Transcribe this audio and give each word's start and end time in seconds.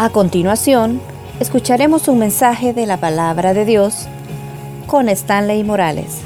A 0.00 0.10
continuación, 0.10 1.00
escucharemos 1.40 2.06
un 2.06 2.20
mensaje 2.20 2.72
de 2.72 2.86
la 2.86 2.98
palabra 2.98 3.52
de 3.52 3.64
Dios 3.64 4.06
con 4.86 5.08
Stanley 5.08 5.64
Morales. 5.64 6.20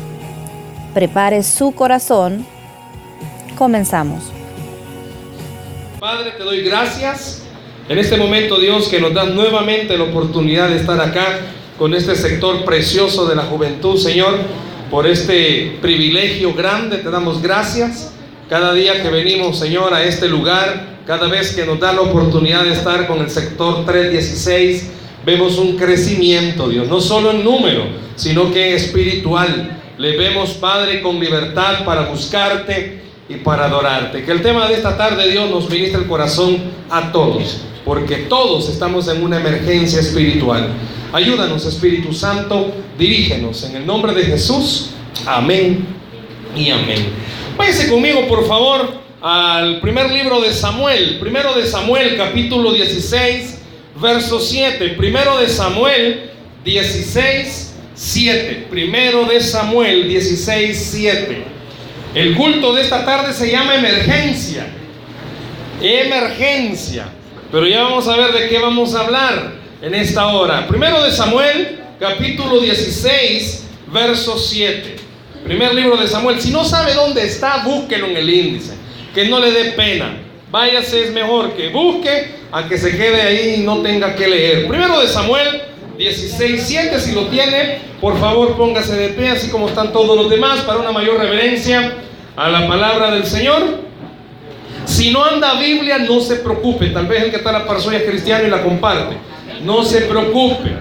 Prepare 0.92 1.42
su 1.42 1.72
corazón. 1.72 2.44
Comenzamos. 3.56 4.24
Padre, 5.98 6.32
te 6.36 6.44
doy 6.44 6.60
gracias 6.60 7.44
en 7.88 7.98
este 7.98 8.18
momento, 8.18 8.60
Dios, 8.60 8.88
que 8.88 9.00
nos 9.00 9.14
das 9.14 9.28
nuevamente 9.28 9.96
la 9.96 10.04
oportunidad 10.04 10.68
de 10.68 10.76
estar 10.76 11.00
acá 11.00 11.40
con 11.78 11.94
este 11.94 12.14
sector 12.14 12.66
precioso 12.66 13.26
de 13.26 13.36
la 13.36 13.44
juventud, 13.44 13.96
Señor, 13.96 14.34
por 14.90 15.06
este 15.06 15.78
privilegio 15.80 16.52
grande. 16.52 16.98
Te 16.98 17.10
damos 17.10 17.40
gracias 17.40 18.12
cada 18.52 18.74
día 18.74 19.02
que 19.02 19.08
venimos, 19.08 19.58
Señor, 19.58 19.94
a 19.94 20.04
este 20.04 20.28
lugar 20.28 20.98
cada 21.06 21.26
vez 21.26 21.54
que 21.54 21.64
nos 21.64 21.80
da 21.80 21.90
la 21.94 22.02
oportunidad 22.02 22.64
de 22.64 22.74
estar 22.74 23.06
con 23.06 23.20
el 23.20 23.30
sector 23.30 23.86
316, 23.86 24.90
vemos 25.24 25.56
un 25.56 25.78
crecimiento, 25.78 26.68
Dios, 26.68 26.86
no 26.86 27.00
solo 27.00 27.30
en 27.30 27.42
número, 27.44 27.86
sino 28.14 28.52
que 28.52 28.74
espiritual. 28.74 29.80
Le 29.96 30.18
vemos, 30.18 30.50
Padre, 30.50 31.00
con 31.00 31.18
libertad 31.18 31.82
para 31.86 32.02
buscarte 32.02 33.00
y 33.26 33.36
para 33.36 33.64
adorarte. 33.64 34.22
Que 34.22 34.32
el 34.32 34.42
tema 34.42 34.68
de 34.68 34.74
esta 34.74 34.98
tarde, 34.98 35.30
Dios, 35.30 35.48
nos 35.48 35.70
ministre 35.70 36.02
el 36.02 36.06
corazón 36.06 36.58
a 36.90 37.10
todos, 37.10 37.62
porque 37.86 38.16
todos 38.16 38.68
estamos 38.68 39.08
en 39.08 39.22
una 39.22 39.38
emergencia 39.38 39.98
espiritual. 39.98 40.68
Ayúdanos, 41.10 41.64
Espíritu 41.64 42.12
Santo, 42.12 42.70
dirígenos 42.98 43.64
en 43.64 43.76
el 43.76 43.86
nombre 43.86 44.12
de 44.12 44.24
Jesús. 44.24 44.90
Amén 45.24 45.86
y 46.54 46.68
amén. 46.68 47.32
Váyase 47.62 47.88
conmigo, 47.88 48.26
por 48.26 48.44
favor, 48.48 48.92
al 49.20 49.80
primer 49.80 50.10
libro 50.10 50.40
de 50.40 50.52
Samuel, 50.52 51.18
primero 51.20 51.54
de 51.54 51.64
Samuel, 51.64 52.16
capítulo 52.16 52.72
16, 52.72 53.62
verso 54.00 54.40
7. 54.40 54.88
Primero 54.96 55.38
de 55.38 55.48
Samuel 55.48 56.32
16, 56.64 57.74
7. 57.94 58.66
Primero 58.68 59.26
de 59.26 59.40
Samuel 59.40 60.08
16, 60.08 60.76
7. 60.76 61.44
El 62.16 62.34
culto 62.34 62.74
de 62.74 62.82
esta 62.82 63.04
tarde 63.04 63.32
se 63.32 63.48
llama 63.48 63.76
emergencia. 63.76 64.66
Emergencia. 65.80 67.10
Pero 67.52 67.68
ya 67.68 67.84
vamos 67.84 68.08
a 68.08 68.16
ver 68.16 68.32
de 68.32 68.48
qué 68.48 68.58
vamos 68.58 68.92
a 68.96 69.02
hablar 69.02 69.52
en 69.80 69.94
esta 69.94 70.26
hora. 70.26 70.66
Primero 70.66 71.00
de 71.04 71.12
Samuel, 71.12 71.78
capítulo 72.00 72.58
16, 72.58 73.68
verso 73.86 74.36
7. 74.36 75.01
Primer 75.44 75.74
libro 75.74 75.96
de 75.96 76.06
Samuel. 76.06 76.40
Si 76.40 76.50
no 76.50 76.64
sabe 76.64 76.94
dónde 76.94 77.24
está, 77.24 77.64
búsquelo 77.64 78.06
en 78.06 78.16
el 78.16 78.30
índice 78.30 78.82
que 79.14 79.26
no 79.26 79.38
le 79.38 79.50
dé 79.52 79.72
pena. 79.72 80.16
Váyase, 80.50 81.04
es 81.04 81.12
mejor 81.12 81.54
que 81.54 81.70
busque 81.70 82.34
a 82.50 82.68
que 82.68 82.76
se 82.76 82.96
quede 82.96 83.22
ahí 83.22 83.54
y 83.58 83.60
no 83.62 83.80
tenga 83.82 84.14
que 84.14 84.28
leer. 84.28 84.68
Primero 84.68 85.00
de 85.00 85.08
Samuel 85.08 85.62
16, 85.96 86.62
7, 86.62 87.00
si 87.00 87.12
lo 87.12 87.26
tiene, 87.26 87.78
por 88.00 88.18
favor 88.18 88.56
póngase 88.56 88.96
de 88.96 89.08
pie, 89.10 89.30
así 89.30 89.48
como 89.48 89.68
están 89.68 89.92
todos 89.92 90.16
los 90.16 90.28
demás, 90.28 90.60
para 90.60 90.78
una 90.78 90.92
mayor 90.92 91.18
reverencia 91.18 91.94
a 92.36 92.48
la 92.48 92.66
palabra 92.66 93.10
del 93.10 93.24
Señor. 93.24 93.82
Si 94.84 95.10
no 95.10 95.24
anda 95.24 95.58
Biblia, 95.60 95.98
no 95.98 96.20
se 96.20 96.36
preocupe. 96.36 96.88
Tal 96.88 97.06
vez 97.06 97.24
el 97.24 97.30
que 97.30 97.36
está 97.36 97.50
en 97.50 97.58
la 97.60 97.66
persona 97.66 97.96
es 97.96 98.02
cristiano 98.04 98.46
y 98.46 98.50
la 98.50 98.62
comparte. 98.62 99.16
No 99.62 99.84
se 99.84 100.02
preocupe. 100.02 100.72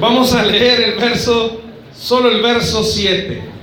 Vamos 0.00 0.32
a 0.34 0.44
leer 0.44 0.80
el 0.82 0.94
verso, 0.94 1.60
solo 1.92 2.30
el 2.30 2.40
verso 2.40 2.82
7. 2.84 3.57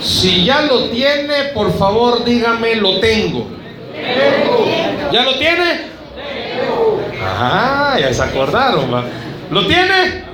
Si 0.00 0.44
ya 0.44 0.62
lo 0.62 0.88
tiene, 0.88 1.44
por 1.54 1.76
favor 1.76 2.24
dígame, 2.24 2.76
lo 2.76 3.00
tengo. 3.00 3.46
¿Ya 5.12 5.24
lo 5.24 5.34
tiene? 5.34 5.90
Ah, 7.22 7.98
ya 8.00 8.12
se 8.12 8.22
acordaron. 8.22 8.90
¿Lo 9.50 9.66
tiene? 9.66 10.24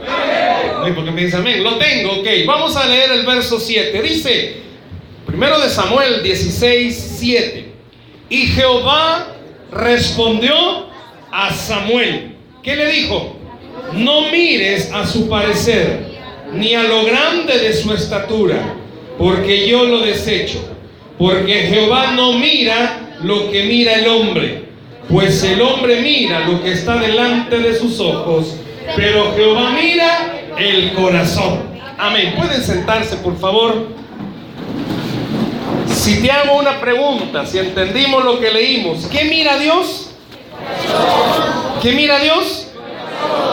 No, 0.79 0.95
porque 0.95 1.11
me 1.11 1.25
dice 1.25 1.37
amén. 1.37 1.65
Lo 1.65 1.77
tengo, 1.77 2.13
ok. 2.21 2.27
Vamos 2.47 2.77
a 2.77 2.87
leer 2.87 3.11
el 3.11 3.27
verso 3.27 3.59
7. 3.59 4.01
Dice, 4.03 4.57
primero 5.27 5.59
de 5.59 5.69
Samuel 5.69 6.23
16, 6.23 7.17
7. 7.19 7.73
Y 8.29 8.47
Jehová 8.47 9.29
respondió 9.73 10.87
a 11.33 11.53
Samuel. 11.53 12.37
¿Qué 12.63 12.77
le 12.77 12.87
dijo? 12.87 13.37
No 13.93 14.31
mires 14.31 14.93
a 14.93 15.07
su 15.07 15.29
parecer, 15.29 16.07
ni 16.53 16.75
a 16.75 16.85
lo 16.85 17.05
grande 17.05 17.59
de 17.59 17.73
su 17.73 17.93
estatura 17.93 18.76
porque 19.19 19.69
yo 19.69 19.85
lo 19.85 20.01
desecho. 20.01 20.59
Porque 21.19 21.69
Jehová 21.69 22.13
no 22.13 22.35
mira 22.35 23.17
lo 23.23 23.51
que 23.51 23.65
mira 23.65 23.95
el 23.95 24.07
hombre, 24.07 24.67
pues 25.09 25.43
el 25.45 25.63
hombre 25.63 26.01
mira 26.03 26.41
lo 26.41 26.63
que 26.63 26.73
está 26.73 26.97
delante 26.97 27.59
de 27.59 27.75
sus 27.75 27.99
ojos, 28.01 28.57
pero 28.95 29.33
Jehová 29.35 29.71
mira 29.71 30.53
el 30.59 30.93
corazón. 30.93 31.61
Amén. 31.97 32.35
Pueden 32.37 32.63
sentarse, 32.63 33.17
por 33.17 33.39
favor. 33.39 33.89
Si 35.89 36.21
te 36.21 36.31
hago 36.31 36.59
una 36.59 36.79
pregunta, 36.81 37.47
si 37.47 37.59
entendimos 37.59 38.23
lo 38.23 38.39
que 38.39 38.51
leímos, 38.51 39.07
¿qué 39.07 39.25
mira 39.25 39.59
Dios? 39.59 40.11
¿Qué 41.83 41.93
mira 41.93 42.19
Dios? 42.19 42.69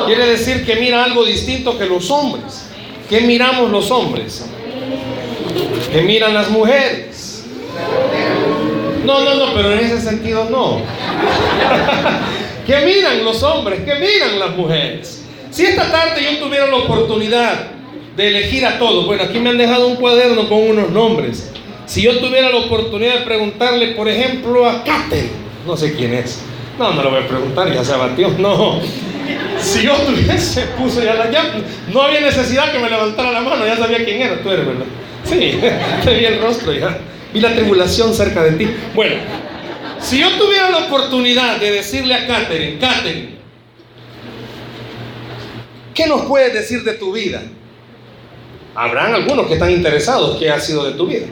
Quiere 0.05 0.25
decir 0.25 0.65
que 0.65 0.75
mira 0.75 1.03
algo 1.03 1.23
distinto 1.23 1.77
que 1.77 1.85
los 1.85 2.11
hombres. 2.11 2.69
¿Qué 3.09 3.21
miramos 3.21 3.71
los 3.71 3.89
hombres? 3.91 4.45
Que 5.93 6.01
miran 6.01 6.33
las 6.33 6.49
mujeres. 6.49 7.45
No, 9.05 9.23
no, 9.23 9.35
no, 9.35 9.53
pero 9.53 9.73
en 9.73 9.79
ese 9.79 10.01
sentido 10.01 10.47
no. 10.49 10.81
que 12.65 12.77
miran 12.83 13.23
los 13.23 13.43
hombres, 13.43 13.81
que 13.81 13.93
miran 13.93 14.39
las 14.39 14.57
mujeres. 14.57 15.23
Si 15.51 15.63
esta 15.63 15.91
tarde 15.91 16.23
yo 16.23 16.43
tuviera 16.43 16.65
la 16.65 16.77
oportunidad 16.77 17.67
de 18.17 18.27
elegir 18.27 18.65
a 18.65 18.79
todos, 18.79 19.05
bueno, 19.05 19.21
aquí 19.21 19.39
me 19.39 19.51
han 19.51 19.57
dejado 19.57 19.87
un 19.87 19.97
cuaderno 19.97 20.49
con 20.49 20.67
unos 20.67 20.89
nombres. 20.89 21.51
Si 21.85 22.01
yo 22.01 22.17
tuviera 22.17 22.49
la 22.49 22.57
oportunidad 22.57 23.19
de 23.19 23.21
preguntarle, 23.21 23.87
por 23.89 24.09
ejemplo, 24.09 24.67
a 24.67 24.83
Kate, 24.83 25.29
no 25.67 25.77
sé 25.77 25.93
quién 25.95 26.15
es. 26.15 26.41
No, 26.79 26.91
no 26.93 27.03
lo 27.03 27.11
voy 27.11 27.19
a 27.19 27.27
preguntar, 27.27 27.71
ya 27.71 27.83
se 27.83 27.93
abatió. 27.93 28.29
No. 28.39 28.79
Si 29.59 29.83
yo 29.83 29.93
tuviese, 29.93 30.63
puso 30.77 31.03
ya 31.03 31.13
la 31.13 31.29
ya, 31.29 31.43
no 31.93 32.01
había 32.01 32.21
necesidad 32.21 32.71
que 32.71 32.79
me 32.79 32.89
levantara 32.89 33.31
la 33.31 33.41
mano, 33.41 33.65
ya 33.65 33.77
sabía 33.77 34.03
quién 34.03 34.23
era, 34.23 34.41
tú 34.41 34.49
eres, 34.49 34.65
¿verdad? 34.65 34.85
Sí, 35.33 35.59
te 36.03 36.13
vi 36.13 36.25
el 36.25 36.41
rostro 36.41 36.73
ya. 36.73 36.97
Vi 37.33 37.39
la 37.39 37.53
tribulación 37.53 38.13
cerca 38.13 38.43
de 38.43 38.51
ti. 38.51 38.69
Bueno, 38.93 39.15
si 39.99 40.19
yo 40.19 40.29
tuviera 40.37 40.69
la 40.69 40.79
oportunidad 40.79 41.57
de 41.57 41.71
decirle 41.71 42.13
a 42.13 42.27
Catherine, 42.27 42.77
Catherine, 42.79 43.29
¿qué 45.95 46.07
nos 46.07 46.25
puedes 46.25 46.53
decir 46.53 46.83
de 46.83 46.93
tu 46.93 47.13
vida? 47.13 47.41
Habrán 48.75 49.13
algunos 49.13 49.47
que 49.47 49.53
están 49.53 49.71
interesados 49.71 50.37
qué 50.37 50.49
ha 50.49 50.59
sido 50.59 50.85
de 50.85 50.93
tu 50.93 51.07
vida. 51.07 51.25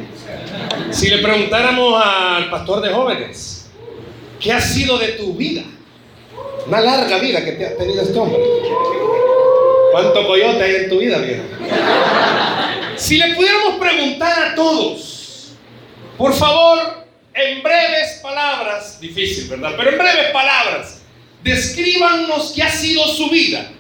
Si 0.91 1.09
le 1.09 1.19
preguntáramos 1.19 2.01
al 2.03 2.50
pastor 2.50 2.81
de 2.81 2.89
jóvenes, 2.89 3.69
¿qué 4.39 4.51
ha 4.51 4.62
sido 4.62 4.97
de 4.97 5.09
tu 5.09 5.33
vida? 5.33 5.63
Una 6.68 6.81
larga 6.81 7.18
vida 7.19 7.44
que 7.44 7.53
te 7.53 7.66
ha 7.66 7.78
tenido 7.78 8.01
este 8.01 8.18
hombre. 8.18 8.39
¿Cuánto 9.91 10.25
coyote 10.25 10.63
hay 10.63 10.75
en 10.75 10.89
tu 10.89 11.00
vida, 11.00 11.18
vieja? 11.18 11.44
Si 13.01 13.17
le 13.17 13.34
pudiéramos 13.34 13.79
preguntar 13.79 14.44
a 14.44 14.53
todos, 14.53 15.53
por 16.19 16.35
favor, 16.35 17.03
en 17.34 17.63
breves 17.63 18.19
palabras, 18.22 19.01
difícil, 19.01 19.47
¿verdad? 19.47 19.73
Pero 19.75 19.89
en 19.89 19.97
breves 19.97 20.29
palabras, 20.31 21.01
descríbanos 21.41 22.53
qué 22.56 22.62
ha 22.62 22.69
sido 22.69 23.07
su 23.07 23.28
vida. 23.31 23.72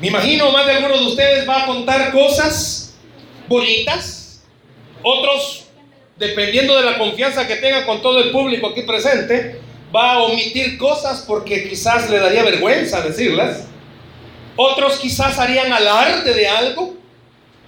Me 0.00 0.08
imagino 0.08 0.50
más 0.52 0.64
de 0.64 0.72
algunos 0.72 1.00
de 1.00 1.06
ustedes 1.06 1.46
va 1.46 1.64
a 1.64 1.66
contar 1.66 2.12
cosas 2.12 2.94
bonitas, 3.46 4.42
otros, 5.02 5.66
dependiendo 6.16 6.74
de 6.78 6.86
la 6.86 6.96
confianza 6.96 7.46
que 7.46 7.56
tenga 7.56 7.84
con 7.84 8.00
todo 8.00 8.20
el 8.20 8.30
público 8.30 8.68
aquí 8.68 8.84
presente, 8.84 9.60
va 9.94 10.12
a 10.14 10.22
omitir 10.22 10.78
cosas 10.78 11.22
porque 11.28 11.68
quizás 11.68 12.08
le 12.08 12.20
daría 12.20 12.42
vergüenza 12.42 13.02
decirlas. 13.02 13.66
Otros 14.56 14.98
quizás 14.98 15.38
harían 15.38 15.70
alarde 15.74 16.32
de 16.32 16.48
algo. 16.48 17.03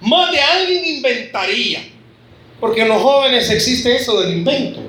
Más 0.01 0.31
de 0.31 0.39
alguien 0.39 0.85
inventaría. 0.85 1.81
Porque 2.59 2.81
en 2.81 2.89
los 2.89 3.01
jóvenes 3.01 3.49
existe 3.49 3.95
eso 3.95 4.19
del 4.21 4.33
invento. 4.33 4.81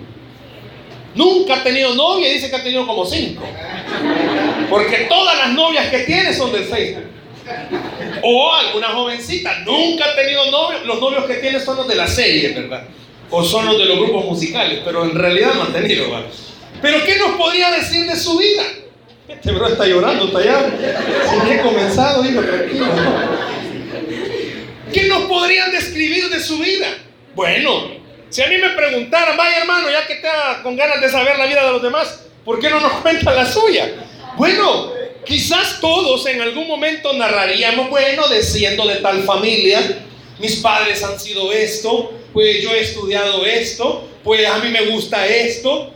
Nunca 1.14 1.56
ha 1.56 1.62
tenido 1.62 1.94
novia 1.94 2.30
y 2.30 2.34
dice 2.34 2.48
que 2.48 2.56
ha 2.56 2.62
tenido 2.62 2.86
como 2.86 3.04
cinco. 3.04 3.42
Porque 4.70 5.06
todas 5.08 5.36
las 5.36 5.52
novias 5.52 5.88
que 5.88 6.00
tiene 6.00 6.32
son 6.32 6.52
del 6.52 6.64
Facebook. 6.64 7.04
O 8.22 8.54
alguna 8.54 8.88
jovencita 8.88 9.60
nunca 9.60 10.04
ha 10.06 10.14
tenido 10.14 10.50
novio. 10.50 10.78
Los 10.84 11.00
novios 11.00 11.24
que 11.24 11.34
tiene 11.34 11.60
son 11.60 11.76
los 11.76 11.88
de 11.88 11.94
la 11.94 12.06
serie, 12.06 12.52
¿verdad? 12.52 12.84
O 13.30 13.44
son 13.44 13.66
los 13.66 13.78
de 13.78 13.84
los 13.84 13.98
grupos 13.98 14.24
musicales. 14.24 14.80
Pero 14.84 15.04
en 15.04 15.14
realidad 15.14 15.54
no 15.54 15.64
ha 15.64 15.72
tenido. 15.72 16.06
Pero 16.80 17.04
¿qué 17.04 17.16
nos 17.16 17.32
podría 17.32 17.70
decir 17.70 18.06
de 18.06 18.16
su 18.16 18.38
vida? 18.38 18.62
Este 19.28 19.52
bro 19.52 19.68
está 19.68 19.86
llorando, 19.86 20.26
está 20.26 20.38
allá. 20.38 20.70
Si 21.28 21.52
he 21.52 21.60
comenzado, 21.60 22.22
digo, 22.22 22.40
tranquilo. 22.42 22.86
¿Qué 24.92 25.04
nos 25.04 25.24
podrían 25.24 25.70
describir 25.70 26.30
de 26.30 26.40
su 26.40 26.58
vida? 26.58 26.86
Bueno, 27.34 27.90
si 28.30 28.42
a 28.42 28.46
mí 28.46 28.56
me 28.56 28.70
preguntaran, 28.70 29.36
vaya 29.36 29.58
hermano, 29.58 29.90
ya 29.90 30.06
que 30.06 30.14
está 30.14 30.60
con 30.62 30.76
ganas 30.76 31.00
de 31.00 31.08
saber 31.10 31.38
la 31.38 31.46
vida 31.46 31.64
de 31.64 31.72
los 31.72 31.82
demás, 31.82 32.26
¿por 32.44 32.58
qué 32.58 32.70
no 32.70 32.80
nos 32.80 32.92
cuenta 33.02 33.34
la 33.34 33.44
suya? 33.44 34.06
Bueno, 34.36 34.92
quizás 35.24 35.80
todos 35.80 36.26
en 36.26 36.40
algún 36.40 36.66
momento 36.66 37.12
narraríamos, 37.12 37.90
bueno, 37.90 38.28
desciendo 38.28 38.86
de 38.86 38.96
tal 38.96 39.22
familia, 39.24 40.04
mis 40.38 40.56
padres 40.56 41.02
han 41.02 41.18
sido 41.20 41.52
esto, 41.52 42.12
pues 42.32 42.62
yo 42.62 42.72
he 42.74 42.80
estudiado 42.80 43.44
esto, 43.44 44.08
pues 44.24 44.46
a 44.46 44.58
mí 44.58 44.70
me 44.70 44.86
gusta 44.86 45.26
esto. 45.26 45.92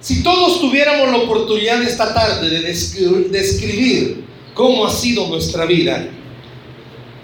Si 0.00 0.22
todos 0.22 0.60
tuviéramos 0.60 1.10
la 1.10 1.18
oportunidad 1.18 1.82
esta 1.82 2.12
tarde 2.12 2.50
de 2.50 2.60
describir 3.30 4.24
cómo 4.54 4.86
ha 4.86 4.90
sido 4.90 5.26
nuestra 5.28 5.64
vida, 5.64 6.08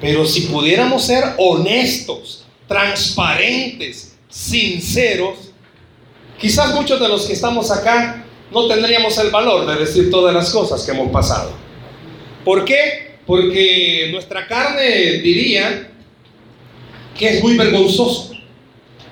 pero 0.01 0.27
si 0.27 0.43
pudiéramos 0.43 1.05
ser 1.05 1.25
honestos, 1.39 2.45
transparentes, 2.67 4.17
sinceros, 4.29 5.53
quizás 6.39 6.75
muchos 6.75 7.01
de 7.01 7.09
los 7.09 7.27
que 7.27 7.33
estamos 7.33 7.71
acá 7.71 8.25
no 8.51 8.67
tendríamos 8.69 9.17
el 9.19 9.31
valor 9.31 9.67
de 9.67 9.85
decir 9.85 10.11
todas 10.11 10.35
las 10.35 10.51
cosas 10.51 10.83
que 10.85 10.93
hemos 10.93 11.11
pasado. 11.11 11.53
¿Por 12.45 12.65
qué? 12.65 13.17
Porque 13.27 14.09
nuestra 14.13 14.47
carne 14.47 15.19
diría 15.19 15.91
que 17.19 17.29
es 17.29 17.43
muy 17.43 17.57
vergonzoso 17.57 18.33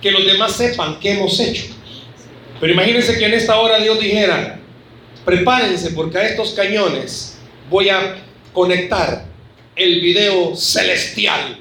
que 0.00 0.10
los 0.10 0.26
demás 0.26 0.52
sepan 0.52 0.98
qué 1.00 1.12
hemos 1.12 1.38
hecho. 1.40 1.64
Pero 2.60 2.72
imagínense 2.72 3.18
que 3.18 3.24
en 3.24 3.34
esta 3.34 3.58
hora 3.58 3.78
Dios 3.78 3.98
dijera, 3.98 4.60
prepárense 5.24 5.90
porque 5.92 6.18
a 6.18 6.28
estos 6.28 6.50
cañones 6.52 7.38
voy 7.70 7.88
a 7.88 8.16
conectar 8.52 9.31
el 9.76 10.00
video 10.00 10.54
celestial 10.54 11.58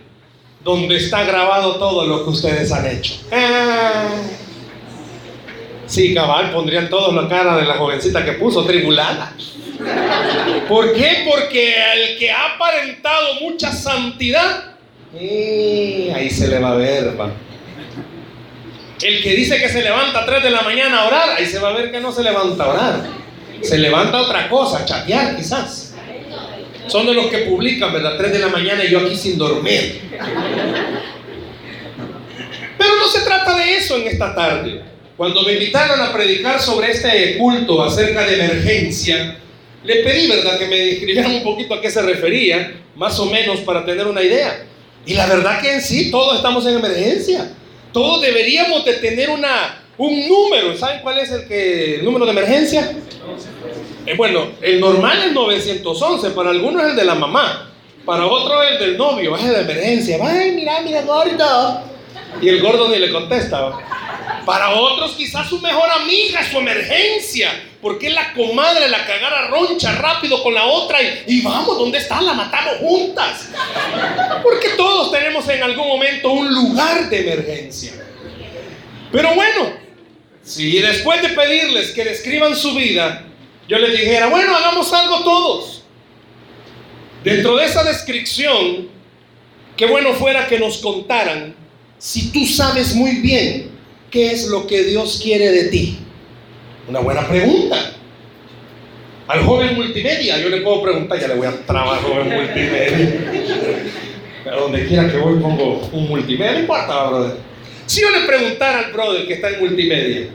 donde 0.64 0.98
está 0.98 1.24
grabado 1.24 1.76
todo 1.76 2.06
lo 2.06 2.24
que 2.24 2.30
ustedes 2.30 2.72
han 2.72 2.86
hecho. 2.86 3.16
Ah. 3.32 4.10
Sí, 5.88 6.14
cabal, 6.14 6.52
pondrían 6.52 6.90
todos 6.90 7.14
la 7.14 7.28
cara 7.28 7.58
de 7.58 7.66
la 7.66 7.76
jovencita 7.76 8.24
que 8.24 8.34
puso, 8.34 8.64
tribulada. 8.64 9.34
¿Por 10.70 10.94
qué? 10.94 11.26
Porque 11.30 11.76
el 11.96 12.18
que 12.18 12.32
ha 12.32 12.56
aparentado 12.56 13.36
mucha 13.42 13.74
santidad, 13.74 14.76
eh, 15.14 16.14
ahí 16.16 16.30
se 16.30 16.48
le 16.48 16.60
va 16.60 16.72
a 16.72 16.76
ver, 16.76 17.20
va. 17.20 17.32
El 19.02 19.24
que 19.24 19.32
dice 19.32 19.60
que 19.60 19.68
se 19.68 19.82
levanta 19.82 20.20
a 20.20 20.26
3 20.26 20.44
de 20.44 20.52
la 20.52 20.62
mañana 20.62 21.02
a 21.02 21.08
orar, 21.08 21.30
ahí 21.38 21.46
se 21.46 21.60
va 21.60 21.70
a 21.70 21.74
ver 21.74 21.92
que 21.92 22.00
no 22.00 22.12
se 22.12 22.24
levanta 22.24 22.64
a 22.64 22.70
orar. 22.70 23.06
Se 23.62 23.78
levanta 23.78 24.22
otra 24.22 24.48
cosa, 24.48 24.86
chatear 24.86 25.36
quizás. 25.36 25.91
Son 26.88 27.06
de 27.06 27.14
los 27.14 27.28
que 27.28 27.40
publican, 27.40 27.94
¿verdad? 27.94 28.18
3 28.18 28.34
de 28.34 28.40
la 28.40 28.50
mañana 28.50 28.84
y 28.84 28.90
yo 28.90 29.00
aquí 29.00 29.16
sin 29.16 29.38
dormir. 29.38 30.02
Pero 32.78 32.96
no 32.96 33.08
se 33.08 33.22
trata 33.22 33.56
de 33.58 33.76
eso 33.76 33.98
en 33.98 34.08
esta 34.08 34.36
tarde. 34.36 34.82
Cuando 35.16 35.44
me 35.44 35.54
invitaron 35.54 36.02
a 36.02 36.12
predicar 36.12 36.60
sobre 36.60 36.92
este 36.92 37.38
culto 37.38 37.84
acerca 37.84 38.26
de 38.26 38.44
emergencia, 38.44 39.38
le 39.84 39.96
pedí, 39.98 40.28
¿verdad?, 40.28 40.58
que 40.58 40.68
me 40.68 40.78
describieran 40.78 41.32
un 41.36 41.44
poquito 41.44 41.76
a 41.76 41.82
qué 41.82 41.90
se 41.92 42.02
refería, 42.02 42.74
más 42.96 43.20
o 43.20 43.26
menos 43.26 43.60
para 43.62 43.86
tener 43.86 44.08
una 44.08 44.22
idea. 44.22 44.66
Y 45.06 45.14
la 45.14 45.26
verdad 45.28 45.62
que 45.62 45.74
en 45.74 45.82
sí 45.82 46.12
todos 46.12 46.38
estamos 46.38 46.66
en 46.66 46.76
emergencia. 46.76 47.52
Todos 47.92 48.22
deberíamos 48.22 48.86
de 48.86 48.94
tener 48.94 49.30
una, 49.30 49.84
un 50.02 50.28
número. 50.28 50.76
¿Saben 50.76 51.02
cuál 51.02 51.20
es 51.20 51.32
el, 51.32 51.48
que, 51.48 52.00
número 52.04 52.26
de 52.26 52.32
emergencia? 52.32 52.92
Eh, 54.06 54.16
bueno, 54.16 54.48
el 54.62 54.80
normal 54.80 55.24
es 55.28 55.34
911, 55.34 56.32
para 56.32 56.50
algunos 56.50 56.82
es 56.84 56.90
el 56.90 56.96
de 56.96 57.06
la 57.06 57.14
mamá, 57.14 57.70
para 58.04 58.26
otros 58.26 58.64
es 58.66 58.72
el 58.72 58.80
del 58.80 58.98
novio, 58.98 59.36
es 59.36 59.44
el 59.44 59.54
de 59.54 59.62
emergencia. 59.62 60.18
Ay, 60.22 60.52
mira, 60.52 60.82
mira, 60.82 61.04
gordo. 61.04 61.84
Y 62.42 62.50
el 62.50 62.62
gordo 62.62 62.90
ni 62.90 62.98
le 62.98 63.12
contesta. 63.12 63.74
Para 64.44 64.72
otros 64.72 65.12
quizás 65.12 65.48
su 65.48 65.60
mejor 65.60 65.88
amiga, 66.02 66.44
su 66.50 66.58
emergencia. 66.58 67.52
Porque 67.80 68.10
la 68.10 68.34
comadre 68.34 68.90
la 68.90 69.06
cagara 69.06 69.48
roncha 69.50 69.94
rápido 69.94 70.42
con 70.42 70.54
la 70.54 70.66
otra 70.66 71.02
y, 71.02 71.24
y, 71.28 71.42
vamos, 71.42 71.78
¿dónde 71.78 71.98
está? 72.00 72.22
La 72.22 72.34
matamos 72.34 72.78
juntas. 72.80 73.50
Porque 74.42 74.70
todos 74.70 75.12
tenemos 75.12 75.48
en 75.50 75.62
algún 75.62 75.88
momento 75.88 76.32
un 76.32 76.52
lugar 76.52 77.10
de 77.10 77.22
emergencia. 77.22 77.94
Pero 79.12 79.36
bueno, 79.36 79.81
si 80.44 80.80
después 80.82 81.22
de 81.22 81.30
pedirles 81.30 81.92
que 81.92 82.04
describan 82.04 82.56
su 82.56 82.76
vida, 82.76 83.26
yo 83.68 83.78
les 83.78 83.92
dijera, 83.92 84.28
bueno, 84.28 84.56
hagamos 84.56 84.92
algo 84.94 85.24
todos. 85.24 85.84
Dentro 87.24 87.56
de 87.56 87.66
esa 87.66 87.84
descripción, 87.84 88.90
qué 89.78 89.86
bueno 89.86 90.14
fuera 90.14 90.48
que 90.48 90.60
nos 90.60 90.80
contaran 90.80 91.56
si 91.98 92.32
tú 92.32 92.46
sabes 92.46 92.96
muy 92.96 93.18
bien 93.18 93.70
qué 94.10 94.32
es 94.32 94.48
lo 94.48 94.66
que 94.66 94.84
Dios 94.84 95.20
quiere 95.22 95.52
de 95.52 95.64
ti. 95.66 96.00
Una 96.88 97.00
buena 97.00 97.28
pregunta. 97.28 97.94
Al 99.28 99.46
joven 99.46 99.76
multimedia, 99.76 100.40
yo 100.40 100.50
le 100.50 100.62
puedo 100.62 100.82
preguntar, 100.82 101.20
ya 101.20 101.28
le 101.28 101.36
voy 101.36 101.48
a 101.48 101.66
trabajar 101.66 102.04
joven 102.04 102.30
multimedia. 102.30 103.22
A 104.52 104.56
donde 104.56 104.88
quiera 104.88 105.10
que 105.10 105.18
voy 105.18 105.40
pongo 105.40 105.88
un 105.94 106.10
multimedia, 106.10 106.54
no 106.54 106.60
importa, 106.62 107.04
brother. 107.08 107.51
Si 107.92 108.00
yo 108.00 108.10
le 108.10 108.22
preguntara 108.22 108.80
al 108.80 108.94
brother 108.94 109.28
que 109.28 109.34
está 109.34 109.50
en 109.50 109.60
multimedia, 109.60 110.28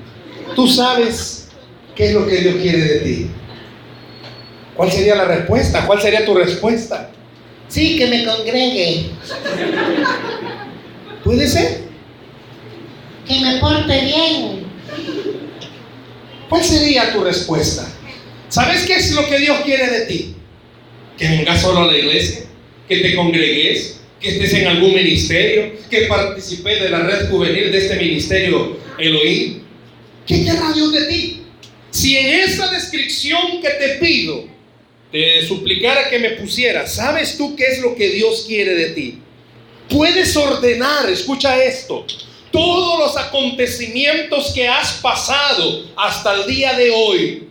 tú 0.54 0.68
sabes 0.68 1.48
qué 1.94 2.08
es 2.08 2.12
lo 2.12 2.26
que 2.26 2.36
Dios 2.36 2.56
quiere 2.56 2.82
de 2.82 2.98
ti. 2.98 3.30
¿Cuál 4.74 4.92
sería 4.92 5.14
la 5.14 5.24
respuesta? 5.24 5.86
¿Cuál 5.86 6.02
sería 6.02 6.26
tu 6.26 6.34
respuesta? 6.34 7.10
Sí, 7.68 7.96
que 7.96 8.08
me 8.08 8.26
congregue. 8.26 9.06
¿Puede 11.24 11.48
ser? 11.48 11.84
Que 13.26 13.40
me 13.40 13.56
porte 13.56 14.04
bien. 14.04 14.66
¿Cuál 16.50 16.62
sería 16.62 17.10
tu 17.14 17.24
respuesta? 17.24 17.88
¿Sabes 18.50 18.84
qué 18.84 18.96
es 18.96 19.12
lo 19.12 19.26
que 19.30 19.38
Dios 19.38 19.60
quiere 19.64 19.86
de 19.86 20.00
ti? 20.04 20.36
Que 21.16 21.26
vengas 21.26 21.62
solo 21.62 21.80
a 21.80 21.86
la 21.86 21.96
iglesia, 21.96 22.44
que 22.86 22.98
te 22.98 23.16
congregues, 23.16 23.98
que 24.20 24.28
estés 24.30 24.54
en 24.54 24.66
algún 24.66 24.94
ministerio, 24.94 25.72
que 25.90 26.02
participes 26.02 26.82
de 26.82 26.90
la 26.90 27.00
red 27.00 27.28
juvenil 27.28 27.70
de 27.70 27.78
este 27.78 27.96
ministerio 27.96 28.78
Elohim. 28.98 29.62
¿Qué 30.26 30.44
querrá 30.44 30.72
Dios 30.72 30.92
de 30.92 31.04
ti? 31.06 31.42
Si 31.90 32.16
en 32.16 32.26
esa 32.40 32.70
descripción 32.70 33.60
que 33.62 33.70
te 33.70 33.88
pido, 34.00 34.44
te 35.12 35.46
suplicara 35.46 36.10
que 36.10 36.18
me 36.18 36.30
pusieras, 36.30 36.94
¿sabes 36.94 37.36
tú 37.36 37.54
qué 37.56 37.64
es 37.64 37.80
lo 37.80 37.94
que 37.94 38.08
Dios 38.10 38.44
quiere 38.46 38.74
de 38.74 38.90
ti? 38.90 39.18
Puedes 39.88 40.36
ordenar, 40.36 41.08
escucha 41.08 41.62
esto, 41.62 42.04
todos 42.50 42.98
los 42.98 43.16
acontecimientos 43.16 44.52
que 44.52 44.66
has 44.66 44.94
pasado 44.94 45.86
hasta 45.96 46.34
el 46.34 46.46
día 46.46 46.72
de 46.74 46.90
hoy. 46.90 47.48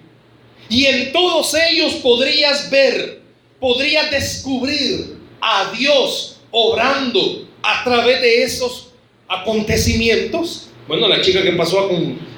Y 0.67 0.85
en 0.85 1.11
todos 1.13 1.55
ellos 1.69 1.93
podrías 1.95 2.69
ver, 2.69 3.21
podrías 3.59 4.11
descubrir 4.11 5.15
a 5.39 5.71
Dios 5.77 6.34
obrando 6.51 7.47
a 7.61 7.83
través 7.83 8.21
de 8.21 8.43
esos 8.43 8.89
acontecimientos. 9.27 10.69
Bueno, 10.87 11.07
la 11.07 11.21
chica 11.21 11.41
que 11.41 11.53
pasó 11.53 11.89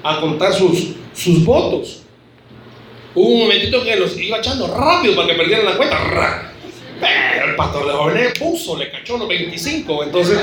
a, 0.03 0.19
contar 0.19 0.53
sus, 0.53 0.89
sus 1.13 1.43
votos. 1.43 2.01
Hubo 3.13 3.29
un 3.29 3.39
momentito 3.41 3.83
que 3.83 3.95
los 3.95 4.17
iba 4.17 4.37
echando 4.37 4.67
rápido 4.67 5.15
para 5.15 5.27
que 5.29 5.33
perdieran 5.33 5.65
la 5.65 5.77
cuenta. 5.77 6.53
Pero 6.99 7.49
el 7.49 7.55
pastor 7.55 7.87
de 7.87 7.93
jóvenes 7.93 8.39
puso, 8.39 8.77
le 8.77 8.91
cachó 8.91 9.17
los 9.17 9.27
25. 9.27 10.03
Entonces, 10.03 10.39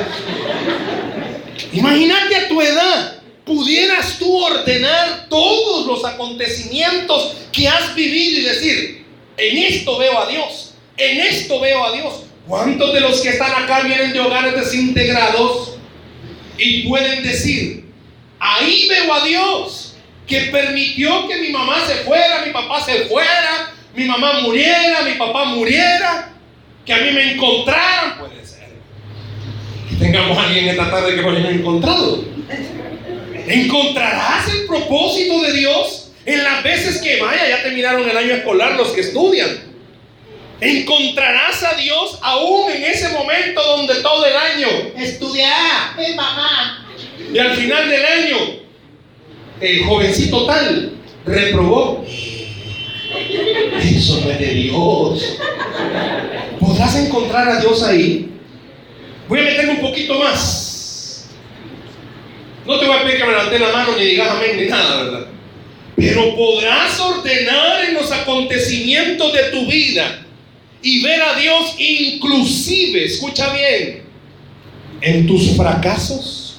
imagínate 1.72 2.36
a 2.36 2.48
tu 2.48 2.60
edad, 2.60 3.22
pudieras 3.44 4.18
tú 4.18 4.36
ordenar 4.36 5.28
todos 5.28 5.86
los 5.86 6.04
acontecimientos 6.04 7.36
que 7.52 7.68
has 7.68 7.94
vivido 7.94 8.40
y 8.40 8.42
decir, 8.42 9.04
en 9.36 9.58
esto 9.58 9.98
veo 9.98 10.18
a 10.18 10.26
Dios, 10.26 10.74
en 10.96 11.20
esto 11.20 11.60
veo 11.60 11.84
a 11.84 11.92
Dios. 11.92 12.14
¿Cuántos 12.46 12.92
de 12.92 13.00
los 13.00 13.20
que 13.20 13.30
están 13.30 13.52
acá 13.62 13.80
vienen 13.80 14.12
de 14.12 14.20
hogares 14.20 14.54
desintegrados 14.54 15.78
y 16.58 16.86
pueden 16.86 17.22
decir, 17.22 17.84
ahí 18.38 18.86
veo 18.88 19.14
a 19.14 19.24
Dios, 19.24 19.96
que 20.26 20.40
permitió 20.52 21.26
que 21.28 21.36
mi 21.36 21.50
mamá 21.50 21.76
se 21.86 21.94
fuera, 21.96 22.44
mi 22.44 22.52
papá 22.52 22.82
se 22.82 23.06
fuera, 23.06 23.72
mi 23.94 24.04
mamá 24.04 24.40
muriera, 24.40 25.02
mi 25.02 25.14
papá 25.14 25.44
muriera? 25.46 26.34
que 26.84 26.92
a 26.92 26.98
mí 26.98 27.10
me 27.12 27.32
encontraran, 27.32 28.18
puede 28.18 28.44
ser. 28.44 28.68
Que 29.88 29.96
tengamos 29.96 30.36
a 30.36 30.44
alguien 30.44 30.68
esta 30.68 30.90
tarde 30.90 31.14
que 31.14 31.22
no 31.22 31.30
haya 31.30 31.50
encontrado. 31.50 32.24
¿Encontrarás 33.46 34.48
el 34.48 34.66
propósito 34.66 35.42
de 35.42 35.52
Dios 35.52 36.12
en 36.24 36.42
las 36.42 36.62
veces 36.62 37.00
que 37.00 37.20
vaya? 37.20 37.48
Ya 37.48 37.62
terminaron 37.62 38.08
el 38.08 38.16
año 38.16 38.34
escolar 38.34 38.72
los 38.72 38.88
que 38.88 39.00
estudian. 39.00 39.73
Encontrarás 40.60 41.62
a 41.64 41.74
Dios 41.74 42.18
aún 42.22 42.70
en 42.70 42.84
ese 42.84 43.08
momento 43.10 43.62
donde 43.62 43.94
todo 43.96 44.24
el 44.24 44.36
año 44.36 44.68
estudiará, 44.96 45.94
mi 45.98 46.14
mamá. 46.14 46.86
Y 47.32 47.38
al 47.38 47.56
final 47.56 47.88
del 47.88 48.04
año, 48.04 48.36
el 49.60 49.84
jovencito 49.84 50.46
tal 50.46 50.92
reprobó. 51.26 52.04
Eso 53.80 54.20
no 54.20 54.30
es 54.30 54.38
de 54.38 54.46
Dios. 54.46 55.38
¿Podrás 56.60 56.96
encontrar 56.96 57.48
a 57.48 57.60
Dios 57.60 57.82
ahí? 57.82 58.30
Voy 59.28 59.40
a 59.40 59.42
meterme 59.42 59.72
un 59.72 59.80
poquito 59.80 60.18
más. 60.18 61.28
No 62.66 62.78
te 62.78 62.86
voy 62.86 62.96
a 62.96 63.02
pedir 63.02 63.18
que 63.18 63.24
me 63.24 63.32
levante 63.32 63.58
la 63.58 63.72
mano 63.72 63.96
ni 63.96 64.04
digas 64.04 64.30
amén 64.30 64.56
ni 64.56 64.66
nada, 64.66 65.02
¿verdad? 65.02 65.26
Pero 65.96 66.34
podrás 66.36 66.98
ordenar 66.98 67.84
en 67.84 67.94
los 67.94 68.10
acontecimientos 68.10 69.32
de 69.32 69.42
tu 69.44 69.66
vida 69.66 70.23
y 70.84 71.02
ver 71.02 71.20
a 71.22 71.34
Dios 71.34 71.74
inclusive, 71.78 73.06
escucha 73.06 73.52
bien, 73.54 74.02
en 75.00 75.26
tus 75.26 75.56
fracasos. 75.56 76.58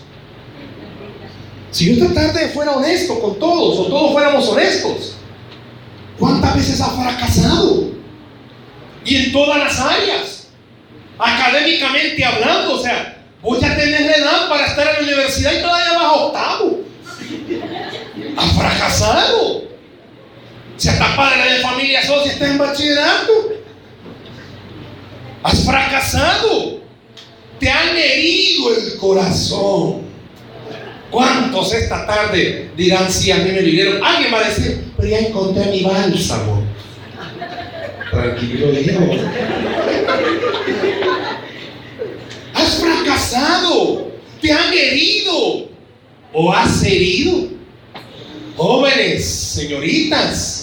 Si 1.69 1.85
yo 1.85 1.93
esta 1.93 2.13
tarde 2.13 2.49
fuera 2.49 2.71
honesto 2.71 3.19
con 3.19 3.37
todos, 3.37 3.79
o 3.79 3.85
todos 3.85 4.13
fuéramos 4.13 4.49
honestos, 4.49 5.15
¿cuántas 6.17 6.55
veces 6.55 6.81
ha 6.81 6.89
fracasado? 6.89 7.91
Y 9.05 9.15
en 9.15 9.31
todas 9.31 9.59
las 9.59 9.79
áreas, 9.79 10.47
académicamente 11.19 12.25
hablando, 12.25 12.79
o 12.79 12.81
sea, 12.81 13.23
voy 13.43 13.63
a 13.63 13.75
tener 13.75 14.01
la 14.01 14.15
edad 14.15 14.49
para 14.49 14.65
estar 14.65 14.87
en 14.87 15.05
la 15.05 15.13
universidad 15.13 15.53
y 15.53 15.61
todavía 15.61 15.93
vas 15.93 16.03
a 16.03 16.13
octavo. 16.13 16.79
Ha 18.37 18.47
fracasado. 18.59 19.65
Si 20.77 20.89
hasta 20.89 21.15
padre 21.15 21.53
de 21.53 21.59
familia 21.59 22.03
socia 22.03 22.31
está 22.31 22.47
en 22.47 22.57
bachillerato. 22.57 23.64
Has 25.45 25.63
fracasado. 25.63 26.79
Te 27.59 27.69
han 27.69 27.95
herido 27.95 28.75
el 28.75 28.97
corazón. 28.97 30.01
¿Cuántos 31.11 31.71
esta 31.71 32.07
tarde 32.07 32.71
dirán 32.75 33.11
si 33.11 33.29
a 33.29 33.37
mí 33.37 33.51
me 33.51 33.61
hirieron? 33.61 34.03
Alguien 34.03 34.33
va 34.33 34.39
a 34.39 34.49
decir, 34.49 34.91
pero 34.97 35.07
ya 35.07 35.19
encontré 35.19 35.67
mi 35.67 35.83
bálsamo. 35.83 36.63
Tranquilo, 38.09 38.71
Dios. 38.71 39.21
Has 42.55 42.75
fracasado. 42.79 44.11
Te 44.41 44.51
han 44.51 44.73
herido. 44.73 45.69
¿O 46.33 46.51
has 46.51 46.83
herido? 46.83 47.49
Jóvenes, 48.57 49.23
señoritas, 49.25 50.54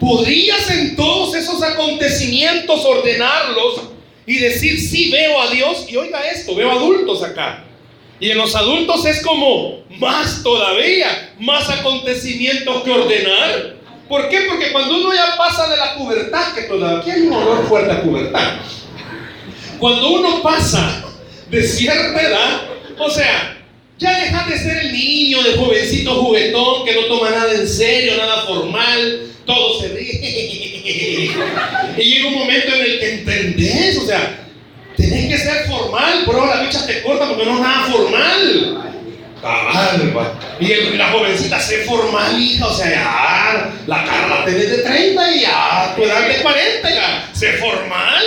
¿podrías 0.00 0.70
en 0.70 0.96
todos 0.96 1.34
esos 1.34 1.62
acontecimientos 1.62 2.84
ordenarlos 2.84 3.82
y 4.26 4.38
decir, 4.38 4.80
sí 4.80 5.10
veo 5.10 5.40
a 5.40 5.50
Dios? 5.50 5.86
Y 5.88 5.96
oiga 5.96 6.20
esto, 6.28 6.54
veo 6.54 6.70
adultos 6.70 7.22
acá. 7.22 7.64
Y 8.18 8.30
en 8.30 8.38
los 8.38 8.54
adultos 8.54 9.04
es 9.04 9.22
como 9.22 9.84
más 9.98 10.42
todavía, 10.42 11.34
más 11.38 11.68
acontecimientos 11.68 12.82
que 12.82 12.90
ordenar. 12.90 13.76
¿Por 14.08 14.28
qué? 14.28 14.42
Porque 14.48 14.72
cuando 14.72 14.96
uno 14.96 15.12
ya 15.12 15.36
pasa 15.36 15.68
de 15.68 15.76
la 15.76 15.96
pubertad, 15.96 16.54
que 16.54 16.62
todavía 16.62 17.12
hay 17.12 17.22
un 17.22 17.32
olor 17.32 17.66
fuerte 17.66 17.92
a 17.92 18.02
pubertad, 18.02 18.60
cuando 19.78 20.10
uno 20.10 20.42
pasa 20.42 21.04
de 21.50 21.62
cierta 21.62 22.20
edad, 22.22 22.62
o 22.98 23.10
sea, 23.10 23.58
ya 23.98 24.20
deja 24.20 24.48
de 24.48 24.58
ser 24.58 24.76
el 24.78 24.92
niño, 24.92 25.42
de 25.42 25.56
jovencito 25.56 26.14
juguetón 26.22 26.84
que 26.84 26.94
no 26.94 27.06
toma 27.06 27.30
nada 27.30 27.52
en 27.52 27.68
serio, 27.68 28.16
nada 28.16 28.42
formal, 28.46 29.22
todo 29.46 29.80
se 29.80 29.88
ríe. 29.88 31.30
y 31.96 32.02
llega 32.02 32.28
un 32.28 32.34
momento 32.34 32.74
en 32.74 32.80
el 32.80 32.98
que 32.98 33.12
entendés, 33.14 33.96
o 33.98 34.06
sea, 34.06 34.46
tenés 34.96 35.28
que 35.28 35.38
ser 35.38 35.66
formal, 35.66 36.24
pero 36.26 36.46
la 36.46 36.62
bicha 36.62 36.86
te 36.86 37.02
corta 37.02 37.28
porque 37.28 37.44
no 37.46 37.54
es 37.54 37.60
nada 37.60 37.86
formal. 37.86 38.82
Y 40.58 40.96
la 40.96 41.08
jovencita 41.10 41.60
se 41.60 41.84
formal, 41.84 42.40
hija, 42.40 42.66
o 42.66 42.74
sea, 42.74 42.90
ya, 42.90 43.74
la 43.86 44.04
cara 44.04 44.28
la 44.28 44.44
tenés 44.44 44.70
de 44.70 44.78
30 44.78 45.36
y 45.36 45.40
ya, 45.42 45.92
tu 45.94 46.02
edad 46.02 46.26
de 46.26 46.42
40, 46.42 46.90
ya, 46.90 47.30
sé 47.32 47.52
formal. 47.54 48.24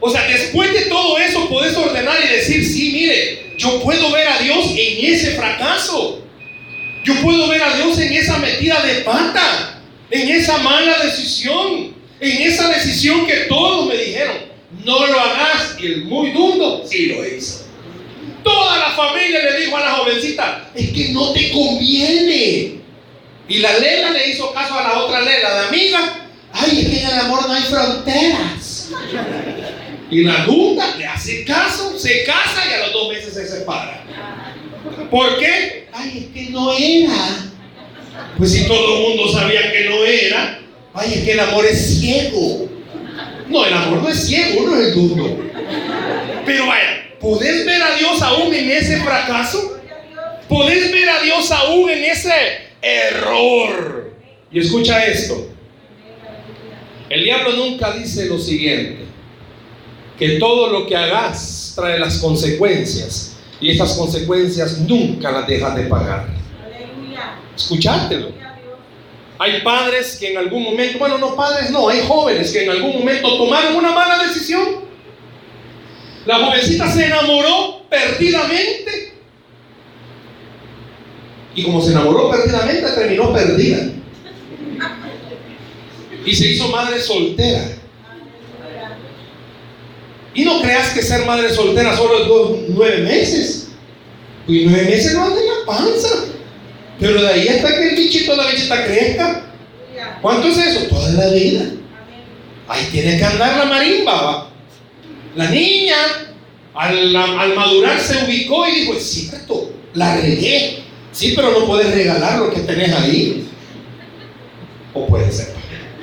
O 0.00 0.10
sea, 0.10 0.26
después 0.26 0.72
de 0.72 0.82
todo 0.86 1.16
eso 1.18 1.48
podés 1.48 1.76
ordenar 1.76 2.16
y 2.24 2.28
decir, 2.28 2.64
sí, 2.64 2.90
mire, 2.92 3.54
yo 3.56 3.80
puedo 3.82 4.10
ver 4.10 4.28
a 4.28 4.38
Dios 4.38 4.66
en 4.76 5.14
ese 5.14 5.30
fracaso. 5.36 6.22
Yo 7.04 7.14
puedo 7.22 7.48
ver 7.48 7.62
a 7.62 7.76
Dios 7.76 7.98
en 7.98 8.12
esa 8.12 8.38
metida 8.38 8.82
de 8.82 8.94
pata, 9.02 9.71
en 10.12 10.28
esa 10.28 10.58
mala 10.58 10.98
decisión, 11.04 11.94
en 12.20 12.42
esa 12.42 12.68
decisión 12.68 13.26
que 13.26 13.46
todos 13.48 13.88
me 13.88 13.96
dijeron, 13.96 14.36
no 14.84 15.06
lo 15.06 15.18
hagas. 15.18 15.76
Y 15.80 15.86
el 15.86 16.04
muy 16.04 16.32
duro 16.32 16.82
sí 16.86 17.06
lo 17.06 17.26
hizo. 17.26 17.66
Toda 18.44 18.78
la 18.78 18.90
familia 18.90 19.42
le 19.42 19.60
dijo 19.64 19.76
a 19.76 19.80
la 19.80 19.92
jovencita, 19.92 20.70
es 20.74 20.92
que 20.92 21.08
no 21.08 21.32
te 21.32 21.50
conviene. 21.50 22.82
Y 23.48 23.58
la 23.58 23.78
Lela 23.78 24.10
le 24.10 24.28
hizo 24.28 24.52
caso 24.52 24.78
a 24.78 24.82
la 24.82 24.98
otra 24.98 25.22
Lela 25.22 25.54
de 25.54 25.68
amiga, 25.68 26.28
ay, 26.52 26.80
es 26.80 26.88
que 26.88 27.00
en 27.00 27.06
el 27.06 27.18
amor 27.20 27.48
no 27.48 27.54
hay 27.54 27.62
fronteras. 27.62 28.90
Y 30.10 30.24
la 30.24 30.42
adulta 30.42 30.94
le 30.98 31.06
hace 31.06 31.44
caso, 31.44 31.98
se 31.98 32.24
casa 32.24 32.62
y 32.68 32.74
a 32.74 32.78
los 32.84 32.92
dos 32.92 33.08
meses 33.08 33.32
se 33.32 33.48
separa. 33.48 34.04
¿Por 35.10 35.38
qué? 35.38 35.88
Ay, 35.92 36.28
es 36.28 36.34
que 36.34 36.50
no 36.50 36.70
era. 36.72 37.51
Pues 38.38 38.52
si 38.52 38.66
todo 38.66 38.96
el 38.96 39.02
mundo 39.08 39.32
sabía 39.32 39.70
que 39.72 39.88
no 39.88 40.04
era, 40.04 40.60
ay, 40.94 41.22
que 41.24 41.32
el 41.32 41.40
amor 41.40 41.64
es 41.66 41.98
ciego. 41.98 42.68
No, 43.48 43.66
el 43.66 43.74
amor 43.74 44.02
no 44.02 44.08
es 44.08 44.26
ciego, 44.26 44.62
uno 44.62 44.76
es 44.76 44.88
el 44.88 44.94
duro. 44.94 45.38
Pero 46.46 46.66
vaya, 46.66 47.16
¿podés 47.20 47.64
ver 47.66 47.82
a 47.82 47.96
Dios 47.96 48.22
aún 48.22 48.54
en 48.54 48.70
ese 48.70 48.98
fracaso? 48.98 49.78
¿Podés 50.48 50.92
ver 50.92 51.08
a 51.08 51.22
Dios 51.22 51.50
aún 51.50 51.90
en 51.90 52.04
ese 52.04 52.32
error? 52.80 54.12
Y 54.50 54.60
escucha 54.60 55.04
esto. 55.06 55.48
El 57.08 57.24
diablo 57.24 57.52
nunca 57.52 57.92
dice 57.92 58.26
lo 58.26 58.38
siguiente 58.38 59.02
que 60.18 60.38
todo 60.38 60.68
lo 60.68 60.86
que 60.86 60.96
hagas 60.96 61.72
trae 61.74 61.98
las 61.98 62.18
consecuencias 62.18 63.36
y 63.60 63.70
estas 63.70 63.94
consecuencias 63.94 64.78
nunca 64.78 65.30
las 65.32 65.46
dejas 65.46 65.74
de 65.74 65.82
pagar. 65.84 66.41
Escuchátelo. 67.56 68.32
Hay 69.38 69.60
padres 69.62 70.18
que 70.20 70.30
en 70.30 70.38
algún 70.38 70.62
momento, 70.62 70.98
bueno, 70.98 71.18
no 71.18 71.34
padres, 71.34 71.70
no, 71.70 71.88
hay 71.88 72.00
jóvenes 72.06 72.52
que 72.52 72.64
en 72.64 72.70
algún 72.70 72.98
momento 72.98 73.36
tomaron 73.36 73.74
una 73.74 73.90
mala 73.90 74.22
decisión. 74.22 74.82
La 76.26 76.38
jovencita 76.38 76.90
se 76.92 77.06
enamoró 77.06 77.82
perdidamente. 77.88 79.14
Y 81.54 81.64
como 81.64 81.82
se 81.82 81.90
enamoró 81.90 82.30
perdidamente, 82.30 82.88
terminó 82.92 83.32
perdida. 83.32 83.90
Y 86.24 86.34
se 86.34 86.46
hizo 86.48 86.68
madre 86.68 87.00
soltera. 87.00 87.64
Y 90.34 90.44
no 90.44 90.62
creas 90.62 90.90
que 90.90 91.02
ser 91.02 91.26
madre 91.26 91.50
soltera 91.50 91.96
solo 91.96 92.22
es 92.22 92.28
dos, 92.28 92.58
nueve 92.68 92.98
meses. 92.98 93.72
Y 94.46 94.66
nueve 94.66 94.84
meses 94.84 95.14
no 95.14 95.24
anda 95.24 95.40
en 95.40 95.46
la 95.46 95.66
panza. 95.66 96.08
Pero 97.02 97.20
de 97.20 97.28
ahí 97.28 97.48
hasta 97.48 97.76
que 97.76 97.88
el 97.88 97.96
bichito, 97.96 98.36
la 98.36 98.46
bichita 98.46 98.84
crezca. 98.84 99.42
¿Cuánto 100.20 100.46
es 100.46 100.56
eso? 100.56 100.86
Toda 100.86 101.10
la 101.10 101.30
vida. 101.30 101.64
Ahí 102.68 102.86
tiene 102.92 103.18
que 103.18 103.24
andar 103.24 103.56
la 103.58 103.64
marimba. 103.64 104.22
¿va? 104.22 104.50
La 105.34 105.50
niña, 105.50 105.96
al, 106.74 107.16
al, 107.16 107.54
madurar, 107.56 107.98
se 107.98 108.24
ubicó 108.24 108.68
y 108.68 108.82
dijo: 108.82 108.94
Es 108.94 109.02
cierto, 109.02 109.72
la 109.94 110.16
regué. 110.20 110.84
Sí, 111.10 111.32
pero 111.34 111.50
no 111.50 111.66
puedes 111.66 111.92
regalar 111.92 112.38
lo 112.38 112.50
que 112.50 112.60
tenés 112.60 112.92
ahí. 112.92 113.48
O 114.94 115.08
puede 115.08 115.32
ser. 115.32 115.54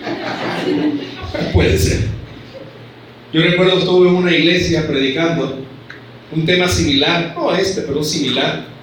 puede 1.53 1.77
ser. 1.77 2.09
Yo 3.31 3.41
recuerdo 3.41 3.79
estuve 3.79 4.09
en 4.09 4.15
una 4.15 4.35
iglesia 4.35 4.85
predicando 4.85 5.59
un 6.31 6.45
tema 6.45 6.67
similar, 6.67 7.33
no 7.37 7.55
este, 7.55 7.83
pero 7.83 8.03
similar. 8.03 8.78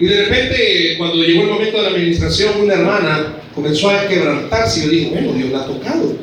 Y 0.00 0.06
de 0.06 0.24
repente, 0.24 0.94
cuando 0.96 1.16
llegó 1.16 1.42
el 1.42 1.50
momento 1.50 1.76
de 1.76 1.82
la 1.82 1.88
administración, 1.90 2.62
una 2.62 2.74
hermana 2.74 3.36
comenzó 3.54 3.90
a 3.90 4.08
quebrantarse 4.08 4.80
y 4.80 4.82
yo 4.84 4.88
dije, 4.88 5.10
bueno, 5.10 5.32
Dios 5.34 5.50
la 5.50 5.60
ha 5.60 5.66
tocado. 5.66 6.16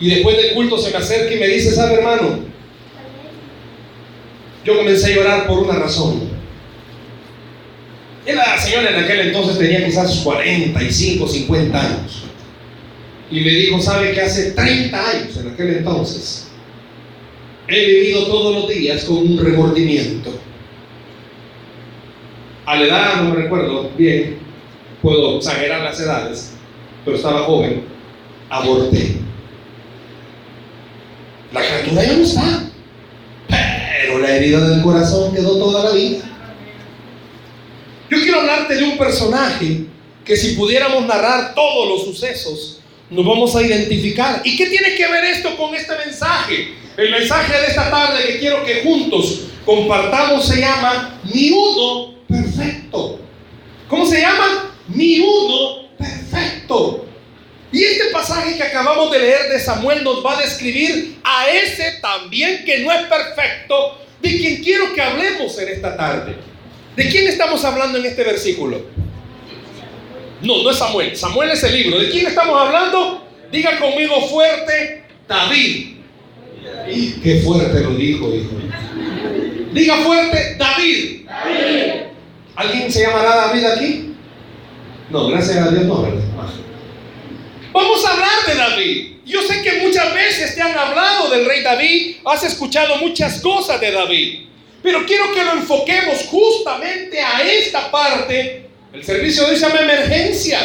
Y 0.00 0.08
después 0.08 0.36
del 0.38 0.54
culto 0.54 0.78
se 0.78 0.90
me 0.90 0.96
acerca 0.96 1.34
y 1.34 1.38
me 1.38 1.48
dice, 1.48 1.74
¿sabe 1.74 1.94
hermano? 1.94 2.40
Yo 4.64 4.76
comencé 4.78 5.12
a 5.12 5.16
llorar 5.16 5.46
por 5.46 5.58
una 5.58 5.74
razón. 5.74 6.30
Y 8.26 8.32
la 8.32 8.58
señora 8.58 8.90
en 8.90 9.04
aquel 9.04 9.20
entonces 9.20 9.58
tenía 9.58 9.84
quizás 9.84 10.20
45, 10.24 11.28
50 11.28 11.80
años 11.80 12.22
y 13.30 13.40
me 13.40 13.50
dijo, 13.50 13.80
¿sabe 13.80 14.12
que 14.12 14.20
hace 14.20 14.52
30 14.52 15.10
años 15.10 15.36
en 15.36 15.50
aquel 15.50 15.76
entonces 15.76 16.48
he 17.66 17.86
vivido 17.86 18.26
todos 18.26 18.54
los 18.54 18.68
días 18.70 19.04
con 19.04 19.18
un 19.18 19.38
remordimiento? 19.38 20.41
A 22.64 22.76
la 22.76 22.84
edad, 22.84 23.22
no 23.22 23.30
me 23.30 23.42
recuerdo 23.42 23.90
bien, 23.96 24.38
puedo 25.00 25.38
exagerar 25.38 25.82
las 25.82 25.98
edades, 25.98 26.52
pero 27.04 27.16
estaba 27.16 27.40
joven, 27.40 27.84
aborté. 28.48 29.16
La 31.52 31.60
criatura 31.60 32.04
ya 32.04 32.12
no 32.12 32.22
está, 32.22 32.62
pero 33.48 34.18
la 34.18 34.36
herida 34.36 34.68
del 34.68 34.82
corazón 34.82 35.34
quedó 35.34 35.58
toda 35.58 35.84
la 35.84 35.90
vida. 35.90 36.18
Yo 38.08 38.18
quiero 38.18 38.40
hablarte 38.40 38.76
de 38.76 38.84
un 38.84 38.96
personaje 38.96 39.84
que 40.24 40.36
si 40.36 40.54
pudiéramos 40.54 41.04
narrar 41.06 41.54
todos 41.54 41.88
los 41.88 42.04
sucesos, 42.04 42.80
nos 43.10 43.26
vamos 43.26 43.56
a 43.56 43.62
identificar. 43.62 44.40
¿Y 44.44 44.56
qué 44.56 44.66
tiene 44.66 44.94
que 44.94 45.06
ver 45.08 45.24
esto 45.24 45.56
con 45.56 45.74
este 45.74 45.94
mensaje? 45.96 46.74
El 46.96 47.10
mensaje 47.10 47.58
de 47.58 47.66
esta 47.66 47.90
tarde 47.90 48.24
que 48.26 48.38
quiero 48.38 48.64
que 48.64 48.82
juntos 48.82 49.42
compartamos 49.64 50.46
se 50.46 50.60
llama 50.60 51.20
Ni 51.24 51.50
uno 51.50 52.11
perfecto. 52.32 53.20
¿Cómo 53.88 54.06
se 54.06 54.20
llama? 54.20 54.72
ni 54.88 55.20
uno 55.20 55.88
perfecto. 55.98 57.06
Y 57.70 57.82
este 57.82 58.06
pasaje 58.12 58.56
que 58.56 58.62
acabamos 58.62 59.10
de 59.10 59.18
leer 59.18 59.48
de 59.50 59.58
Samuel 59.58 60.04
nos 60.04 60.24
va 60.24 60.38
a 60.38 60.42
describir 60.42 61.16
a 61.24 61.48
ese 61.48 61.98
también 62.02 62.64
que 62.64 62.80
no 62.80 62.92
es 62.92 63.06
perfecto, 63.06 63.98
de 64.20 64.36
quien 64.36 64.62
quiero 64.62 64.92
que 64.94 65.00
hablemos 65.00 65.58
en 65.58 65.68
esta 65.68 65.96
tarde. 65.96 66.36
¿De 66.96 67.08
quién 67.08 67.26
estamos 67.26 67.64
hablando 67.64 67.98
en 67.98 68.04
este 68.04 68.22
versículo? 68.24 68.82
No, 70.42 70.62
no 70.62 70.70
es 70.70 70.76
Samuel. 70.76 71.16
Samuel 71.16 71.50
es 71.50 71.62
el 71.62 71.72
libro. 71.72 71.98
¿De 71.98 72.10
quién 72.10 72.26
estamos 72.26 72.60
hablando? 72.60 73.26
Diga 73.50 73.78
conmigo 73.78 74.20
fuerte, 74.28 75.04
David. 75.26 75.96
Y 76.90 77.12
qué 77.22 77.40
fuerte 77.40 77.80
lo 77.80 77.94
dijo, 77.94 78.28
hijo. 78.34 78.50
Diga 79.72 79.96
fuerte, 79.98 80.56
David. 80.58 81.26
David. 81.26 82.11
¿Alguien 82.56 82.92
se 82.92 83.02
llamará 83.02 83.36
David 83.36 83.64
aquí? 83.64 84.14
No, 85.10 85.28
gracias 85.28 85.56
a 85.56 85.70
Dios 85.70 85.84
no, 85.84 86.02
¿verdad? 86.02 86.22
Vamos 87.72 88.04
a 88.04 88.12
hablar 88.12 88.46
de 88.46 88.54
David. 88.54 89.12
Yo 89.24 89.40
sé 89.42 89.62
que 89.62 89.80
muchas 89.80 90.12
veces 90.12 90.54
te 90.54 90.60
han 90.60 90.76
hablado 90.76 91.30
del 91.30 91.46
rey 91.46 91.62
David, 91.62 92.16
has 92.24 92.44
escuchado 92.44 92.96
muchas 92.96 93.40
cosas 93.40 93.80
de 93.80 93.90
David, 93.90 94.46
pero 94.82 95.06
quiero 95.06 95.32
que 95.32 95.42
lo 95.44 95.52
enfoquemos 95.52 96.26
justamente 96.26 97.20
a 97.20 97.40
esta 97.42 97.90
parte. 97.90 98.66
El 98.92 99.02
servicio 99.02 99.48
dice 99.48 99.66
llama 99.66 99.80
emergencia 99.80 100.58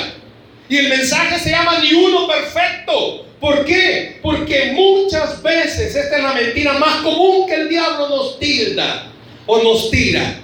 y 0.68 0.78
el 0.78 0.90
mensaje 0.90 1.40
se 1.40 1.52
llama 1.52 1.80
ni 1.80 1.94
uno 1.94 2.28
perfecto. 2.28 3.26
¿Por 3.40 3.64
qué? 3.64 4.20
Porque 4.22 4.72
muchas 4.74 5.42
veces 5.42 5.96
esta 5.96 6.18
es 6.18 6.24
la 6.24 6.34
mentira 6.34 6.74
más 6.74 7.04
común 7.04 7.48
que 7.48 7.54
el 7.54 7.70
diablo 7.70 8.10
nos 8.10 8.40
tilda 8.40 9.12
o 9.46 9.64
nos 9.64 9.92
tira. 9.92 10.42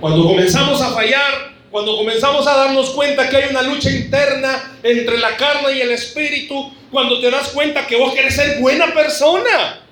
Cuando 0.00 0.26
comenzamos 0.26 0.80
a 0.80 0.92
fallar, 0.92 1.52
cuando 1.70 1.94
comenzamos 1.96 2.46
a 2.46 2.56
darnos 2.56 2.90
cuenta 2.90 3.28
que 3.28 3.36
hay 3.36 3.50
una 3.50 3.60
lucha 3.60 3.90
interna 3.90 4.78
entre 4.82 5.18
la 5.18 5.36
carne 5.36 5.76
y 5.76 5.80
el 5.82 5.90
espíritu, 5.90 6.72
cuando 6.90 7.20
te 7.20 7.30
das 7.30 7.48
cuenta 7.48 7.86
que 7.86 7.96
vos 7.96 8.14
querés 8.14 8.34
ser 8.34 8.58
buena 8.60 8.94
persona, 8.94 9.82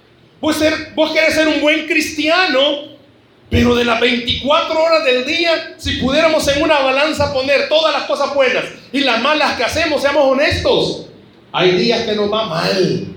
vos, 0.40 0.56
ser, 0.56 0.92
vos 0.94 1.12
querés 1.12 1.34
ser 1.34 1.46
un 1.46 1.60
buen 1.60 1.86
cristiano, 1.86 2.88
pero 3.50 3.74
de 3.74 3.84
las 3.84 4.00
24 4.00 4.82
horas 4.82 5.04
del 5.04 5.26
día, 5.26 5.74
si 5.76 5.98
pudiéramos 5.98 6.48
en 6.48 6.62
una 6.62 6.78
balanza 6.78 7.32
poner 7.32 7.68
todas 7.68 7.92
las 7.92 8.04
cosas 8.04 8.34
buenas 8.34 8.64
y 8.90 9.00
las 9.00 9.20
malas 9.20 9.58
que 9.58 9.64
hacemos, 9.64 10.00
seamos 10.00 10.24
honestos, 10.24 11.06
hay 11.52 11.72
días 11.72 12.04
que 12.04 12.14
nos 12.14 12.32
va 12.32 12.46
mal, 12.46 13.08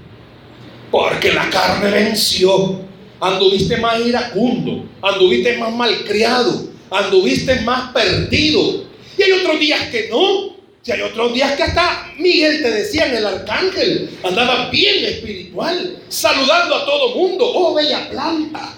porque 0.92 1.32
la 1.32 1.50
carne 1.50 1.90
venció, 1.90 2.82
anduviste 3.22 3.78
más 3.78 3.98
iracundo, 4.02 4.86
anduviste 5.02 5.58
más 5.58 5.72
malcriado, 5.72 6.71
anduviste 6.92 7.62
más 7.62 7.92
perdido. 7.92 8.84
Y 9.18 9.24
hay 9.24 9.32
otros 9.32 9.60
días 9.60 9.82
que 9.90 10.10
no. 10.10 10.56
Si 10.82 10.92
hay 10.92 11.02
otros 11.02 11.34
días 11.34 11.54
que 11.54 11.64
hasta 11.64 12.12
Miguel 12.18 12.62
te 12.62 12.72
decía 12.72 13.06
en 13.06 13.16
el 13.18 13.26
arcángel, 13.26 14.10
andaba 14.24 14.70
bien 14.72 15.06
espiritual, 15.06 15.98
saludando 16.10 16.76
a 16.76 16.86
todo 16.86 17.16
mundo, 17.16 17.46
oh 17.46 17.76
bella 17.76 18.10
planta, 18.10 18.74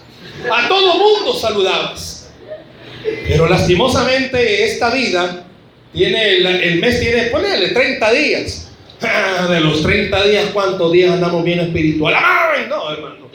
a 0.51 0.67
todo 0.67 0.96
mundo 0.96 1.34
saludabas. 1.34 2.29
Pero 3.25 3.48
lastimosamente 3.48 4.65
esta 4.65 4.89
vida 4.89 5.46
tiene, 5.93 6.38
el, 6.38 6.79
mes 6.79 7.00
tiene, 7.00 7.24
ponele 7.24 7.70
30 7.70 8.12
días. 8.12 8.70
De 9.50 9.60
los 9.62 9.82
30 9.82 10.24
días, 10.27 10.46
¿cuántos 10.53 10.91
días 10.91 11.12
andamos 11.12 11.43
bien 11.43 11.60
espiritual? 11.62 12.15
¡Ay, 12.17 12.65
no, 12.70 12.91
hermano! 12.91 13.29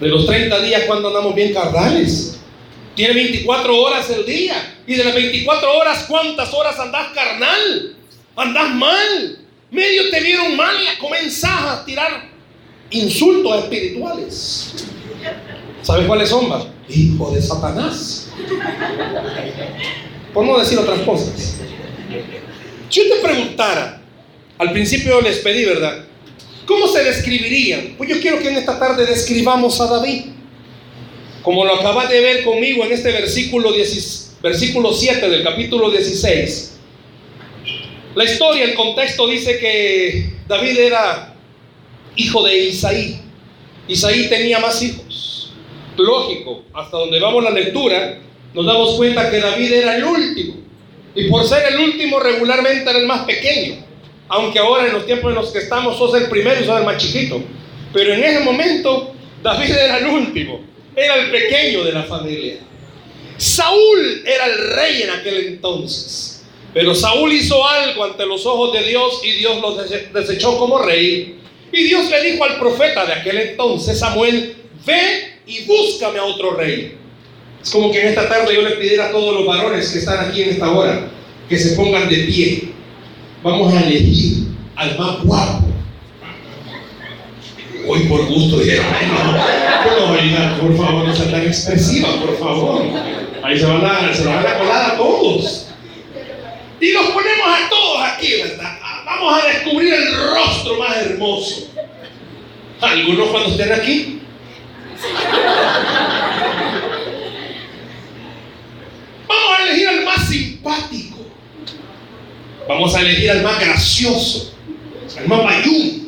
De 0.00 0.08
los 0.08 0.26
30 0.26 0.60
días, 0.60 0.82
¿cuántos 0.86 1.08
andamos 1.08 1.34
bien 1.34 1.52
carnales? 1.52 2.31
Tiene 2.94 3.14
24 3.14 3.76
horas 3.76 4.10
el 4.10 4.26
día. 4.26 4.76
Y 4.86 4.94
de 4.94 5.04
las 5.04 5.14
24 5.14 5.78
horas, 5.78 6.04
¿cuántas 6.08 6.52
horas 6.52 6.78
andás 6.78 7.08
carnal? 7.14 7.96
Andás 8.36 8.74
mal. 8.74 9.38
Medio 9.70 10.10
te 10.10 10.20
vieron 10.20 10.56
mal 10.56 10.76
y 10.76 10.98
comenzás 10.98 11.62
a 11.62 11.84
tirar 11.84 12.28
insultos 12.90 13.64
espirituales. 13.64 14.74
¿Sabes 15.82 16.06
cuáles 16.06 16.28
son? 16.28 16.72
Hijo 16.88 17.30
de 17.30 17.40
Satanás. 17.40 18.28
Por 20.34 20.44
no 20.44 20.58
decir 20.58 20.78
otras 20.78 21.00
cosas. 21.00 21.56
Si 22.88 23.00
yo 23.00 23.14
te 23.14 23.22
preguntara, 23.22 24.02
al 24.58 24.72
principio 24.72 25.20
les 25.20 25.38
pedí, 25.38 25.64
¿verdad? 25.64 26.04
¿Cómo 26.66 26.86
se 26.86 27.02
describirían? 27.02 27.94
Pues 27.96 28.10
yo 28.10 28.20
quiero 28.20 28.38
que 28.38 28.48
en 28.48 28.56
esta 28.56 28.78
tarde 28.78 29.06
describamos 29.06 29.80
a 29.80 29.86
David. 29.86 30.26
Como 31.42 31.64
lo 31.64 31.74
acabas 31.74 32.08
de 32.08 32.20
ver 32.20 32.44
conmigo 32.44 32.84
en 32.84 32.92
este 32.92 33.10
versículo, 33.10 33.72
10, 33.72 34.38
versículo 34.42 34.92
7 34.92 35.28
del 35.28 35.42
capítulo 35.42 35.90
16. 35.90 36.78
La 38.14 38.24
historia, 38.24 38.64
el 38.64 38.74
contexto 38.74 39.26
dice 39.26 39.58
que 39.58 40.34
David 40.46 40.78
era 40.78 41.34
hijo 42.14 42.44
de 42.44 42.56
Isaí. 42.58 43.20
Isaí 43.88 44.28
tenía 44.28 44.60
más 44.60 44.80
hijos. 44.82 45.52
Lógico, 45.96 46.62
hasta 46.74 46.96
donde 46.96 47.18
vamos 47.18 47.42
la 47.42 47.50
lectura, 47.50 48.20
nos 48.54 48.64
damos 48.64 48.94
cuenta 48.94 49.28
que 49.28 49.40
David 49.40 49.72
era 49.72 49.96
el 49.96 50.04
último. 50.04 50.54
Y 51.14 51.28
por 51.28 51.44
ser 51.44 51.72
el 51.72 51.80
último, 51.80 52.20
regularmente 52.20 52.88
era 52.88 53.00
el 53.00 53.06
más 53.06 53.24
pequeño. 53.24 53.84
Aunque 54.28 54.60
ahora 54.60 54.86
en 54.86 54.92
los 54.92 55.06
tiempos 55.06 55.30
en 55.30 55.34
los 55.34 55.50
que 55.50 55.58
estamos, 55.58 55.98
sos 55.98 56.14
el 56.14 56.28
primero 56.28 56.60
y 56.60 56.64
sos 56.64 56.78
el 56.78 56.86
más 56.86 56.98
chiquito. 56.98 57.42
Pero 57.92 58.14
en 58.14 58.22
ese 58.22 58.40
momento, 58.40 59.12
David 59.42 59.72
era 59.72 59.98
el 59.98 60.06
último 60.06 60.71
era 60.96 61.16
el 61.16 61.30
pequeño 61.30 61.84
de 61.84 61.92
la 61.92 62.02
familia. 62.04 62.56
Saúl 63.36 64.22
era 64.24 64.46
el 64.46 64.70
rey 64.74 65.02
en 65.02 65.10
aquel 65.10 65.46
entonces. 65.46 66.44
Pero 66.74 66.94
Saúl 66.94 67.32
hizo 67.32 67.66
algo 67.66 68.04
ante 68.04 68.24
los 68.24 68.46
ojos 68.46 68.72
de 68.72 68.82
Dios 68.84 69.20
y 69.24 69.32
Dios 69.32 69.60
lo 69.60 69.74
desechó 69.74 70.56
como 70.58 70.78
rey. 70.78 71.38
Y 71.72 71.84
Dios 71.84 72.10
le 72.10 72.22
dijo 72.22 72.44
al 72.44 72.58
profeta 72.58 73.04
de 73.04 73.12
aquel 73.14 73.38
entonces, 73.38 73.98
Samuel, 73.98 74.56
ve 74.86 75.40
y 75.46 75.64
búscame 75.64 76.18
a 76.18 76.24
otro 76.24 76.52
rey. 76.52 76.96
Es 77.62 77.70
como 77.70 77.90
que 77.90 78.00
en 78.00 78.08
esta 78.08 78.28
tarde 78.28 78.54
yo 78.54 78.62
le 78.62 78.76
pidiera 78.76 79.06
a 79.06 79.10
todos 79.10 79.34
los 79.34 79.46
varones 79.46 79.90
que 79.90 79.98
están 79.98 80.28
aquí 80.28 80.42
en 80.42 80.50
esta 80.50 80.70
hora 80.70 81.08
que 81.48 81.58
se 81.58 81.76
pongan 81.76 82.08
de 82.08 82.16
pie. 82.16 82.72
Vamos 83.42 83.72
a 83.74 83.80
elegir 83.80 84.48
al 84.76 84.98
más 84.98 85.22
guapo, 85.22 85.64
Hoy 87.86 88.00
por 88.04 88.26
gusto 88.26 88.58
dijeron, 88.58 88.86
no, 88.86 90.60
por 90.60 90.76
favor, 90.76 91.04
no 91.06 91.14
sea 91.14 91.30
tan 91.30 91.42
expresiva, 91.42 92.20
por 92.20 92.38
favor. 92.38 92.84
Ahí 93.42 93.58
se 93.58 93.66
van 93.66 93.84
a, 93.84 94.14
se 94.14 94.24
van 94.24 94.38
a 94.38 94.58
colar 94.58 94.90
a 94.92 94.96
todos. 94.96 95.66
Y 96.80 96.92
los 96.92 97.06
ponemos 97.06 97.46
a 97.46 97.68
todos 97.68 98.02
aquí, 98.04 98.34
¿verdad? 98.42 98.78
Vamos 99.04 99.42
a 99.42 99.46
descubrir 99.48 99.94
el 99.94 100.14
rostro 100.14 100.78
más 100.78 100.96
hermoso. 100.98 101.70
Algunos 102.80 103.28
cuando 103.28 103.50
estén 103.50 103.72
aquí. 103.72 104.20
Vamos 109.26 109.58
a 109.58 109.62
elegir 109.62 109.88
al 109.88 110.04
más 110.04 110.28
simpático. 110.28 111.16
Vamos 112.68 112.94
a 112.94 113.00
elegir 113.00 113.30
al 113.30 113.42
más 113.42 113.58
gracioso, 113.58 114.54
al 115.18 115.26
más 115.26 115.44
bayún 115.44 116.01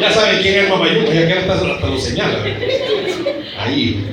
ya 0.00 0.12
saben 0.12 0.42
quién 0.42 0.54
es 0.54 0.64
el 0.64 0.68
mamayuco, 0.68 1.12
ya 1.12 1.26
que 1.26 1.32
hasta, 1.32 1.54
hasta 1.54 1.86
lo 1.86 1.98
señala. 1.98 2.44
Ahí. 3.58 4.06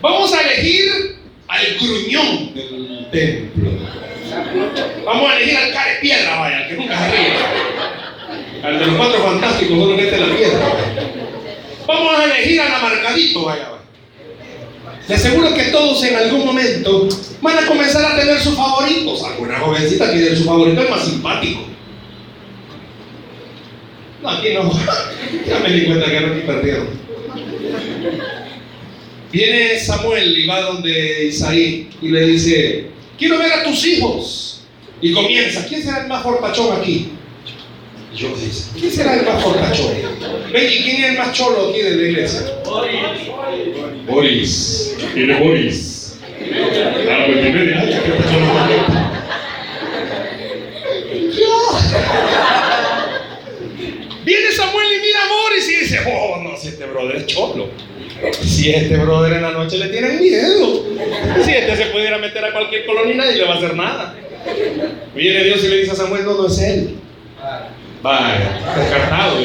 Vamos 0.00 0.32
a 0.32 0.40
elegir 0.42 1.16
al 1.48 1.66
gruñón 1.80 2.54
del 2.54 3.06
templo. 3.10 3.70
Vamos 5.04 5.30
a 5.30 5.36
elegir 5.36 5.56
al 5.56 5.72
care 5.72 5.98
piedra, 6.00 6.40
vaya, 6.40 6.68
que 6.68 6.74
nunca 6.74 6.98
se 6.98 7.10
ríe. 7.10 7.32
Al 8.62 8.78
de 8.78 8.86
los 8.86 8.96
cuatro 8.96 9.22
fantásticos, 9.22 9.78
solo 9.78 9.96
que 9.96 10.10
la 10.10 10.36
piedra. 10.36 10.60
Vamos 11.86 12.18
a 12.18 12.24
elegir 12.24 12.60
al 12.60 12.74
amargadito, 12.74 13.44
vaya. 13.44 13.68
Les 15.08 15.18
aseguro 15.18 15.52
que 15.52 15.64
todos 15.64 16.02
en 16.04 16.16
algún 16.16 16.46
momento 16.46 17.08
van 17.40 17.58
a 17.58 17.66
comenzar 17.66 18.04
a 18.04 18.16
tener 18.16 18.38
sus 18.38 18.56
favoritos. 18.56 19.22
Alguna 19.24 19.58
jovencita 19.58 20.12
tiene 20.12 20.36
su 20.36 20.44
favorito, 20.44 20.80
es 20.80 20.90
más 20.90 21.04
simpático. 21.04 21.71
No, 24.22 24.30
aquí 24.30 24.48
no. 24.54 24.70
ya 25.46 25.58
me 25.58 25.72
di 25.72 25.86
cuenta 25.86 26.06
que 26.10 26.18
aquí 26.18 26.40
perdieron. 26.46 26.88
Viene 29.32 29.78
Samuel 29.78 30.38
y 30.38 30.46
va 30.46 30.60
donde 30.60 31.24
Isaí 31.24 31.88
y 32.02 32.08
le 32.08 32.26
dice, 32.26 32.86
quiero 33.18 33.38
ver 33.38 33.52
a 33.52 33.64
tus 33.64 33.86
hijos. 33.86 34.62
Y 35.00 35.12
comienza, 35.12 35.66
¿quién 35.66 35.82
será 35.82 36.02
el 36.02 36.08
más 36.08 36.22
fortachón 36.22 36.80
aquí? 36.80 37.08
Y 38.12 38.16
yo 38.16 38.28
dice, 38.36 38.70
¿quién 38.78 38.92
será 38.92 39.14
el 39.14 39.26
más 39.26 39.42
fortachón? 39.42 39.94
Ven, 40.52 40.70
¿y 40.70 40.82
quién 40.82 41.02
es 41.02 41.10
el 41.10 41.18
más 41.18 41.32
cholo 41.32 41.70
aquí 41.70 41.80
de 41.80 41.96
la 41.96 42.02
iglesia? 42.08 42.42
Boris. 42.64 42.96
Boris. 44.06 44.96
¿Quién 45.14 45.30
es 45.30 45.40
Boris? 45.40 46.18
Ah, 47.10 47.24
pues 47.26 47.38
primero, 47.38 47.80
ay, 47.80 47.88
¿qué 47.88 48.12
Viene 54.24 54.52
Samuel 54.52 54.86
y 54.86 55.00
mira 55.00 55.18
a 55.24 55.28
Boris 55.28 55.68
y 55.68 55.76
dice, 55.76 55.98
oh, 56.06 56.40
no, 56.42 56.51
si 56.62 56.68
este 56.68 56.86
brother 56.86 57.16
es 57.16 57.26
cholo. 57.26 57.68
Si 58.40 58.70
este 58.70 58.96
brother 58.96 59.32
en 59.32 59.42
la 59.42 59.50
noche 59.50 59.78
le 59.78 59.88
tienen 59.88 60.20
miedo. 60.20 60.84
Si 61.44 61.50
este 61.50 61.76
se 61.76 61.86
pudiera 61.86 62.18
meter 62.18 62.44
a 62.44 62.52
cualquier 62.52 62.86
colonia 62.86 63.14
y 63.14 63.18
nadie 63.18 63.36
le 63.36 63.44
va 63.44 63.54
a 63.54 63.56
hacer 63.56 63.74
nada. 63.74 64.14
Viene 65.14 65.44
Dios 65.44 65.64
y 65.64 65.68
le 65.68 65.76
dice 65.78 65.92
a 65.92 65.96
Samuel, 65.96 66.24
no, 66.24 66.34
no 66.34 66.46
es 66.46 66.58
él. 66.60 66.96
Vaya, 68.00 68.60
descartado. 68.76 69.36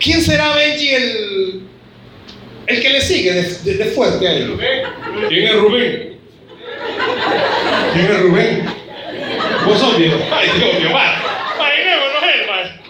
¿Quién 0.00 0.22
será 0.22 0.54
Benji 0.54 0.88
el, 0.90 1.62
el 2.66 2.82
que 2.82 2.90
le 2.90 3.00
sigue 3.00 3.32
de, 3.32 3.84
fuerte 3.86 4.28
a 4.28 4.32
él? 4.32 4.56
¿Quién 5.28 5.46
es 5.46 5.54
Rubén? 5.56 6.18
¿Quién 7.92 8.06
es 8.06 8.20
Rubén? 8.20 8.64
Vos 9.66 9.78
sos 9.78 9.98
viejo. 9.98 10.18
Ay, 10.30 10.48
Dios 10.58 10.80
mío, 10.80 10.92
va. 10.94 11.22
no 11.58 11.66
es 11.66 12.34
él, 12.34 12.50
va. 12.50 12.84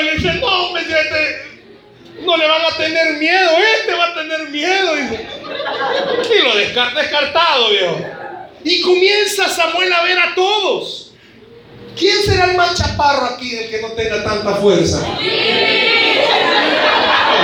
Y 0.00 0.04
le 0.04 0.14
dice, 0.16 0.32
no, 0.34 0.46
hombre, 0.46 0.82
este, 0.82 2.22
no 2.24 2.36
le 2.36 2.46
van 2.46 2.62
a 2.62 2.76
tener 2.76 3.14
miedo, 3.14 3.50
este 3.80 3.94
va 3.94 4.06
a 4.06 4.14
tener 4.14 4.48
miedo. 4.48 4.94
Dice. 4.96 5.26
Y 6.34 6.42
lo 6.42 6.56
descarta, 6.56 7.00
descartado, 7.00 7.70
viejo. 7.70 8.00
Y 8.64 8.80
comienza 8.82 9.48
Samuel 9.48 9.92
a 9.92 10.02
ver 10.02 10.18
a 10.18 10.34
todos. 10.34 11.12
¿Quién 11.96 12.22
será 12.24 12.46
el 12.50 12.56
más 12.56 12.74
chaparro 12.74 13.26
aquí, 13.26 13.56
el 13.56 13.70
que 13.70 13.80
no 13.80 13.88
tenga 13.92 14.22
tanta 14.22 14.56
fuerza? 14.56 15.06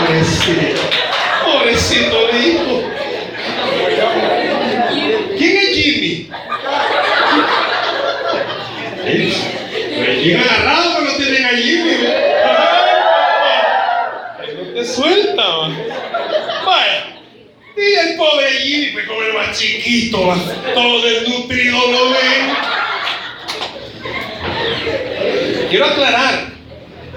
Pobrecito, 0.04 0.80
pobrecito 1.44 2.36
hijo. 2.36 2.82
¿Quién 5.38 5.56
es 5.56 5.68
Jimmy? 5.70 6.30
Recién 9.04 10.40
agarrado 10.40 10.92
cuando 10.92 11.16
tienen 11.16 11.44
a 11.46 11.50
Jimmy. 11.50 12.21
Suelta, 14.92 15.44
Vaya. 16.66 17.12
Y 17.74 17.94
el 17.94 18.16
pobre 18.16 18.50
Jimmy, 18.60 18.92
pues 18.92 19.06
como 19.06 19.20
más 19.38 19.58
chiquito, 19.58 20.18
todo 20.74 21.02
desnutrido 21.02 21.78
lo 21.90 22.10
ven. 22.10 22.52
Quiero 25.70 25.86
aclarar, 25.86 26.52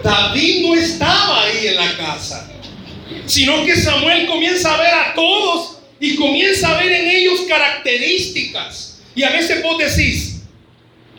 David 0.01 0.65
no 0.65 0.75
estaba 0.75 1.43
ahí 1.43 1.67
en 1.67 1.75
la 1.75 1.97
casa, 1.97 2.49
sino 3.25 3.65
que 3.65 3.75
Samuel 3.75 4.27
comienza 4.27 4.73
a 4.73 4.77
ver 4.77 4.93
a 4.93 5.13
todos 5.13 5.79
y 5.99 6.15
comienza 6.15 6.69
a 6.69 6.81
ver 6.81 6.91
en 6.91 7.07
ellos 7.09 7.41
características. 7.49 9.01
Y 9.13 9.23
a 9.23 9.31
veces 9.31 9.61
vos 9.61 9.77
decís, 9.77 10.43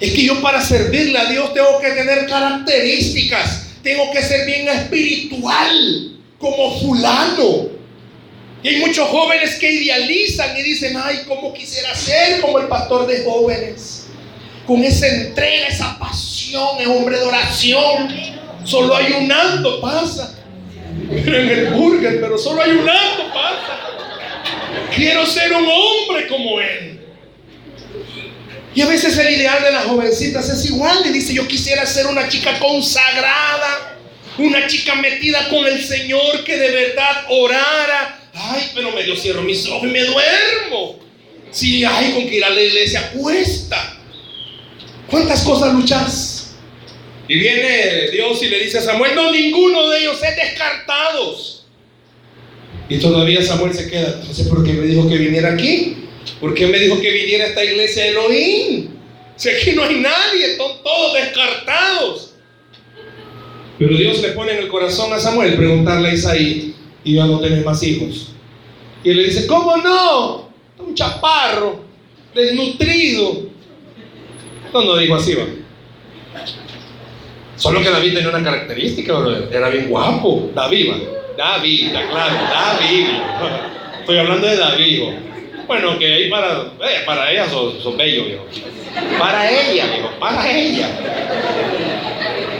es 0.00 0.12
que 0.12 0.24
yo 0.24 0.40
para 0.40 0.62
servirle 0.62 1.18
a 1.18 1.26
Dios 1.26 1.52
tengo 1.52 1.78
que 1.78 1.90
tener 1.90 2.26
características, 2.26 3.66
tengo 3.82 4.10
que 4.12 4.22
ser 4.22 4.46
bien 4.46 4.68
espiritual, 4.68 6.15
como 6.38 6.80
fulano. 6.80 7.68
Y 8.62 8.68
hay 8.68 8.76
muchos 8.80 9.08
jóvenes 9.08 9.56
que 9.56 9.70
idealizan 9.70 10.56
y 10.56 10.62
dicen, 10.62 10.96
ay, 10.96 11.22
¿cómo 11.28 11.52
quisiera 11.54 11.94
ser 11.94 12.40
como 12.40 12.58
el 12.58 12.66
pastor 12.66 13.06
de 13.06 13.24
jóvenes? 13.24 14.06
Con 14.66 14.82
esa 14.82 15.06
entrega, 15.06 15.68
esa 15.68 15.98
pasión 15.98 16.80
es 16.80 16.86
hombre 16.86 17.18
de 17.18 17.24
oración. 17.24 18.08
Solo 18.64 18.96
ayunando 18.96 19.80
pasa. 19.80 20.34
Pero 21.08 21.38
en 21.38 21.48
el 21.48 21.74
burger, 21.74 22.20
pero 22.20 22.36
solo 22.36 22.62
ayunando 22.62 23.32
pasa. 23.32 23.78
Quiero 24.94 25.24
ser 25.26 25.52
un 25.52 25.68
hombre 25.68 26.26
como 26.26 26.60
él. 26.60 27.00
Y 28.74 28.82
a 28.82 28.86
veces 28.86 29.16
el 29.16 29.30
ideal 29.34 29.62
de 29.62 29.72
las 29.72 29.84
jovencitas 29.84 30.48
es 30.48 30.64
igual. 30.66 31.02
Le 31.04 31.12
dice, 31.12 31.32
yo 31.32 31.46
quisiera 31.46 31.86
ser 31.86 32.06
una 32.06 32.28
chica 32.28 32.58
consagrada, 32.58 33.95
una 34.38 34.66
chica 34.66 34.94
metida 34.96 35.48
con 35.48 35.66
el 35.66 35.82
Señor 35.82 36.44
que 36.44 36.56
de 36.56 36.70
verdad 36.70 37.26
orara. 37.28 38.20
Ay, 38.34 38.70
pero 38.74 38.92
medio 38.92 39.16
cierro 39.16 39.42
mis 39.42 39.66
ojos 39.66 39.88
y 39.88 39.92
me 39.92 40.04
duermo. 40.04 40.98
Si 41.50 41.84
hay 41.84 42.12
con 42.12 42.28
que 42.28 42.36
ir 42.36 42.44
a 42.44 42.50
la 42.50 42.60
iglesia 42.60 43.10
cuesta. 43.12 43.96
¿Cuántas 45.08 45.42
cosas 45.42 45.72
luchas? 45.72 46.56
Y 47.28 47.38
viene 47.38 48.10
Dios 48.12 48.42
y 48.42 48.48
le 48.48 48.60
dice 48.60 48.78
a 48.78 48.82
Samuel, 48.82 49.14
no, 49.14 49.32
ninguno 49.32 49.88
de 49.88 50.00
ellos 50.00 50.22
es 50.22 50.36
descartados. 50.36 51.66
Y 52.88 52.98
todavía 52.98 53.42
Samuel 53.42 53.74
se 53.74 53.88
queda, 53.90 54.22
sé 54.32 54.44
por 54.44 54.64
qué 54.64 54.72
me 54.72 54.86
dijo 54.86 55.08
que 55.08 55.16
viniera 55.16 55.52
aquí. 55.52 55.96
¿Por 56.40 56.54
qué 56.54 56.66
me 56.66 56.78
dijo 56.78 57.00
que 57.00 57.10
viniera 57.10 57.44
a 57.44 57.48
esta 57.48 57.64
iglesia 57.64 58.04
de 58.04 58.08
Elohim? 58.10 58.88
Si 59.36 59.48
aquí 59.48 59.72
no 59.72 59.82
hay 59.84 59.96
nadie, 59.96 60.56
son 60.56 60.82
todos 60.82 61.14
descartados. 61.14 62.34
Pero 63.78 63.96
Dios 63.96 64.22
le 64.22 64.28
pone 64.28 64.52
en 64.52 64.58
el 64.58 64.68
corazón 64.68 65.12
a 65.12 65.18
Samuel 65.18 65.54
preguntarle 65.54 66.08
a 66.08 66.14
Isaí, 66.14 66.74
y 67.04 67.14
ya 67.14 67.26
no 67.26 67.40
tenés 67.40 67.64
más 67.64 67.82
hijos. 67.82 68.32
Y 69.04 69.10
él 69.10 69.18
le 69.18 69.24
dice, 69.24 69.46
¿cómo 69.46 69.76
no? 69.76 70.48
Un 70.78 70.94
chaparro, 70.94 71.80
desnutrido. 72.34 73.42
No, 74.72 74.82
no 74.82 74.96
dijo 74.96 75.14
así, 75.14 75.34
va. 75.34 75.44
Solo 77.56 77.80
que 77.80 77.90
David 77.90 78.14
tenía 78.14 78.28
una 78.28 78.42
característica, 78.42 79.14
era 79.50 79.68
bien 79.70 79.88
guapo. 79.88 80.50
David, 80.54 80.92
David, 81.36 81.90
claro, 82.10 82.34
David. 82.34 83.06
Estoy 84.00 84.18
hablando 84.18 84.46
de 84.46 84.56
David. 84.56 85.02
Bueno, 85.66 85.98
que 85.98 86.06
ahí 86.06 86.30
para, 86.30 86.62
eh, 86.62 87.02
para 87.04 87.32
ella 87.32 87.48
son, 87.48 87.96
bellos, 87.96 88.26
Para 89.18 89.50
ella, 89.50 89.84
para 90.20 90.50
ella. 90.50 90.88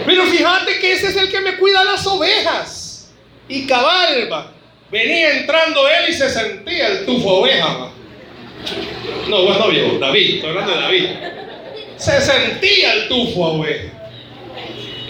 Pero 0.07 0.25
fíjate 0.25 0.79
que 0.79 0.93
ese 0.93 1.09
es 1.09 1.17
el 1.17 1.31
que 1.31 1.41
me 1.41 1.57
cuida 1.57 1.85
las 1.85 2.07
ovejas. 2.07 3.11
Y 3.49 3.67
cabalba. 3.67 4.53
Venía 4.91 5.39
entrando 5.39 5.87
él 5.89 6.11
y 6.11 6.13
se 6.13 6.31
sentía 6.31 6.87
el 6.89 7.07
tufo 7.07 7.41
oveja. 7.41 7.91
No, 9.29 9.45
bueno, 9.45 9.69
viejo, 9.69 9.99
David, 9.99 10.37
estoy 10.37 10.51
hablando 10.51 10.75
de 10.75 10.81
David. 10.81 11.07
Se 11.97 12.21
sentía 12.21 12.93
el 12.95 13.09
tufo 13.09 13.41
oveja. 13.41 13.93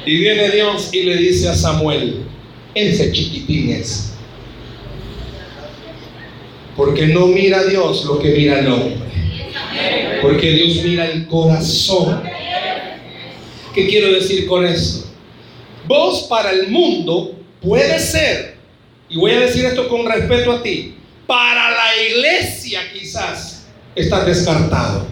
Y 0.06 0.16
viene 0.18 0.50
Dios 0.50 0.90
y 0.92 1.02
le 1.02 1.16
dice 1.16 1.48
a 1.48 1.54
Samuel, 1.54 2.22
ese 2.74 3.12
chiquitín 3.12 3.70
es. 3.70 4.14
Porque 6.76 7.06
no 7.06 7.26
mira 7.26 7.64
Dios 7.64 8.04
lo 8.04 8.18
que 8.18 8.28
mira 8.28 8.60
el 8.60 8.68
hombre. 8.68 8.96
Porque 10.22 10.50
Dios 10.50 10.82
mira 10.84 11.06
el 11.06 11.26
corazón. 11.26 12.22
¿Qué 13.76 13.86
quiero 13.86 14.10
decir 14.10 14.46
con 14.46 14.64
eso? 14.64 15.06
Vos 15.86 16.22
para 16.30 16.50
el 16.50 16.68
mundo 16.68 17.38
puede 17.60 17.98
ser, 17.98 18.56
y 19.06 19.18
voy 19.18 19.32
a 19.32 19.40
decir 19.40 19.66
esto 19.66 19.86
con 19.90 20.06
respeto 20.06 20.50
a 20.50 20.62
ti, 20.62 20.94
para 21.26 21.72
la 21.72 22.02
iglesia 22.08 22.90
quizás 22.90 23.66
estás 23.94 24.24
descartado. 24.24 25.06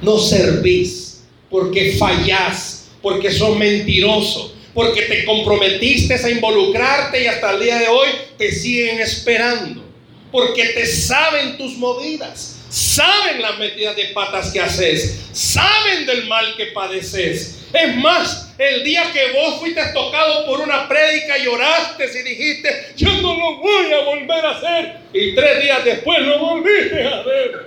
No 0.00 0.18
servís 0.18 1.24
porque 1.50 1.92
fallás 1.98 2.86
porque 3.02 3.30
son 3.30 3.58
mentirosos, 3.58 4.54
porque 4.72 5.02
te 5.02 5.26
comprometiste 5.26 6.14
a 6.14 6.30
involucrarte 6.30 7.22
y 7.22 7.26
hasta 7.26 7.50
el 7.50 7.64
día 7.64 7.78
de 7.80 7.88
hoy 7.88 8.08
te 8.38 8.50
siguen 8.50 8.98
esperando, 8.98 9.84
porque 10.32 10.68
te 10.68 10.86
saben 10.86 11.58
tus 11.58 11.76
movidas, 11.76 12.60
saben 12.70 13.42
las 13.42 13.58
metidas 13.58 13.94
de 13.94 14.06
patas 14.06 14.50
que 14.50 14.60
haces, 14.60 15.20
saben 15.32 16.06
del 16.06 16.26
mal 16.28 16.56
que 16.56 16.68
padeces. 16.68 17.53
Es 17.74 17.96
más, 17.96 18.52
el 18.56 18.84
día 18.84 19.10
que 19.12 19.32
vos 19.32 19.58
fuiste 19.58 19.82
tocado 19.92 20.46
por 20.46 20.60
una 20.60 20.88
prédica, 20.88 21.36
lloraste 21.38 22.04
y 22.04 22.22
dijiste, 22.22 22.92
yo 22.96 23.12
no 23.14 23.34
lo 23.34 23.56
voy 23.56 23.92
a 23.92 24.04
volver 24.04 24.46
a 24.46 24.50
hacer. 24.50 24.96
Y 25.12 25.34
tres 25.34 25.60
días 25.60 25.84
después 25.84 26.20
lo 26.20 26.38
volviste 26.38 27.02
a 27.02 27.20
hacer. 27.20 27.66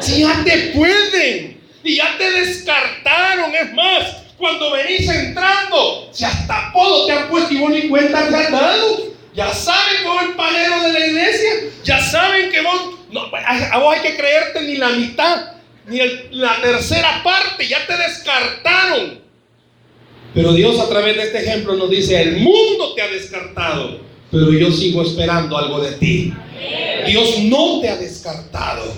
Si 0.00 0.22
ya 0.22 0.42
te 0.44 0.56
pueden 0.74 1.60
y 1.84 1.96
ya 1.96 2.16
te 2.18 2.30
descartaron, 2.32 3.54
es 3.54 3.72
más, 3.72 4.16
cuando 4.36 4.72
venís 4.72 5.08
entrando, 5.08 6.08
si 6.12 6.24
hasta 6.24 6.68
apodo 6.68 7.06
te 7.06 7.12
han 7.12 7.28
puesto 7.28 7.54
y 7.54 7.58
vos 7.58 7.70
ni 7.70 7.88
cuenta 7.88 8.28
te 8.28 8.34
han 8.34 8.52
dado. 8.52 9.10
Ya 9.32 9.54
saben 9.54 9.98
que 9.98 10.08
vos 10.08 10.22
el 10.24 10.34
palero 10.34 10.82
de 10.82 10.92
la 10.92 11.06
iglesia. 11.06 11.50
Ya 11.84 12.00
saben 12.00 12.50
que 12.50 12.62
vos, 12.62 12.98
no, 13.12 13.30
a 13.32 13.78
vos 13.78 13.94
hay 13.94 14.00
que 14.00 14.16
creerte 14.16 14.62
ni 14.62 14.76
la 14.76 14.88
mitad, 14.88 15.52
ni 15.86 15.98
la 16.32 16.60
tercera 16.60 17.22
parte. 17.22 17.66
Ya 17.66 17.86
te 17.86 17.96
descartaron. 17.96 19.20
Pero 20.34 20.52
Dios 20.52 20.78
a 20.78 20.88
través 20.88 21.16
de 21.16 21.22
este 21.24 21.38
ejemplo 21.38 21.74
nos 21.74 21.90
dice, 21.90 22.20
el 22.20 22.36
mundo 22.36 22.94
te 22.94 23.02
ha 23.02 23.08
descartado, 23.08 24.00
pero 24.30 24.52
yo 24.52 24.70
sigo 24.70 25.02
esperando 25.02 25.58
algo 25.58 25.80
de 25.80 25.92
ti. 25.92 26.32
Dios 27.06 27.38
no 27.40 27.80
te 27.80 27.88
ha 27.88 27.96
descartado. 27.96 28.94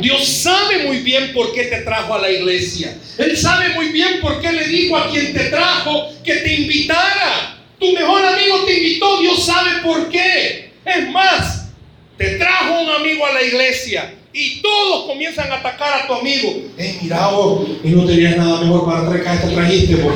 Dios 0.00 0.24
sabe 0.24 0.84
muy 0.84 0.98
bien 0.98 1.32
por 1.32 1.52
qué 1.52 1.64
te 1.64 1.78
trajo 1.78 2.14
a 2.14 2.20
la 2.20 2.30
iglesia. 2.30 2.96
Él 3.16 3.36
sabe 3.36 3.70
muy 3.70 3.88
bien 3.88 4.20
por 4.20 4.40
qué 4.40 4.52
le 4.52 4.68
dijo 4.68 4.96
a 4.96 5.10
quien 5.10 5.32
te 5.32 5.44
trajo 5.44 6.10
que 6.22 6.36
te 6.36 6.54
invitara. 6.54 7.58
Tu 7.80 7.92
mejor 7.92 8.24
amigo 8.24 8.64
te 8.64 8.76
invitó, 8.76 9.20
Dios 9.20 9.44
sabe 9.44 9.82
por 9.82 10.08
qué. 10.10 10.70
Es 10.84 11.10
más, 11.10 11.70
te 12.16 12.36
trajo 12.36 12.82
un 12.82 12.90
amigo 12.90 13.26
a 13.26 13.32
la 13.32 13.42
iglesia 13.42 14.17
y 14.32 14.60
todos 14.60 15.06
comienzan 15.06 15.50
a 15.50 15.56
atacar 15.56 16.02
a 16.02 16.06
tu 16.06 16.14
amigo. 16.14 16.62
Eh, 16.76 16.98
mira 17.02 17.28
vos, 17.28 17.66
y 17.82 17.88
no 17.88 18.06
tenías 18.06 18.36
nada 18.36 18.60
mejor 18.60 18.84
para 18.84 19.08
traer 19.08 19.24
que 19.24 19.32
este 19.32 19.54
trajiste, 19.54 19.94
vos. 19.96 20.14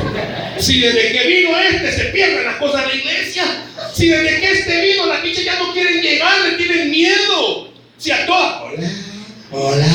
Si 0.59 0.79
desde 0.79 1.11
que 1.11 1.27
vino 1.27 1.59
este 1.59 1.91
se 1.91 2.05
pierden 2.05 2.45
las 2.45 2.55
cosas 2.55 2.83
de 2.83 2.87
la 2.89 2.95
iglesia, 2.95 3.43
si 3.93 4.07
desde 4.07 4.39
que 4.39 4.51
este 4.51 4.81
vino 4.81 5.05
las 5.07 5.19
pichas 5.19 5.43
ya 5.43 5.59
no 5.59 5.73
quieren 5.73 6.01
llegar, 6.01 6.39
le 6.41 6.57
tienen 6.57 6.91
miedo. 6.91 7.69
Si 7.97 8.11
a 8.11 8.25
todas, 8.25 8.61
hola, 8.61 8.89
hola. 9.51 9.85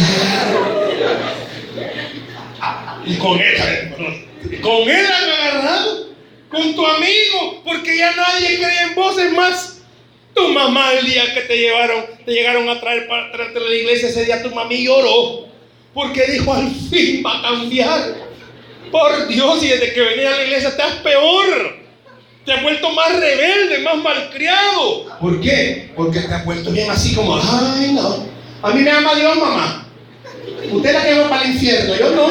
Y 3.07 3.15
con 3.17 3.39
él, 3.39 4.61
con 4.61 4.91
él 4.91 5.07
han 5.07 5.31
agarrado, 5.31 6.09
con 6.49 6.75
tu 6.75 6.87
amigo, 6.87 7.63
porque 7.65 7.97
ya 7.97 8.15
nadie 8.15 8.59
cree 8.59 8.83
en 8.83 8.95
vos, 8.95 9.19
es 9.19 9.33
más, 9.33 9.78
tu 10.39 10.53
mamá 10.53 10.93
el 10.93 11.05
día 11.05 11.35
que 11.35 11.41
te 11.43 11.57
llevaron, 11.57 12.05
te 12.25 12.33
llegaron 12.33 12.69
a 12.69 12.81
traer 12.81 13.09
para 13.09 13.33
traerte 13.33 13.59
a 13.59 13.63
la 13.63 13.75
iglesia, 13.75 14.09
ese 14.09 14.25
día 14.25 14.43
tu 14.43 14.51
mami 14.51 14.85
lloró, 14.85 15.47
porque 15.93 16.25
dijo, 16.31 16.53
al 16.53 16.71
fin 16.71 17.23
va 17.27 17.39
a 17.39 17.43
cambiar. 17.43 18.29
Por 18.93 19.27
Dios, 19.27 19.63
y 19.63 19.69
desde 19.69 19.93
que 19.93 20.01
venía 20.01 20.33
a 20.33 20.37
la 20.37 20.45
iglesia 20.45 20.69
estás 20.71 20.95
peor. 21.03 21.77
Te 22.47 22.53
has 22.53 22.63
vuelto 22.63 22.91
más 22.93 23.15
rebelde, 23.19 23.79
más 23.81 23.97
malcriado. 23.97 25.19
¿Por 25.21 25.41
qué? 25.41 25.91
Porque 25.95 26.21
te 26.21 26.33
has 26.33 26.45
vuelto 26.45 26.71
bien 26.71 26.91
así 26.91 27.15
como, 27.15 27.37
ay 27.37 27.93
no. 27.93 28.27
A 28.63 28.71
mí 28.71 28.81
me 28.81 28.91
ama 28.91 29.15
Dios, 29.15 29.37
mamá. 29.37 29.87
Usted 30.71 30.93
la 30.93 31.05
que 31.05 31.19
va 31.19 31.29
para 31.29 31.45
el 31.45 31.51
infierno, 31.51 31.95
yo 31.97 32.11
no. 32.11 32.29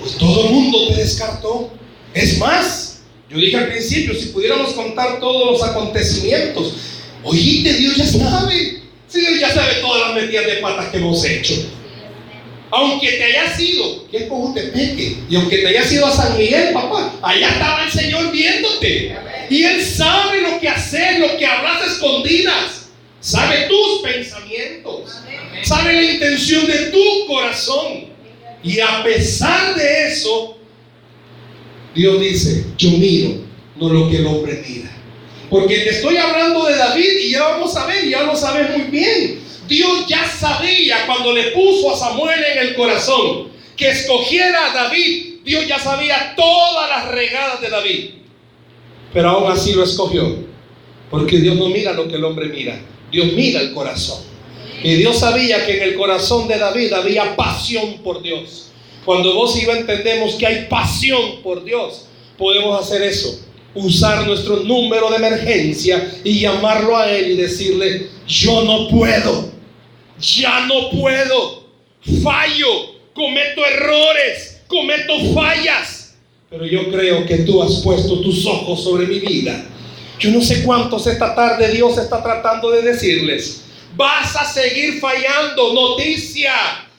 Pues 0.00 0.18
todo 0.18 0.44
el 0.44 0.52
mundo 0.52 0.88
te 0.88 0.96
descartó. 0.96 1.70
Es 2.12 2.36
más, 2.38 2.87
yo 3.30 3.38
dije 3.38 3.56
al 3.56 3.68
principio, 3.68 4.14
si 4.14 4.26
pudiéramos 4.26 4.72
contar 4.72 5.20
todos 5.20 5.52
los 5.52 5.68
acontecimientos, 5.68 6.74
oíste, 7.22 7.74
Dios 7.74 7.96
ya 7.96 8.06
sabe. 8.06 8.82
Si 9.06 9.20
Dios 9.20 9.40
ya 9.40 9.52
sabe 9.52 9.74
todas 9.80 10.08
las 10.08 10.22
metidas 10.22 10.46
de 10.46 10.54
patas 10.54 10.88
que 10.88 10.96
hemos 10.98 11.24
hecho. 11.24 11.54
Aunque 12.70 13.12
te 13.12 13.24
hayas 13.24 13.58
ido, 13.58 14.08
que 14.10 14.18
es 14.18 14.28
como 14.28 14.54
peque, 14.54 15.16
y 15.28 15.36
aunque 15.36 15.58
te 15.58 15.68
hayas 15.68 15.90
ido 15.90 16.06
a 16.06 16.12
San 16.12 16.36
Miguel, 16.36 16.72
papá, 16.74 17.14
allá 17.22 17.50
estaba 17.50 17.84
el 17.84 17.90
Señor 17.90 18.30
viéndote. 18.30 19.16
Y 19.48 19.62
Él 19.62 19.82
sabe 19.82 20.42
lo 20.42 20.60
que 20.60 20.68
haces, 20.68 21.18
lo 21.18 21.36
que 21.38 21.46
hablas 21.46 21.86
escondidas. 21.92 22.88
Sabe 23.20 23.68
tus 23.68 24.02
pensamientos. 24.02 25.10
Sabe 25.62 25.94
la 25.94 26.12
intención 26.12 26.66
de 26.66 26.78
tu 26.86 27.26
corazón. 27.26 28.06
Y 28.62 28.80
a 28.80 29.02
pesar 29.02 29.74
de 29.74 30.08
eso, 30.08 30.57
Dios 31.94 32.20
dice, 32.20 32.66
yo 32.76 32.90
miro, 32.90 33.40
no 33.76 33.88
lo 33.88 34.10
que 34.10 34.18
el 34.18 34.26
hombre 34.26 34.62
mira. 34.68 34.90
Porque 35.50 35.78
te 35.78 35.90
estoy 35.90 36.16
hablando 36.16 36.66
de 36.66 36.76
David 36.76 37.20
y 37.22 37.30
ya 37.30 37.42
vamos 37.42 37.74
a 37.76 37.86
ver, 37.86 38.08
ya 38.08 38.22
lo 38.22 38.36
sabes 38.36 38.76
muy 38.76 38.86
bien. 38.88 39.40
Dios 39.66 40.06
ya 40.06 40.26
sabía 40.26 41.06
cuando 41.06 41.32
le 41.32 41.50
puso 41.50 41.92
a 41.92 41.96
Samuel 41.96 42.40
en 42.52 42.68
el 42.68 42.74
corazón 42.74 43.48
que 43.76 43.88
escogiera 43.88 44.70
a 44.70 44.74
David. 44.74 45.36
Dios 45.44 45.66
ya 45.66 45.78
sabía 45.78 46.34
todas 46.36 46.88
las 46.88 47.08
regadas 47.08 47.60
de 47.60 47.70
David. 47.70 48.10
Pero 49.12 49.30
aún 49.30 49.50
así 49.50 49.72
lo 49.72 49.84
escogió. 49.84 50.46
Porque 51.10 51.38
Dios 51.38 51.56
no 51.56 51.68
mira 51.68 51.92
lo 51.92 52.08
que 52.08 52.16
el 52.16 52.24
hombre 52.24 52.48
mira. 52.48 52.78
Dios 53.10 53.32
mira 53.32 53.60
el 53.60 53.72
corazón. 53.72 54.22
Y 54.82 54.94
Dios 54.94 55.18
sabía 55.18 55.64
que 55.64 55.76
en 55.76 55.82
el 55.82 55.94
corazón 55.96 56.46
de 56.46 56.58
David 56.58 56.92
había 56.92 57.34
pasión 57.34 57.98
por 58.04 58.22
Dios. 58.22 58.67
Cuando 59.04 59.34
vos 59.34 59.56
y 59.56 59.64
yo 59.64 59.72
entendemos 59.72 60.34
que 60.34 60.46
hay 60.46 60.66
pasión 60.68 61.42
por 61.42 61.64
Dios, 61.64 62.06
podemos 62.36 62.80
hacer 62.80 63.02
eso. 63.02 63.40
Usar 63.74 64.26
nuestro 64.26 64.56
número 64.56 65.10
de 65.10 65.16
emergencia 65.16 66.20
y 66.24 66.40
llamarlo 66.40 66.96
a 66.96 67.10
Él 67.10 67.32
y 67.32 67.36
decirle, 67.36 68.08
yo 68.26 68.62
no 68.64 68.88
puedo 68.88 69.58
ya 70.18 70.66
no 70.66 70.90
puedo, 70.90 71.64
fallo, 72.22 72.66
cometo 73.14 73.64
errores, 73.64 74.62
cometo 74.66 75.32
fallas, 75.34 76.16
pero 76.50 76.66
yo 76.66 76.90
creo 76.90 77.26
que 77.26 77.38
tú 77.38 77.62
has 77.62 77.82
puesto 77.82 78.20
tus 78.20 78.44
ojos 78.46 78.82
sobre 78.82 79.06
mi 79.06 79.20
vida. 79.20 79.64
Yo 80.18 80.30
no 80.30 80.40
sé 80.40 80.64
cuántos 80.64 81.06
esta 81.06 81.34
tarde 81.34 81.70
Dios 81.72 81.96
está 81.98 82.22
tratando 82.22 82.70
de 82.70 82.82
decirles, 82.82 83.64
vas 83.94 84.34
a 84.34 84.44
seguir 84.44 84.98
fallando, 84.98 85.72
noticia, 85.72 86.52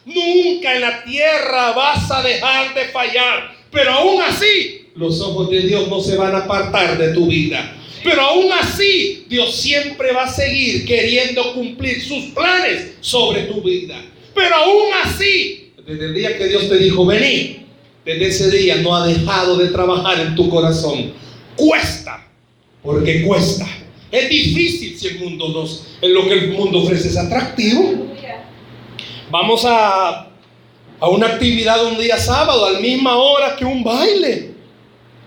nunca 0.06 0.76
en 0.76 0.82
la 0.82 1.04
tierra 1.04 1.72
vas 1.74 2.12
a 2.12 2.22
dejar 2.22 2.74
de 2.74 2.86
fallar, 2.86 3.56
pero 3.72 3.92
aún 3.92 4.22
así 4.22 4.88
los 4.96 5.22
ojos 5.22 5.50
de 5.50 5.62
Dios 5.62 5.88
no 5.88 6.02
se 6.02 6.18
van 6.18 6.36
a 6.36 6.40
apartar 6.40 6.98
de 6.98 7.14
tu 7.14 7.28
vida. 7.28 7.76
Pero 8.04 8.22
aún 8.22 8.52
así, 8.54 9.26
Dios 9.28 9.56
siempre 9.56 10.14
va 10.14 10.24
a 10.24 10.34
seguir 10.34 10.86
queriendo 10.86 11.54
cumplir 11.54 12.02
sus 12.02 12.26
planes 12.28 12.94
sobre 13.02 13.44
tu 13.44 13.62
vida. 13.62 14.02
Pero 14.34 14.56
aún 14.56 14.92
así, 15.04 15.72
desde 15.86 16.06
el 16.06 16.14
día 16.14 16.38
que 16.38 16.48
Dios 16.48 16.70
te 16.70 16.78
dijo, 16.78 17.06
vení, 17.06 17.66
desde 18.06 18.28
ese 18.28 18.52
día 18.52 18.78
no 18.78 18.96
ha 18.96 19.06
dejado 19.06 19.58
de 19.58 19.68
trabajar 19.68 20.20
en 20.20 20.36
tu 20.36 20.50
corazón. 20.50 21.12
Cuesta, 21.56 22.26
porque 22.82 23.24
cuesta. 23.24 23.68
Es 24.12 24.30
difícil 24.30 24.98
si 24.98 25.08
el 25.08 25.20
mundo 25.20 25.50
nos, 25.50 25.86
en 26.02 26.14
lo 26.14 26.28
que 26.28 26.34
el 26.34 26.50
mundo 26.52 26.80
ofrece 26.80 27.10
es 27.10 27.18
atractivo. 27.18 28.08
Vamos 29.30 29.64
a, 29.64 30.28
a 31.00 31.08
una 31.08 31.28
actividad 31.28 31.86
un 31.86 32.00
día 32.00 32.18
sábado, 32.18 32.66
a 32.66 32.72
la 32.72 32.80
misma 32.80 33.16
hora 33.16 33.56
que 33.56 33.64
un 33.64 33.84
baile. 33.84 34.52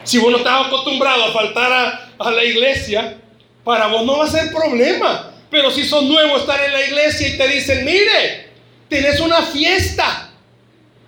Si 0.02 0.18
vos 0.18 0.32
no 0.32 0.38
estás 0.38 0.66
acostumbrado 0.66 1.24
a 1.24 1.32
faltar 1.32 1.72
a, 1.72 2.10
a 2.18 2.30
la 2.32 2.44
iglesia, 2.44 3.18
para 3.62 3.86
vos 3.86 4.04
no 4.04 4.18
va 4.18 4.24
a 4.24 4.30
ser 4.30 4.52
problema. 4.52 5.30
Pero 5.50 5.70
si 5.70 5.84
son 5.84 6.08
nuevo 6.08 6.36
estar 6.36 6.64
en 6.64 6.72
la 6.72 6.84
iglesia 6.84 7.28
y 7.28 7.36
te 7.36 7.46
dicen, 7.46 7.84
mire, 7.84 8.48
tienes 8.88 9.20
una 9.20 9.42
fiesta, 9.42 10.32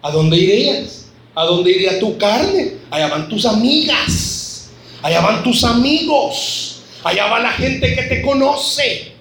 ¿a 0.01 0.11
dónde 0.11 0.37
irías? 0.37 1.07
¿A 1.35 1.45
dónde 1.45 1.73
iría 1.73 1.99
tu 1.99 2.17
carne? 2.17 2.75
Allá 2.91 3.09
van 3.09 3.29
tus 3.29 3.45
amigas, 3.45 4.71
allá 5.03 5.21
van 5.21 5.43
tus 5.43 5.65
amigos, 5.65 6.83
allá 7.03 7.27
va 7.27 7.41
la 7.41 7.51
gente 7.53 7.93
que 7.97 8.03
te 8.03 8.23
conoce. 8.23 9.13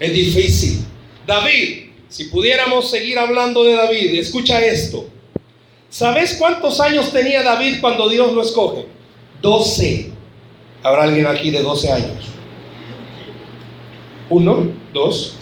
Es 0.00 0.12
difícil. 0.12 0.84
David, 1.24 1.91
si 2.12 2.24
pudiéramos 2.24 2.90
seguir 2.90 3.18
hablando 3.18 3.64
de 3.64 3.72
David, 3.72 4.20
escucha 4.20 4.60
esto. 4.60 5.06
¿Sabes 5.88 6.36
cuántos 6.38 6.78
años 6.78 7.10
tenía 7.10 7.42
David 7.42 7.78
cuando 7.80 8.06
Dios 8.06 8.34
lo 8.34 8.42
escoge? 8.42 8.84
12. 9.40 10.12
¿Habrá 10.82 11.04
alguien 11.04 11.26
aquí 11.26 11.50
de 11.50 11.62
12 11.62 11.90
años? 11.90 12.26
Uno, 14.28 14.72
dos. 14.92 15.36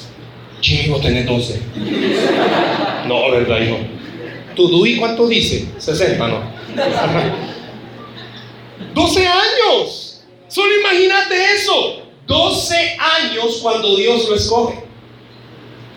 Chico, 0.61 1.01
tenés 1.01 1.27
12. 1.27 1.61
No, 3.09 3.33
¿verdad, 3.33 3.63
hijo? 3.63 3.79
¿Tu 4.55 4.69
DUI 4.69 4.99
cuánto 4.99 5.27
dice? 5.27 5.67
60, 5.77 6.29
¿no? 6.29 6.41
12 8.95 9.27
años. 9.27 10.23
Solo 10.47 10.73
imagínate 10.79 11.35
eso. 11.57 12.03
12 12.29 12.77
años 12.77 13.59
cuando 13.61 13.97
Dios 13.97 14.29
lo 14.29 14.37
escoge. 14.37 14.90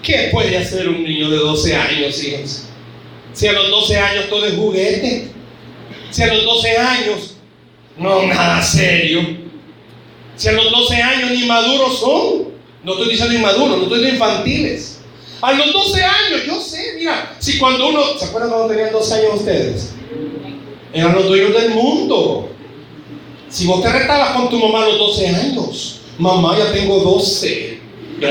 ¿Qué 0.04 0.28
puede 0.34 0.58
hacer 0.58 0.90
un 0.90 1.02
niño 1.02 1.30
de 1.30 1.38
12 1.38 1.76
años, 1.76 2.24
hijos? 2.24 2.64
Si 3.32 3.48
a 3.48 3.54
los 3.54 3.70
12 3.70 3.98
años 3.98 4.30
todo 4.30 4.46
es 4.46 4.54
juguete. 4.54 5.30
Si 6.12 6.22
a 6.22 6.28
los 6.28 6.44
12 6.44 6.78
años 6.78 7.38
no 7.98 8.28
nada 8.28 8.62
serio. 8.62 9.22
Si 10.36 10.50
a 10.50 10.52
los 10.52 10.72
12 10.72 10.96
años 10.96 11.32
ni 11.32 11.46
maduros 11.46 12.00
son, 12.00 12.50
no 12.84 12.94
estoy 12.94 13.10
diciendo 13.12 13.34
inmaduros, 13.34 13.78
no 13.78 13.84
estoy 13.84 14.00
diciendo 14.00 14.26
infantiles. 14.26 15.00
A 15.42 15.54
los 15.54 15.72
12 15.72 16.04
años, 16.04 16.46
yo 16.46 16.62
sé, 16.62 16.96
mira, 16.98 17.36
si 17.40 17.58
cuando 17.58 17.88
uno, 17.88 18.02
¿se 18.18 18.26
acuerdan 18.26 18.50
cuando 18.50 18.68
tenían 18.68 18.92
12 18.92 19.14
años 19.14 19.36
ustedes? 19.36 19.94
Eran 20.94 21.16
los 21.16 21.28
dueños 21.28 21.54
del 21.54 21.72
mundo. 21.72 22.50
Si 23.50 23.66
vos 23.68 23.82
te 23.82 23.92
retabas 23.92 24.36
con 24.36 24.50
tu 24.50 24.58
mamá 24.58 24.84
a 24.84 24.90
los 24.90 25.00
12 25.00 25.28
años, 25.28 26.02
mamá 26.18 26.58
ya 26.58 26.72
tengo 26.74 27.00
12, 27.00 27.73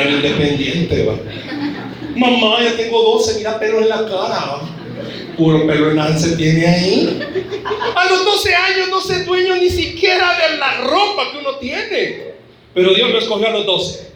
independiente, 0.00 1.04
¿va? 1.04 1.14
Mamá 2.16 2.62
ya 2.62 2.76
tengo 2.76 3.02
12, 3.02 3.38
mira 3.38 3.58
pelo 3.58 3.80
en 3.80 3.88
la 3.88 4.04
cara, 4.06 4.60
puro 5.36 5.66
pelo 5.66 5.90
en 5.90 6.18
se 6.18 6.36
tiene 6.36 6.66
ahí. 6.66 7.20
A 7.96 8.08
los 8.08 8.24
12 8.24 8.54
años 8.54 8.88
no 8.90 9.00
se 9.00 9.24
dueño 9.24 9.56
ni 9.56 9.70
siquiera 9.70 10.36
de 10.36 10.58
la 10.58 10.82
ropa 10.82 11.32
que 11.32 11.38
uno 11.38 11.56
tiene. 11.56 12.32
Pero 12.74 12.94
Dios 12.94 13.10
lo 13.10 13.18
escogió 13.18 13.48
a 13.48 13.50
los 13.50 13.66
12. 13.66 14.12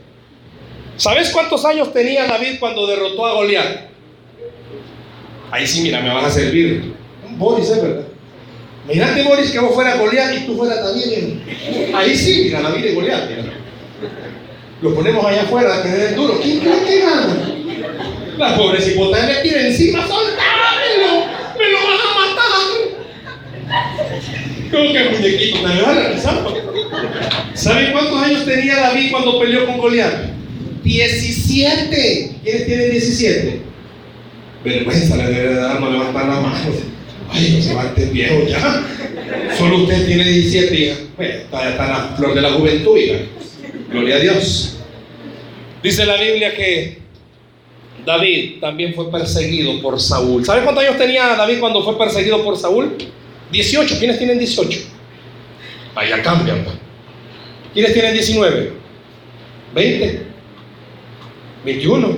¿Sabes 0.96 1.30
cuántos 1.30 1.64
años 1.64 1.92
tenía 1.92 2.26
David 2.26 2.58
cuando 2.58 2.86
derrotó 2.86 3.26
a 3.26 3.34
Goliat? 3.34 3.86
Ahí 5.50 5.66
sí, 5.66 5.82
mira, 5.82 6.00
me 6.00 6.12
vas 6.12 6.24
a 6.24 6.30
servir. 6.30 6.94
Boris, 7.36 7.68
es 7.70 7.82
verdad. 7.82 8.06
Mirate, 8.88 9.22
Boris, 9.24 9.50
que 9.50 9.58
vos 9.58 9.74
fueras 9.74 9.98
Goliat 9.98 10.34
y 10.34 10.46
tú 10.46 10.56
fueras 10.56 10.82
también. 10.82 11.42
Ahí 11.94 12.16
sí, 12.16 12.42
mira, 12.44 12.62
David 12.62 12.84
y 12.84 12.94
Goliat. 12.94 13.30
Lo 14.86 14.94
ponemos 14.94 15.26
allá 15.26 15.42
afuera, 15.42 15.82
que 15.82 15.88
es 15.88 16.14
duro. 16.14 16.38
¿Quién 16.40 16.60
cree 16.60 16.84
que 16.84 17.00
gana? 17.00 17.36
La 18.38 18.56
pobre 18.56 18.80
cipota 18.80 19.26
le 19.26 19.34
tira 19.42 19.66
encima, 19.66 20.06
soltámelo, 20.06 21.26
me 21.58 21.70
lo 21.72 21.78
vas 21.78 22.00
a 22.04 22.14
matar. 22.20 22.62
¿Cómo 24.70 24.92
que 24.92 25.04
muñequito? 25.10 25.62
¿Me 25.66 25.82
vas 25.82 26.24
a 26.24 26.46
¿Saben 27.54 27.90
cuántos 27.90 28.22
años 28.22 28.44
tenía 28.44 28.76
David 28.76 29.10
cuando 29.10 29.40
peleó 29.40 29.66
con 29.66 29.78
Goliat? 29.78 30.12
17. 30.84 32.36
¿Quiénes 32.44 32.66
tienen 32.66 32.90
17? 32.92 33.60
Vergüenza 34.64 35.16
le 35.16 35.24
debe 35.24 35.54
dar 35.54 35.80
no 35.80 35.90
levantar 35.90 36.28
la 36.28 36.40
mano. 36.40 36.58
Ay, 37.32 37.54
no 37.56 37.62
se 37.62 37.70
levante 37.70 38.04
viejo 38.04 38.46
ya. 38.46 38.84
Solo 39.58 39.78
usted 39.78 40.06
tiene 40.06 40.22
17 40.22 40.76
hija. 40.76 40.94
Bueno, 41.16 41.34
está, 41.34 41.70
está 41.70 41.88
la 41.88 42.16
flor 42.16 42.34
de 42.34 42.40
la 42.40 42.52
juventud, 42.52 42.96
hija. 42.96 43.16
Gloria 43.90 44.16
a 44.16 44.18
Dios. 44.18 44.75
Dice 45.86 46.04
la 46.04 46.16
Biblia 46.16 46.52
que 46.52 46.98
David 48.04 48.58
también 48.60 48.92
fue 48.92 49.08
perseguido 49.08 49.80
por 49.80 50.00
Saúl. 50.00 50.44
¿Sabes 50.44 50.64
cuántos 50.64 50.82
años 50.82 50.98
tenía 50.98 51.36
David 51.36 51.60
cuando 51.60 51.84
fue 51.84 51.96
perseguido 51.96 52.42
por 52.42 52.56
Saúl? 52.56 52.96
18. 53.52 53.96
¿Quiénes 53.96 54.18
tienen 54.18 54.36
18? 54.36 54.80
Vaya, 55.94 56.20
cambian. 56.24 56.64
pues. 56.64 56.74
¿Quiénes 57.72 57.92
tienen 57.92 58.14
19? 58.14 58.72
20, 59.76 60.22
21, 61.64 62.16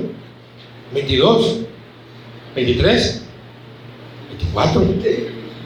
22, 0.94 1.56
23, 2.54 3.22
24. 4.30 4.84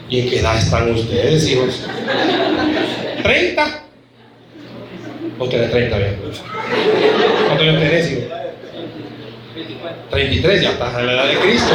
¿Y 0.09 0.19
en 0.19 0.29
qué 0.29 0.39
edad 0.39 0.57
están 0.57 0.91
ustedes, 0.91 1.47
hijos? 1.47 1.85
¿30? 3.23 3.82
¿O 5.39 5.49
tenés 5.49 5.71
30 5.71 5.97
bien? 5.97 6.19
¿Cuántos 7.47 7.67
años 7.67 7.79
tenés, 7.81 8.11
hijo? 8.11 8.21
33, 10.09 10.61
ya 10.61 10.71
estás 10.71 10.99
en 10.99 11.07
la 11.07 11.13
edad 11.13 11.27
de 11.27 11.39
Cristo. 11.39 11.73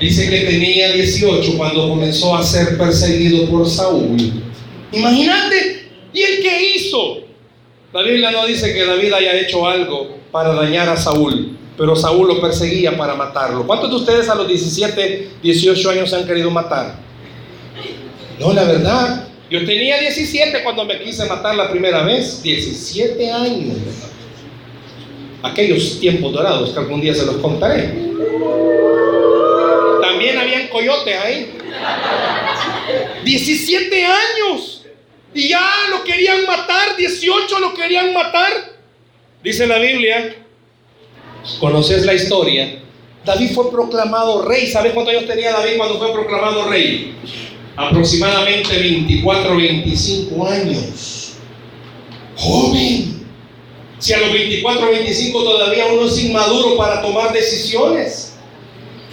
Dice 0.00 0.30
que 0.30 0.40
tenía 0.40 0.92
18 0.92 1.56
cuando 1.56 1.88
comenzó 1.88 2.36
a 2.36 2.42
ser 2.42 2.76
perseguido 2.76 3.48
por 3.48 3.68
Saúl. 3.68 4.16
Imagínate, 4.92 5.88
¿y 6.12 6.22
el 6.22 6.40
qué 6.40 6.74
hizo? 6.74 7.18
La 7.92 8.02
Biblia 8.02 8.30
no 8.30 8.46
dice 8.46 8.72
que 8.74 8.84
David 8.84 9.12
haya 9.12 9.38
hecho 9.40 9.66
algo 9.66 10.18
para 10.30 10.54
dañar 10.54 10.88
a 10.88 10.96
Saúl, 10.96 11.56
pero 11.76 11.96
Saúl 11.96 12.28
lo 12.28 12.40
perseguía 12.40 12.96
para 12.96 13.14
matarlo. 13.14 13.66
¿Cuántos 13.66 13.90
de 13.90 13.96
ustedes 13.96 14.28
a 14.28 14.34
los 14.34 14.46
17, 14.46 15.30
18 15.42 15.90
años 15.90 16.10
se 16.10 16.16
han 16.16 16.26
querido 16.26 16.50
matar? 16.50 16.96
No, 18.38 18.52
la 18.52 18.64
verdad, 18.64 19.27
yo 19.50 19.64
tenía 19.64 19.98
17 19.98 20.62
cuando 20.62 20.84
me 20.84 21.00
quise 21.00 21.24
matar 21.24 21.54
la 21.54 21.70
primera 21.70 22.02
vez, 22.02 22.42
17 22.42 23.30
años. 23.30 23.76
Aquellos 25.42 25.98
tiempos 26.00 26.32
dorados 26.32 26.70
que 26.70 26.78
algún 26.78 27.00
día 27.00 27.14
se 27.14 27.24
los 27.24 27.36
contaré. 27.36 27.94
También 30.02 30.36
habían 30.38 30.68
coyotes 30.68 31.16
ahí. 31.18 31.52
17 33.24 34.04
años. 34.04 34.84
Y 35.32 35.48
ya 35.48 35.70
lo 35.90 36.04
querían 36.04 36.44
matar, 36.46 36.96
18 36.96 37.58
lo 37.58 37.74
querían 37.74 38.12
matar. 38.12 38.52
Dice 39.42 39.66
la 39.66 39.78
Biblia, 39.78 40.34
conoces 41.60 42.04
la 42.04 42.14
historia. 42.14 42.80
David 43.24 43.52
fue 43.54 43.70
proclamado 43.70 44.42
rey. 44.42 44.66
¿Sabes 44.66 44.92
cuántos 44.92 45.14
años 45.14 45.28
tenía 45.28 45.52
David 45.52 45.76
cuando 45.76 45.98
fue 45.98 46.12
proclamado 46.12 46.68
rey? 46.68 47.14
Aproximadamente 47.78 48.76
24, 48.76 49.56
25 49.56 50.48
años. 50.48 51.34
Joven. 52.36 53.24
Si 54.00 54.12
a 54.12 54.18
los 54.18 54.32
24, 54.32 54.90
25 54.90 55.44
todavía 55.44 55.86
uno 55.86 56.08
es 56.08 56.24
inmaduro 56.24 56.76
para 56.76 57.00
tomar 57.00 57.32
decisiones. 57.32 58.34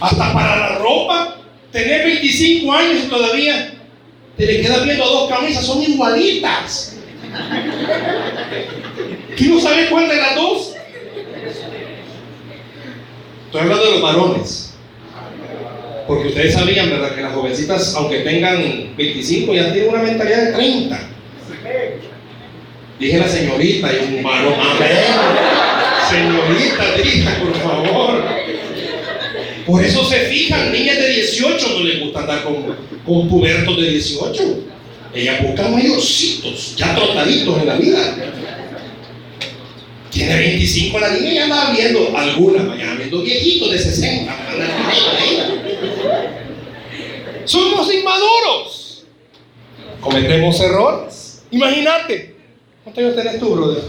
Hasta 0.00 0.32
para 0.32 0.56
la 0.56 0.78
ropa. 0.78 1.36
Tener 1.70 2.06
25 2.06 2.72
años 2.72 3.04
y 3.04 3.08
todavía 3.08 3.74
te 4.36 4.46
le 4.46 4.60
quedas 4.60 4.84
viendo 4.84 5.04
dos 5.04 5.28
camisas, 5.28 5.64
son 5.64 5.80
igualitas. 5.84 6.96
¿Tú 9.38 9.44
no 9.44 9.60
sabes 9.60 9.88
cuál 9.90 10.08
de 10.08 10.16
las 10.16 10.34
dos? 10.34 10.72
Estoy 13.46 13.60
hablando 13.60 13.84
de 13.84 13.90
los 13.92 14.02
varones. 14.02 14.65
Porque 16.06 16.28
ustedes 16.28 16.54
sabían, 16.54 16.90
¿verdad? 16.90 17.14
Que 17.14 17.22
las 17.22 17.32
jovencitas, 17.32 17.94
aunque 17.96 18.20
tengan 18.20 18.94
25, 18.96 19.54
ya 19.54 19.72
tienen 19.72 19.90
una 19.90 20.02
mentalidad 20.02 20.46
de 20.46 20.52
30. 20.52 21.00
Dije 22.98 23.18
la 23.18 23.28
señorita 23.28 23.90
y 23.92 24.16
un 24.16 24.22
varón. 24.22 24.54
Señorita, 26.08 26.84
diga, 27.02 27.38
por 27.40 27.54
favor. 27.56 28.24
Por 29.66 29.84
eso 29.84 30.04
se 30.04 30.20
fijan, 30.20 30.72
niñas 30.72 30.96
de 30.96 31.08
18 31.08 31.68
no 31.70 31.84
les 31.84 32.00
gusta 32.00 32.20
andar 32.20 32.44
con, 32.44 32.76
con 33.04 33.28
pubertos 33.28 33.76
de 33.76 33.90
18. 33.90 34.42
Ellas 35.12 35.42
buscan 35.42 35.74
mayorcitos, 35.74 36.76
ya 36.76 36.94
trotaditos 36.94 37.58
en 37.58 37.66
la 37.66 37.76
vida. 37.76 38.16
Tiene 40.10 40.36
25 40.36 40.98
la 41.00 41.10
niña 41.10 41.32
y 41.32 41.38
anda 41.38 41.72
viendo, 41.72 42.16
algunas 42.16 42.68
vayan 42.68 42.96
viendo 42.96 43.22
viejitos 43.22 43.72
de 43.72 43.78
60. 43.78 44.36
Somos 47.46 47.92
inmaduros. 47.94 49.04
Cometemos 50.00 50.60
errores. 50.60 51.42
Imagínate. 51.50 52.36
¿Cuántos 52.84 53.04
años 53.04 53.16
tenés 53.16 53.40
tú, 53.40 53.54
brother? 53.54 53.82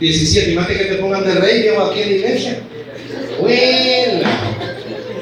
17. 0.00 0.52
Imagínate 0.52 0.84
que 0.84 0.94
te 0.94 1.00
pongan 1.00 1.24
de 1.24 1.34
rey, 1.34 1.62
llevo 1.62 1.82
aquí 1.82 2.00
en 2.00 2.08
la 2.08 2.14
iglesia. 2.14 2.62
Bueno, 3.40 4.28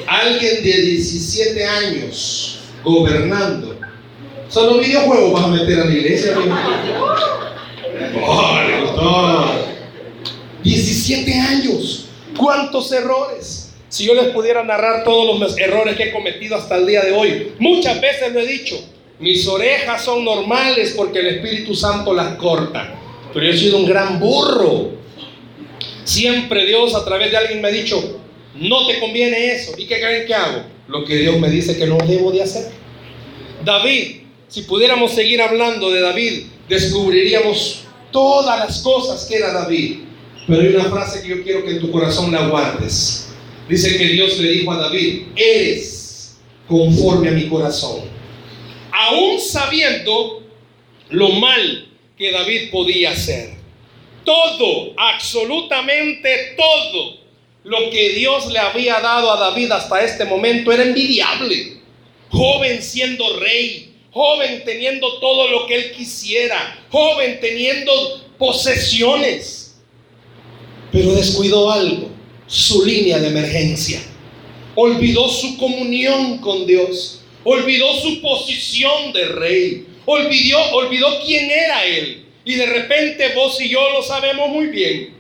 alguien 0.07 0.64
de 0.64 0.81
17 0.83 1.64
años 1.64 2.61
gobernando. 2.85 3.77
Solo 4.49 4.79
videojuegos 4.79 5.33
vas 5.33 5.44
a 5.44 5.49
meter 5.49 5.81
a 5.81 5.85
la 5.87 5.92
iglesia. 5.92 6.35
Oh, 8.22 8.61
le 8.66 8.81
gustó. 8.81 9.46
17 10.62 11.35
años. 11.35 12.07
¿Cuántos 12.37 12.92
errores? 12.92 13.56
Si 13.88 14.05
yo 14.05 14.14
les 14.14 14.29
pudiera 14.29 14.64
narrar 14.64 15.05
todos 15.05 15.38
los 15.38 15.59
errores 15.59 15.96
que 15.96 16.05
he 16.05 16.12
cometido 16.12 16.57
hasta 16.57 16.77
el 16.77 16.87
día 16.87 17.03
de 17.03 17.12
hoy, 17.12 17.53
muchas 17.59 18.01
veces 18.01 18.33
lo 18.33 18.40
he 18.40 18.46
dicho. 18.46 18.77
Mis 19.18 19.46
orejas 19.46 20.05
son 20.05 20.25
normales 20.25 20.94
porque 20.96 21.20
el 21.20 21.27
Espíritu 21.27 21.75
Santo 21.75 22.12
las 22.12 22.35
corta. 22.37 22.94
Pero 23.33 23.46
yo 23.46 23.53
he 23.53 23.57
sido 23.57 23.79
un 23.79 23.87
gran 23.87 24.18
burro. 24.18 24.90
Siempre 26.05 26.66
Dios 26.66 26.94
a 26.94 27.05
través 27.05 27.31
de 27.31 27.37
alguien 27.37 27.61
me 27.61 27.68
ha 27.68 27.70
dicho, 27.70 28.20
no 28.55 28.87
te 28.87 28.99
conviene 28.99 29.53
eso. 29.53 29.72
¿Y 29.77 29.87
qué 29.87 30.01
creen 30.01 30.27
que 30.27 30.35
hago? 30.35 30.62
Lo 30.88 31.05
que 31.05 31.16
Dios 31.16 31.38
me 31.38 31.49
dice 31.49 31.77
que 31.79 31.87
no 31.87 31.99
debo 31.99 32.31
de 32.33 32.42
hacer. 32.42 32.70
David, 33.64 34.22
si 34.49 34.62
pudiéramos 34.62 35.12
seguir 35.12 35.40
hablando 35.42 35.90
de 35.90 36.01
David, 36.01 36.42
descubriríamos 36.68 37.85
todas 38.12 38.59
las 38.59 38.81
cosas 38.83 39.25
que 39.27 39.37
era 39.37 39.53
David. 39.53 40.01
Pero 40.46 40.61
hay 40.61 40.68
una 40.68 40.85
frase 40.85 41.22
que 41.22 41.29
yo 41.29 41.42
quiero 41.42 41.64
que 41.64 41.72
en 41.72 41.81
tu 41.81 41.90
corazón 41.90 42.31
la 42.31 42.46
guardes. 42.46 43.26
Dice 43.69 43.99
que 43.99 44.05
Dios 44.07 44.39
le 44.39 44.51
dijo 44.51 44.73
a 44.73 44.77
David, 44.77 45.23
eres 45.35 46.39
conforme 46.69 47.29
a 47.29 47.33
mi 47.33 47.49
corazón. 47.49 48.03
Aún 48.93 49.41
sabiendo 49.41 50.43
lo 51.11 51.31
mal 51.31 51.89
que 52.17 52.31
David 52.31 52.71
podía 52.71 53.11
hacer. 53.11 53.55
Todo, 54.25 54.95
absolutamente 54.97 56.57
todo 56.57 57.19
lo 57.65 57.91
que 57.91 58.11
Dios 58.11 58.47
le 58.53 58.59
había 58.59 59.01
dado 59.01 59.31
a 59.33 59.39
David 59.39 59.71
hasta 59.73 60.03
este 60.03 60.25
momento 60.25 60.73
era 60.73 60.85
envidiable. 60.85 61.79
Joven 62.31 62.83
siendo 62.83 63.39
rey, 63.39 63.93
joven 64.11 64.63
teniendo 64.65 65.19
todo 65.19 65.49
lo 65.49 65.67
que 65.67 65.75
él 65.75 65.93
quisiera, 65.93 66.85
joven 66.91 67.39
teniendo 67.41 67.93
posesiones. 68.39 69.77
Pero 70.91 71.13
descuidó 71.15 71.71
algo, 71.71 72.11
su 72.47 72.85
línea 72.85 73.19
de 73.19 73.29
emergencia. 73.29 74.01
Olvidó 74.75 75.29
su 75.29 75.57
comunión 75.57 76.39
con 76.39 76.67
Dios, 76.67 77.23
olvidó 77.45 77.95
su 78.01 78.21
posición 78.21 79.13
de 79.13 79.27
rey, 79.27 79.87
olvidó, 80.05 80.59
olvidó 80.73 81.21
quién 81.25 81.51
era 81.51 81.85
él. 81.85 82.25
Y 82.45 82.55
de 82.55 82.67
repente 82.67 83.33
vos 83.35 83.61
y 83.61 83.69
yo 83.69 83.91
lo 83.91 84.03
sabemos 84.03 84.51
muy 84.51 84.67
bien. 84.67 85.15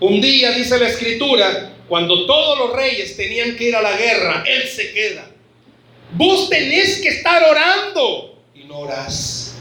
Un 0.00 0.20
día 0.20 0.52
dice 0.52 0.78
la 0.78 0.88
escritura, 0.88 1.76
cuando 1.88 2.26
todos 2.26 2.58
los 2.58 2.72
reyes 2.74 3.16
tenían 3.16 3.56
que 3.56 3.68
ir 3.68 3.76
a 3.76 3.82
la 3.82 3.96
guerra, 3.96 4.44
él 4.46 4.68
se 4.68 4.92
queda. 4.92 5.30
Vos 6.12 6.48
tenés 6.48 7.00
que 7.00 7.08
estar 7.08 7.42
orando 7.42 8.38
y 8.54 8.64
no 8.64 8.80
orás. 8.80 9.56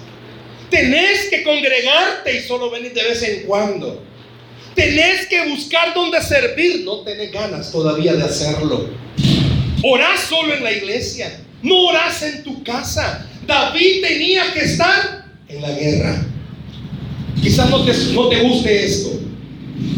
Tenés 0.69 1.29
que 1.29 1.43
congregarte 1.43 2.37
y 2.37 2.41
solo 2.41 2.69
venir 2.69 2.93
de 2.93 3.03
vez 3.03 3.21
en 3.23 3.43
cuando. 3.43 4.03
Tenés 4.75 5.27
que 5.27 5.49
buscar 5.49 5.93
dónde 5.93 6.21
servir. 6.21 6.81
No 6.83 6.99
tenés 6.99 7.31
ganas 7.31 7.71
todavía 7.71 8.13
de 8.13 8.23
hacerlo. 8.23 8.89
Orás 9.83 10.21
solo 10.21 10.53
en 10.53 10.63
la 10.63 10.71
iglesia. 10.71 11.39
No 11.61 11.85
orás 11.87 12.21
en 12.23 12.43
tu 12.43 12.63
casa. 12.63 13.27
David 13.45 14.01
tenía 14.01 14.53
que 14.53 14.61
estar 14.61 15.25
en 15.47 15.61
la 15.61 15.71
guerra. 15.71 16.25
Quizás 17.41 17.69
no 17.69 17.83
te, 17.83 17.93
no 18.13 18.29
te 18.29 18.39
guste 18.39 18.85
esto, 18.85 19.19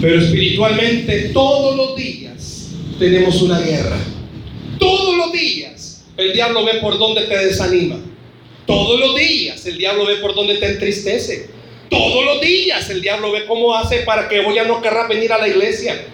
pero 0.01 0.19
espiritualmente 0.19 1.30
todos 1.30 1.76
los 1.76 1.95
días 1.95 2.69
tenemos 2.97 3.41
una 3.41 3.59
guerra. 3.59 3.97
Todos 4.80 5.15
los 5.15 5.32
días 5.32 6.03
el 6.17 6.34
diablo 6.34 6.65
ve 6.65 6.76
por 6.82 6.97
donde 6.97 7.21
te 7.21 7.38
desanima. 7.38 7.97
Todos 8.65 8.99
los 8.99 9.15
días 9.15 9.63
el 9.67 9.78
diablo 9.78 10.05
ve 10.07 10.15
por 10.15 10.34
donde 10.34 10.55
te 10.55 10.65
entristece. 10.71 11.49
Todos 11.95 12.25
los 12.25 12.41
días 12.41 12.89
el 12.89 13.01
diablo 13.01 13.31
ve 13.31 13.45
cómo 13.45 13.73
hace 13.73 13.99
para 13.99 14.27
que 14.27 14.43
ya 14.53 14.65
no 14.65 14.81
querrás 14.81 15.07
venir 15.07 15.31
a 15.31 15.37
la 15.37 15.47
iglesia. 15.47 16.05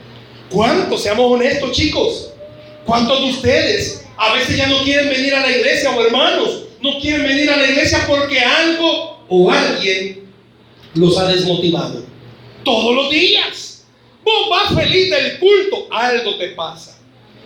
¿Cuántos? 0.51 1.01
Seamos 1.01 1.31
honestos, 1.31 1.71
chicos. 1.71 2.33
¿Cuántos 2.85 3.19
de 3.19 3.29
ustedes 3.31 4.05
a 4.15 4.33
veces 4.33 4.57
ya 4.57 4.67
no 4.67 4.83
quieren 4.83 5.09
venir 5.09 5.33
a 5.33 5.41
la 5.41 5.49
iglesia 5.49 5.89
o 5.89 6.05
hermanos? 6.05 6.65
No 6.81 6.99
quieren 6.99 7.23
venir 7.23 7.49
a 7.49 7.57
la 7.57 7.67
iglesia 7.67 8.05
porque 8.07 8.39
algo 8.39 9.25
o 9.27 9.49
alguien 9.49 10.29
los 10.93 11.17
ha 11.17 11.27
desmotivado. 11.29 12.03
Todos 12.63 12.95
los 12.95 13.09
días. 13.09 13.83
Vos 14.23 14.49
vas 14.51 14.75
feliz 14.75 15.09
del 15.09 15.39
culto, 15.39 15.87
algo 15.89 16.35
te 16.35 16.49
pasa. 16.49 16.99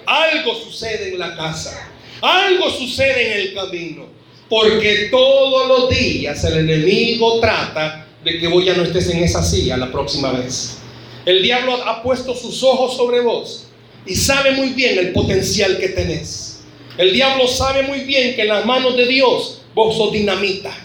Algo 0.06 0.56
sucede 0.56 1.14
en 1.14 1.20
la 1.20 1.38
casa. 1.38 1.90
Algo 2.22 2.70
sucede 2.70 3.32
en 3.32 3.40
el 3.40 3.54
camino. 3.54 4.08
Porque 4.50 5.08
todos 5.10 5.68
los 5.70 5.90
días 5.90 6.44
el 6.44 6.70
enemigo 6.70 7.40
trata 7.40 8.05
de 8.26 8.40
que 8.40 8.48
vos 8.48 8.66
ya 8.66 8.74
no 8.74 8.84
estés 8.84 9.08
en 9.10 9.24
esa 9.24 9.44
silla 9.44 9.78
la 9.78 9.92
próxima 9.92 10.32
vez. 10.32 10.78
El 11.26 11.44
diablo 11.44 11.76
ha 11.86 12.02
puesto 12.02 12.36
sus 12.36 12.64
ojos 12.64 12.98
sobre 12.98 13.22
vos 13.22 13.68
y 14.06 14.16
sabe 14.16 14.52
muy 14.52 14.70
bien 14.70 14.98
el 14.98 15.14
potencial 15.14 15.78
que 15.78 15.90
tenés. 15.90 16.62
El 16.98 17.14
diablo 17.14 17.48
sabe 17.48 17.84
muy 17.84 18.00
bien 18.00 18.36
que 18.36 18.42
en 18.42 18.48
las 18.48 18.66
manos 18.66 18.98
de 18.98 19.06
Dios 19.06 19.62
vos 19.76 19.96
sos 19.96 20.12
dinamita. 20.12 20.76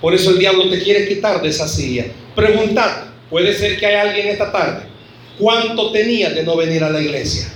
Por 0.00 0.12
eso 0.12 0.30
el 0.30 0.38
diablo 0.38 0.68
te 0.68 0.82
quiere 0.82 1.06
quitar 1.06 1.40
de 1.40 1.48
esa 1.48 1.68
silla. 1.68 2.06
Preguntad, 2.34 3.04
puede 3.30 3.54
ser 3.54 3.78
que 3.78 3.86
hay 3.86 3.94
alguien 3.94 4.28
esta 4.28 4.50
tarde. 4.50 4.86
¿Cuánto 5.38 5.92
tenías 5.92 6.34
de 6.34 6.42
no 6.42 6.56
venir 6.56 6.82
a 6.82 6.90
la 6.90 7.00
iglesia? 7.00 7.52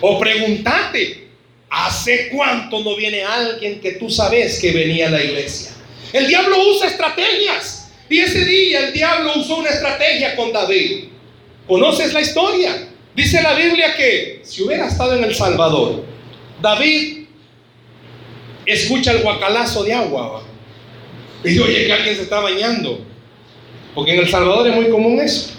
O 0.00 0.18
preguntate, 0.18 1.28
¿hace 1.70 2.28
cuánto 2.30 2.82
no 2.82 2.96
viene 2.96 3.22
alguien 3.22 3.80
que 3.80 3.92
tú 3.92 4.10
sabes 4.10 4.58
que 4.58 4.72
venía 4.72 5.08
a 5.08 5.10
la 5.10 5.22
iglesia? 5.22 5.70
El 6.12 6.26
diablo 6.26 6.56
usa 6.70 6.88
estrategias. 6.88 7.77
Y 8.08 8.20
ese 8.20 8.44
día 8.44 8.86
el 8.86 8.92
diablo 8.92 9.32
usó 9.36 9.56
una 9.56 9.70
estrategia 9.70 10.34
con 10.34 10.52
David. 10.52 11.04
¿Conoces 11.66 12.12
la 12.12 12.20
historia? 12.20 12.88
Dice 13.14 13.42
la 13.42 13.54
Biblia 13.54 13.94
que 13.96 14.40
si 14.44 14.62
hubiera 14.62 14.86
estado 14.86 15.16
en 15.16 15.24
El 15.24 15.34
Salvador, 15.34 16.04
David 16.62 17.26
escucha 18.64 19.12
el 19.12 19.22
guacalazo 19.22 19.84
de 19.84 19.92
agua. 19.92 20.42
Y 21.44 21.58
oye 21.58 21.86
que 21.86 21.92
alguien 21.92 22.16
se 22.16 22.22
está 22.22 22.40
bañando. 22.40 23.00
Porque 23.94 24.14
en 24.14 24.20
El 24.20 24.28
Salvador 24.28 24.68
es 24.68 24.74
muy 24.74 24.88
común 24.88 25.20
eso. 25.20 25.50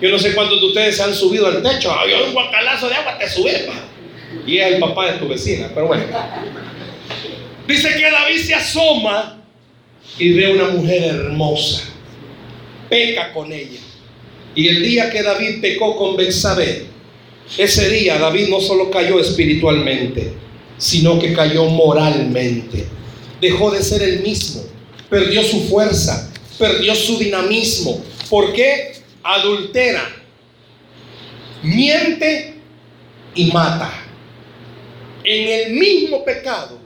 Yo 0.00 0.10
no 0.10 0.18
sé 0.18 0.34
cuántos 0.34 0.60
de 0.60 0.66
ustedes 0.66 0.96
se 0.96 1.02
han 1.02 1.14
subido 1.14 1.46
al 1.46 1.62
techo. 1.62 1.92
Hay 1.98 2.12
un 2.12 2.32
guacalazo 2.32 2.88
de 2.88 2.94
agua, 2.94 3.18
te 3.18 3.28
subes. 3.28 3.68
Y 4.46 4.58
es 4.58 4.74
el 4.74 4.80
papá 4.80 5.12
de 5.12 5.18
tu 5.18 5.28
vecina, 5.28 5.70
pero 5.74 5.86
bueno. 5.86 6.04
Dice 7.66 7.94
que 7.94 8.10
David 8.10 8.38
se 8.38 8.54
asoma 8.54 9.42
y 10.18 10.32
ve 10.32 10.52
una 10.52 10.68
mujer 10.68 11.14
hermosa. 11.14 11.82
Peca 12.88 13.32
con 13.32 13.52
ella. 13.52 13.80
Y 14.54 14.68
el 14.68 14.82
día 14.82 15.10
que 15.10 15.22
David 15.22 15.60
pecó 15.60 15.96
con 15.96 16.16
Betsabé, 16.16 16.86
ese 17.56 17.88
día 17.88 18.18
David 18.18 18.48
no 18.48 18.60
solo 18.60 18.90
cayó 18.90 19.20
espiritualmente, 19.20 20.32
sino 20.76 21.18
que 21.18 21.32
cayó 21.32 21.64
moralmente. 21.66 22.86
Dejó 23.40 23.70
de 23.70 23.82
ser 23.82 24.02
el 24.02 24.20
mismo, 24.20 24.62
perdió 25.08 25.42
su 25.42 25.62
fuerza, 25.68 26.32
perdió 26.58 26.94
su 26.94 27.18
dinamismo. 27.18 28.02
¿Por 28.28 28.52
qué? 28.52 28.94
Adultera, 29.22 30.02
miente 31.62 32.54
y 33.34 33.46
mata. 33.46 33.92
En 35.24 35.48
el 35.48 35.72
mismo 35.78 36.24
pecado, 36.24 36.78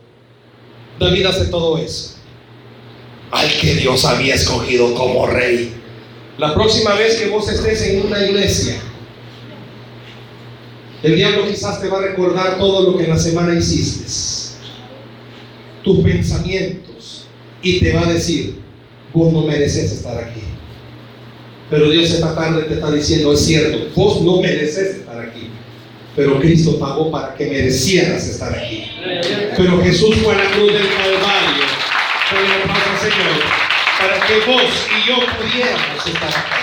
David 0.99 1.27
hace 1.27 1.47
todo 1.47 1.79
eso. 1.79 2.17
Al 3.33 3.51
que 3.59 3.75
Dios 3.75 4.05
había 4.05 4.37
escogido 4.37 4.95
como 4.95 5.27
rey. 5.27 5.73
La 6.39 6.55
próxima 6.55 6.95
vez 6.95 7.17
que 7.17 7.29
vos 7.29 7.49
estés 7.49 7.83
en 7.83 8.07
una 8.07 8.25
iglesia, 8.25 8.77
el 11.03 11.17
diablo 11.17 11.49
quizás 11.49 11.81
te 11.81 11.89
va 11.89 11.99
a 11.99 12.03
recordar 12.03 12.59
todo 12.59 12.91
lo 12.91 12.97
que 12.97 13.05
en 13.05 13.11
la 13.11 13.19
semana 13.19 13.59
hiciste, 13.59 14.05
tus 15.83 15.99
pensamientos, 16.01 17.27
y 17.61 17.81
te 17.81 17.93
va 17.93 18.07
a 18.07 18.13
decir, 18.13 18.61
vos 19.13 19.33
no 19.33 19.43
mereces 19.43 19.91
estar 19.91 20.17
aquí. 20.17 20.43
Pero 21.71 21.91
Dios 21.91 22.11
esta 22.11 22.35
tarde 22.35 22.65
te 22.65 22.75
está 22.75 22.91
diciendo, 22.91 23.33
es 23.33 23.41
cierto, 23.41 23.89
vos 23.97 24.21
no 24.21 24.41
mereces 24.41 24.97
estar 24.97 25.19
aquí. 25.19 25.49
Pero 26.15 26.39
Cristo 26.39 26.79
pagó 26.79 27.11
para 27.11 27.35
que 27.35 27.47
merecieras 27.47 28.29
estar 28.29 28.55
aquí. 28.55 28.85
Pero 29.57 29.83
Jesús 29.83 30.17
fue 30.23 30.35
a 30.35 30.45
la 30.45 30.51
cruz 30.51 30.73
del 30.73 30.89
Calvario. 30.89 31.42
Para 33.99 34.27
que 34.27 34.35
vos 34.41 34.89
y 34.91 35.09
yo 35.09 35.17
pudiéramos 35.37 36.07
estar 36.07 36.29
acá. 36.29 36.63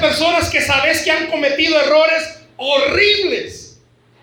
Personas 0.00 0.50
que 0.50 0.60
sabes 0.60 1.02
que 1.02 1.10
han 1.10 1.26
cometido 1.28 1.80
errores 1.80 2.40
horribles 2.56 3.64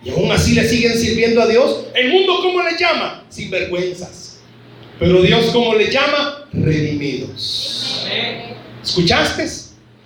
y 0.03 0.09
aún 0.09 0.31
así 0.31 0.53
le 0.53 0.67
siguen 0.67 0.97
sirviendo 0.97 1.41
a 1.41 1.47
Dios. 1.47 1.85
El 1.93 2.09
mundo, 2.09 2.39
¿cómo 2.41 2.61
le 2.61 2.77
llama? 2.77 3.23
Sinvergüenzas. 3.29 4.39
Pero 4.99 5.21
Dios, 5.21 5.47
¿cómo 5.51 5.75
le 5.75 5.91
llama? 5.91 6.47
Redimidos. 6.53 8.07
¿Escuchaste? 8.83 9.47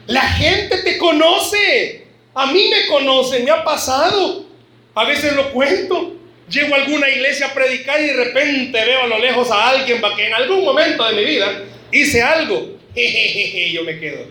La 0.08 0.22
gente 0.22 0.78
te 0.78 0.98
conoce. 0.98 2.08
A 2.34 2.52
mí 2.52 2.70
me 2.70 2.88
conoce, 2.88 3.40
me 3.44 3.52
ha 3.52 3.64
pasado. 3.64 4.46
A 4.94 5.06
veces 5.06 5.34
lo 5.34 5.52
cuento. 5.52 6.15
Llego 6.50 6.76
a 6.76 6.78
alguna 6.78 7.10
iglesia 7.10 7.48
a 7.48 7.54
predicar 7.54 8.00
y 8.02 8.08
de 8.08 8.14
repente 8.14 8.86
veo 8.86 9.04
a 9.04 9.08
lo 9.08 9.20
lejos 9.20 9.50
a 9.50 9.70
alguien 9.70 10.00
que 10.16 10.28
en 10.28 10.34
algún 10.34 10.64
momento 10.64 11.04
de 11.06 11.14
mi 11.16 11.26
vida 11.26 11.64
hice 11.92 12.22
algo. 12.22 12.76
yo 13.74 13.84
me 13.84 14.00
quedo. 14.00 14.26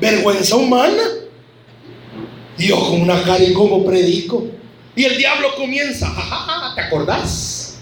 Vergüenza 0.00 0.56
humana. 0.56 1.02
Y 2.58 2.68
yo 2.68 2.78
con 2.78 3.02
una 3.02 3.22
cara 3.22 3.42
y 3.44 3.52
como 3.52 3.84
predico. 3.84 4.46
Y 4.94 5.04
el 5.04 5.16
diablo 5.16 5.54
comienza, 5.54 6.12
¿te 6.74 6.82
acordás? 6.82 7.78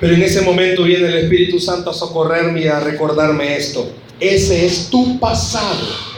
Pero 0.00 0.14
en 0.14 0.22
ese 0.22 0.40
momento 0.40 0.84
viene 0.84 1.08
el 1.08 1.16
Espíritu 1.16 1.60
Santo 1.60 1.90
a 1.90 1.94
socorrerme 1.94 2.62
y 2.62 2.66
a 2.66 2.80
recordarme 2.80 3.56
esto. 3.56 3.92
Ese 4.18 4.66
es 4.66 4.88
tu 4.88 5.18
pasado 5.18 6.12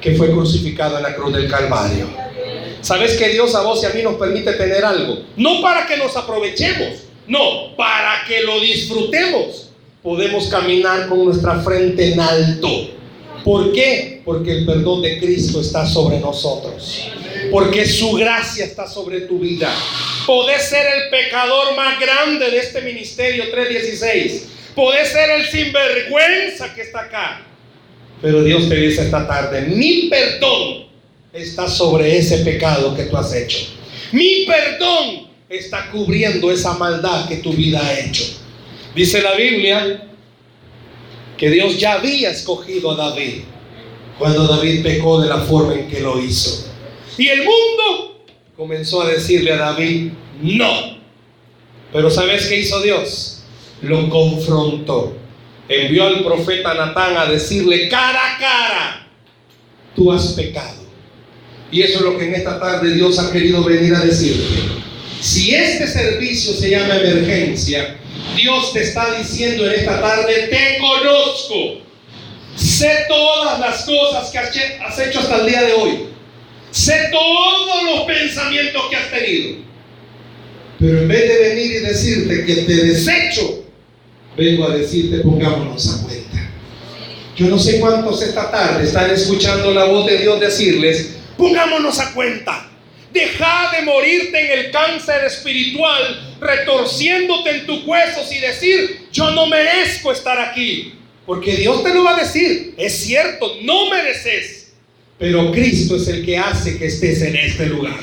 que 0.00 0.14
fue 0.14 0.30
crucificado 0.30 0.96
en 0.98 1.02
la 1.02 1.14
cruz 1.14 1.32
del 1.32 1.48
Calvario. 1.48 2.27
¿Sabes 2.80 3.16
que 3.16 3.28
Dios 3.30 3.54
a 3.54 3.62
vos 3.62 3.82
y 3.82 3.86
a 3.86 3.90
mí 3.90 4.02
nos 4.02 4.14
permite 4.14 4.52
tener 4.52 4.84
algo? 4.84 5.22
No 5.36 5.60
para 5.60 5.86
que 5.86 5.96
nos 5.96 6.16
aprovechemos, 6.16 7.02
no, 7.26 7.76
para 7.76 8.24
que 8.26 8.42
lo 8.42 8.60
disfrutemos. 8.60 9.70
Podemos 10.02 10.46
caminar 10.46 11.08
con 11.08 11.24
nuestra 11.24 11.58
frente 11.60 12.12
en 12.12 12.20
alto. 12.20 12.90
¿Por 13.44 13.72
qué? 13.72 14.22
Porque 14.24 14.58
el 14.58 14.66
perdón 14.66 15.02
de 15.02 15.18
Cristo 15.18 15.60
está 15.60 15.86
sobre 15.86 16.20
nosotros. 16.20 17.08
Porque 17.50 17.84
su 17.86 18.12
gracia 18.12 18.64
está 18.64 18.86
sobre 18.86 19.22
tu 19.22 19.38
vida. 19.38 19.74
Podés 20.26 20.62
ser 20.64 20.86
el 20.86 21.10
pecador 21.10 21.74
más 21.76 21.98
grande 21.98 22.50
de 22.50 22.58
este 22.58 22.80
ministerio 22.82 23.50
316. 23.50 24.48
Podés 24.74 25.08
ser 25.08 25.30
el 25.30 25.46
sinvergüenza 25.46 26.74
que 26.74 26.82
está 26.82 27.00
acá. 27.00 27.42
Pero 28.20 28.42
Dios 28.42 28.68
te 28.68 28.76
dice 28.76 29.02
esta 29.02 29.26
tarde, 29.26 29.62
mi 29.62 30.08
perdón 30.08 30.87
está 31.32 31.68
sobre 31.68 32.16
ese 32.16 32.38
pecado 32.38 32.94
que 32.96 33.04
tú 33.04 33.16
has 33.16 33.34
hecho. 33.34 33.58
Mi 34.12 34.46
perdón 34.46 35.28
está 35.48 35.90
cubriendo 35.90 36.50
esa 36.50 36.74
maldad 36.74 37.28
que 37.28 37.36
tu 37.36 37.52
vida 37.52 37.80
ha 37.84 38.00
hecho. 38.00 38.24
Dice 38.94 39.22
la 39.22 39.34
Biblia 39.34 40.08
que 41.36 41.50
Dios 41.50 41.78
ya 41.78 41.94
había 41.94 42.30
escogido 42.30 42.92
a 42.92 42.96
David 42.96 43.42
cuando 44.18 44.46
David 44.46 44.82
pecó 44.82 45.20
de 45.20 45.28
la 45.28 45.38
forma 45.38 45.74
en 45.74 45.88
que 45.88 46.00
lo 46.00 46.20
hizo. 46.20 46.66
Y 47.16 47.28
el 47.28 47.38
mundo 47.38 48.24
comenzó 48.56 49.02
a 49.02 49.08
decirle 49.08 49.52
a 49.52 49.56
David, 49.56 50.10
no. 50.42 50.98
Pero 51.92 52.10
¿sabes 52.10 52.46
qué 52.46 52.58
hizo 52.58 52.82
Dios? 52.82 53.42
Lo 53.82 54.08
confrontó. 54.08 55.16
Envió 55.68 56.06
al 56.06 56.24
profeta 56.24 56.74
Natán 56.74 57.16
a 57.16 57.26
decirle 57.26 57.88
cara 57.88 58.34
a 58.34 58.38
cara, 58.38 59.08
tú 59.94 60.10
has 60.10 60.32
pecado. 60.32 60.87
Y 61.70 61.82
eso 61.82 61.98
es 61.98 62.00
lo 62.00 62.18
que 62.18 62.26
en 62.26 62.34
esta 62.34 62.58
tarde 62.58 62.94
Dios 62.94 63.18
ha 63.18 63.30
querido 63.30 63.62
venir 63.62 63.94
a 63.94 64.00
decirte. 64.00 64.78
Si 65.20 65.54
este 65.54 65.86
servicio 65.86 66.52
se 66.54 66.70
llama 66.70 66.96
emergencia, 66.96 67.96
Dios 68.36 68.72
te 68.72 68.82
está 68.82 69.18
diciendo 69.18 69.66
en 69.66 69.80
esta 69.80 70.00
tarde, 70.00 70.48
te 70.48 70.78
conozco. 70.78 71.82
Sé 72.56 72.90
todas 73.08 73.60
las 73.60 73.84
cosas 73.84 74.30
que 74.30 74.38
has 74.38 74.98
hecho 74.98 75.20
hasta 75.20 75.36
el 75.36 75.46
día 75.46 75.62
de 75.62 75.72
hoy. 75.72 76.08
Sé 76.70 77.08
todos 77.10 77.82
los 77.84 78.04
pensamientos 78.04 78.82
que 78.90 78.96
has 78.96 79.10
tenido. 79.10 79.56
Pero 80.78 81.02
en 81.02 81.08
vez 81.08 81.28
de 81.28 81.48
venir 81.48 81.72
y 81.72 81.78
decirte 81.80 82.44
que 82.44 82.54
te 82.62 82.74
desecho, 82.86 83.64
vengo 84.36 84.68
a 84.68 84.76
decirte 84.76 85.18
pongámonos 85.18 85.94
a 85.94 86.06
cuenta. 86.06 86.50
Yo 87.36 87.46
no 87.48 87.58
sé 87.58 87.80
cuántos 87.80 88.22
esta 88.22 88.50
tarde 88.50 88.84
están 88.84 89.10
escuchando 89.10 89.72
la 89.72 89.84
voz 89.84 90.06
de 90.06 90.18
Dios 90.18 90.40
decirles, 90.40 91.17
pongámonos 91.38 91.98
a 92.00 92.12
cuenta. 92.12 92.68
Deja 93.12 93.70
de 93.74 93.86
morirte 93.86 94.38
en 94.38 94.58
el 94.58 94.70
cáncer 94.70 95.24
espiritual, 95.24 96.36
retorciéndote 96.40 97.50
en 97.50 97.66
tus 97.66 97.84
huesos 97.86 98.30
y 98.30 98.38
decir, 98.38 99.08
yo 99.10 99.30
no 99.30 99.46
merezco 99.46 100.12
estar 100.12 100.38
aquí. 100.38 100.92
Porque 101.24 101.56
Dios 101.56 101.82
te 101.82 101.94
lo 101.94 102.04
va 102.04 102.16
a 102.16 102.20
decir, 102.20 102.74
es 102.76 103.04
cierto, 103.04 103.56
no 103.62 103.88
mereces. 103.88 104.72
Pero 105.18 105.50
Cristo 105.52 105.96
es 105.96 106.08
el 106.08 106.24
que 106.24 106.36
hace 106.36 106.78
que 106.78 106.86
estés 106.86 107.22
en 107.22 107.36
este 107.36 107.66
lugar. 107.66 107.98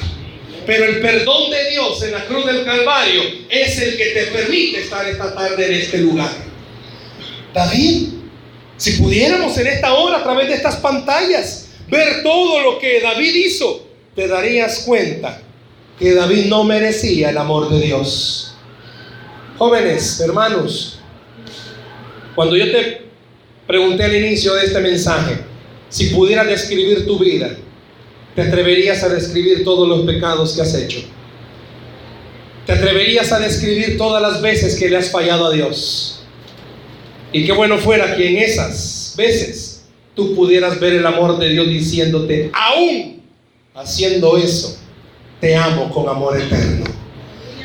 Pero 0.65 0.85
el 0.85 0.99
perdón 0.99 1.51
de 1.51 1.69
Dios 1.69 2.01
en 2.03 2.11
la 2.11 2.25
cruz 2.25 2.45
del 2.45 2.65
Calvario 2.65 3.21
es 3.49 3.79
el 3.79 3.97
que 3.97 4.05
te 4.05 4.25
permite 4.27 4.81
estar 4.81 5.07
esta 5.07 5.33
tarde 5.33 5.65
en 5.65 5.73
este 5.73 5.99
lugar. 5.99 6.31
David 7.53 8.09
Si 8.77 8.91
pudiéramos 8.93 9.57
en 9.57 9.67
esta 9.67 9.93
hora, 9.93 10.17
a 10.17 10.23
través 10.23 10.49
de 10.49 10.55
estas 10.55 10.75
pantallas, 10.77 11.64
ver 11.89 12.23
todo 12.23 12.61
lo 12.61 12.79
que 12.79 13.01
David 13.01 13.35
hizo, 13.35 13.85
te 14.15 14.27
darías 14.27 14.79
cuenta 14.79 15.41
que 15.99 16.13
David 16.13 16.45
no 16.45 16.63
merecía 16.63 17.29
el 17.29 17.37
amor 17.37 17.69
de 17.69 17.79
Dios. 17.79 18.55
Jóvenes, 19.57 20.19
hermanos, 20.19 20.99
cuando 22.35 22.57
yo 22.57 22.71
te 22.71 23.03
pregunté 23.65 24.03
al 24.03 24.15
inicio 24.15 24.53
de 24.55 24.65
este 24.65 24.79
mensaje, 24.79 25.37
si 25.89 26.07
pudieras 26.07 26.47
describir 26.47 27.05
tu 27.05 27.17
vida, 27.17 27.55
¿te 28.35 28.41
atreverías 28.41 29.01
a 29.03 29.09
describir 29.09 29.63
todos 29.63 29.87
los 29.87 30.01
pecados 30.05 30.53
que 30.53 30.61
has 30.61 30.75
hecho? 30.75 30.99
¿Te 32.65 32.73
atreverías 32.73 33.31
a 33.31 33.39
describir 33.39 33.97
todas 33.97 34.21
las 34.21 34.41
veces 34.41 34.75
que 34.77 34.89
le 34.89 34.97
has 34.97 35.09
fallado 35.09 35.47
a 35.47 35.53
Dios? 35.53 36.23
Y 37.31 37.45
qué 37.45 37.51
bueno 37.51 37.77
fuera 37.77 38.15
que 38.15 38.27
en 38.29 38.37
esas 38.37 39.13
veces 39.17 39.64
tú 40.15 40.33
pudieras 40.35 40.79
ver 40.79 40.93
el 40.93 41.05
amor 41.05 41.37
de 41.37 41.49
Dios 41.49 41.67
diciéndote, 41.67 42.49
aún 42.53 43.21
haciendo 43.73 44.37
eso, 44.37 44.77
te 45.39 45.55
amo 45.55 45.89
con 45.89 46.07
amor 46.07 46.39
eterno. 46.39 46.85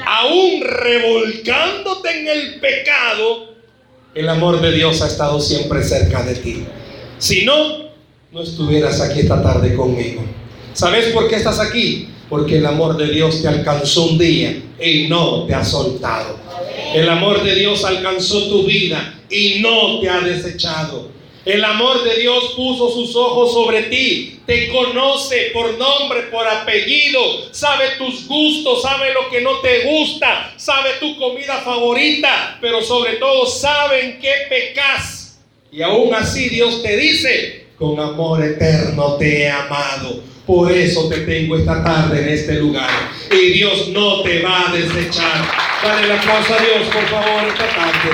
Aún 0.04 0.62
revolcándote 0.62 2.20
en 2.20 2.28
el 2.28 2.60
pecado, 2.60 3.54
el 4.14 4.28
amor 4.28 4.60
de 4.60 4.72
Dios 4.72 5.00
ha 5.02 5.06
estado 5.06 5.40
siempre 5.40 5.82
cerca 5.84 6.22
de 6.24 6.34
ti. 6.34 6.64
Si 7.18 7.44
no, 7.44 7.90
no 8.32 8.42
estuvieras 8.42 9.00
aquí 9.00 9.20
esta 9.20 9.42
tarde 9.42 9.74
conmigo. 9.74 10.22
¿Sabes 10.72 11.06
por 11.06 11.28
qué 11.28 11.36
estás 11.36 11.60
aquí? 11.60 12.08
Porque 12.28 12.58
el 12.58 12.66
amor 12.66 12.96
de 12.96 13.10
Dios 13.10 13.42
te 13.42 13.48
alcanzó 13.48 14.06
un 14.06 14.18
día 14.18 14.62
y 14.80 15.08
no 15.08 15.46
te 15.46 15.54
ha 15.54 15.64
soltado. 15.64 16.38
El 16.94 17.08
amor 17.08 17.44
de 17.44 17.54
Dios 17.54 17.84
alcanzó 17.84 18.48
tu 18.48 18.64
vida 18.64 19.20
y 19.28 19.60
no 19.60 20.00
te 20.00 20.08
ha 20.08 20.20
desechado. 20.20 21.09
El 21.44 21.64
amor 21.64 22.04
de 22.04 22.16
Dios 22.20 22.52
puso 22.54 22.92
sus 22.92 23.16
ojos 23.16 23.54
sobre 23.54 23.84
ti, 23.84 24.40
te 24.44 24.68
conoce 24.68 25.50
por 25.54 25.72
nombre, 25.78 26.24
por 26.24 26.46
apellido, 26.46 27.20
sabe 27.50 27.92
tus 27.96 28.28
gustos, 28.28 28.82
sabe 28.82 29.14
lo 29.14 29.30
que 29.30 29.40
no 29.40 29.58
te 29.60 29.84
gusta, 29.84 30.52
sabe 30.58 30.90
tu 31.00 31.16
comida 31.16 31.62
favorita, 31.62 32.58
pero 32.60 32.82
sobre 32.82 33.14
todo 33.14 33.46
sabe 33.46 34.04
en 34.04 34.20
qué 34.20 34.32
pecas. 34.50 35.40
Y 35.72 35.80
aún 35.80 36.12
así 36.14 36.50
Dios 36.50 36.82
te 36.82 36.96
dice, 36.98 37.68
con 37.78 37.98
amor 37.98 38.44
eterno 38.44 39.14
te 39.14 39.42
he 39.42 39.50
amado. 39.50 40.22
Por 40.46 40.70
eso 40.70 41.08
te 41.08 41.20
tengo 41.20 41.56
esta 41.56 41.82
tarde 41.82 42.20
en 42.20 42.28
este 42.28 42.54
lugar. 42.56 42.90
Y 43.30 43.52
Dios 43.52 43.88
no 43.88 44.22
te 44.22 44.42
va 44.42 44.68
a 44.68 44.72
desechar. 44.72 45.48
Dale 45.82 46.08
la 46.08 46.16
aplauso 46.16 46.52
a 46.52 46.58
Dios, 46.58 46.88
por 46.92 47.06
favor, 47.06 47.44
esta 47.46 47.68
tarde. 47.68 48.10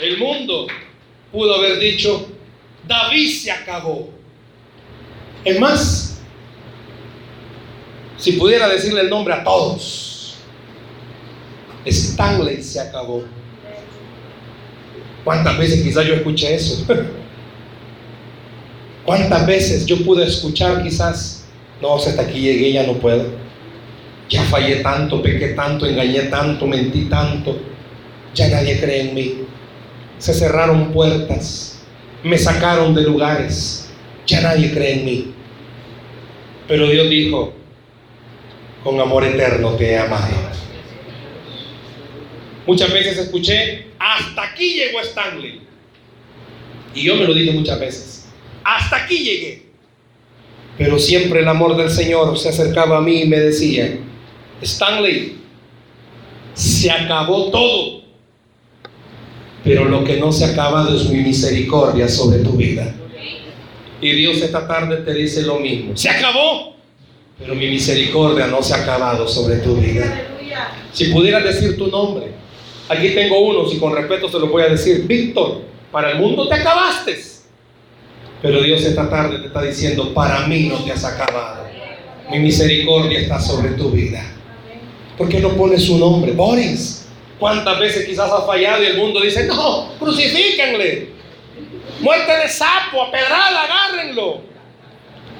El 0.00 0.18
mundo 0.18 0.66
pudo 1.36 1.54
haber 1.54 1.78
dicho, 1.78 2.26
David 2.88 3.28
se 3.28 3.50
acabó. 3.50 4.08
Es 5.44 5.60
más, 5.60 6.18
si 8.16 8.32
pudiera 8.32 8.68
decirle 8.68 9.02
el 9.02 9.10
nombre 9.10 9.34
a 9.34 9.44
todos, 9.44 10.36
Stanley 11.84 12.62
se 12.62 12.80
acabó. 12.80 13.22
¿Cuántas 15.24 15.58
veces 15.58 15.82
quizás 15.82 16.06
yo 16.06 16.14
escuché 16.14 16.54
eso? 16.54 16.86
¿Cuántas 19.04 19.46
veces 19.46 19.84
yo 19.84 20.02
pude 20.04 20.24
escuchar 20.24 20.82
quizás, 20.82 21.44
no, 21.82 21.96
hasta 21.96 22.22
aquí 22.22 22.40
llegué, 22.40 22.72
ya 22.72 22.84
no 22.84 22.94
puedo? 22.94 23.26
Ya 24.30 24.42
fallé 24.44 24.76
tanto, 24.76 25.22
pequé 25.22 25.48
tanto, 25.48 25.84
engañé 25.84 26.22
tanto, 26.22 26.66
mentí 26.66 27.04
tanto, 27.04 27.60
ya 28.34 28.48
nadie 28.48 28.80
cree 28.80 29.00
en 29.02 29.14
mí. 29.14 29.45
Se 30.18 30.32
cerraron 30.32 30.92
puertas, 30.92 31.84
me 32.22 32.38
sacaron 32.38 32.94
de 32.94 33.02
lugares, 33.02 33.90
ya 34.26 34.40
nadie 34.40 34.72
cree 34.72 34.94
en 34.94 35.04
mí. 35.04 35.34
Pero 36.66 36.88
Dios 36.88 37.08
dijo, 37.08 37.52
con 38.82 39.00
amor 39.00 39.24
eterno 39.24 39.72
te 39.72 39.94
he. 39.94 40.00
Muchas 42.66 42.92
veces 42.92 43.18
escuché, 43.18 43.86
hasta 43.98 44.42
aquí 44.42 44.74
llegó 44.74 45.00
Stanley. 45.00 45.60
Y 46.94 47.02
yo 47.02 47.14
me 47.16 47.24
lo 47.24 47.34
dije 47.34 47.52
muchas 47.52 47.78
veces, 47.78 48.28
hasta 48.64 48.96
aquí 48.96 49.18
llegué. 49.18 49.66
Pero 50.78 50.98
siempre 50.98 51.40
el 51.40 51.48
amor 51.48 51.76
del 51.76 51.90
Señor 51.90 52.36
se 52.38 52.48
acercaba 52.48 52.98
a 52.98 53.00
mí 53.00 53.22
y 53.22 53.26
me 53.26 53.38
decía, 53.38 53.98
Stanley, 54.60 55.38
se 56.54 56.90
acabó 56.90 57.50
todo. 57.50 58.02
Pero 59.66 59.84
lo 59.84 60.04
que 60.04 60.16
no 60.18 60.30
se 60.30 60.44
ha 60.44 60.48
acabado 60.50 60.96
es 60.96 61.10
mi 61.10 61.18
misericordia 61.18 62.08
sobre 62.08 62.38
tu 62.38 62.52
vida. 62.52 62.94
Y 64.00 64.12
Dios 64.12 64.36
esta 64.36 64.68
tarde 64.68 64.98
te 64.98 65.12
dice 65.12 65.42
lo 65.42 65.58
mismo. 65.58 65.96
Se 65.96 66.08
acabó. 66.08 66.76
Pero 67.36 67.56
mi 67.56 67.66
misericordia 67.66 68.46
no 68.46 68.62
se 68.62 68.74
ha 68.74 68.76
acabado 68.76 69.26
sobre 69.26 69.56
tu 69.56 69.74
vida. 69.74 70.22
Si 70.92 71.06
pudieras 71.06 71.42
decir 71.42 71.76
tu 71.76 71.88
nombre, 71.88 72.28
aquí 72.88 73.08
tengo 73.08 73.40
uno, 73.40 73.68
si 73.68 73.78
con 73.78 73.92
respeto 73.92 74.28
se 74.28 74.38
lo 74.38 74.46
voy 74.46 74.62
a 74.62 74.68
decir, 74.68 75.04
Víctor, 75.04 75.62
para 75.90 76.12
el 76.12 76.18
mundo 76.20 76.46
te 76.46 76.54
acabaste. 76.54 77.18
Pero 78.40 78.62
Dios 78.62 78.84
esta 78.84 79.10
tarde 79.10 79.40
te 79.40 79.48
está 79.48 79.62
diciendo, 79.62 80.14
para 80.14 80.46
mí 80.46 80.68
no 80.68 80.76
te 80.84 80.92
has 80.92 81.04
acabado. 81.04 81.64
Mi 82.30 82.38
misericordia 82.38 83.18
está 83.18 83.40
sobre 83.40 83.70
tu 83.70 83.90
vida. 83.90 84.24
¿Por 85.18 85.28
qué 85.28 85.40
no 85.40 85.48
pones 85.56 85.82
su 85.82 85.98
nombre? 85.98 86.30
Boris. 86.30 87.05
¿Cuántas 87.38 87.78
veces 87.78 88.06
quizás 88.06 88.30
ha 88.30 88.42
fallado 88.42 88.82
y 88.82 88.86
el 88.86 88.96
mundo 88.96 89.20
dice, 89.20 89.44
no, 89.44 89.92
crucifíquenle? 89.98 91.08
Muerte 92.00 92.32
de 92.32 92.48
sapo, 92.48 93.02
a 93.02 93.08
agárrenlo. 93.08 94.40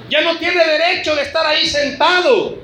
Ya 0.09 0.21
no 0.21 0.37
tiene 0.37 0.63
derecho 0.63 1.15
de 1.15 1.23
estar 1.23 1.45
ahí 1.45 1.65
sentado. 1.65 2.57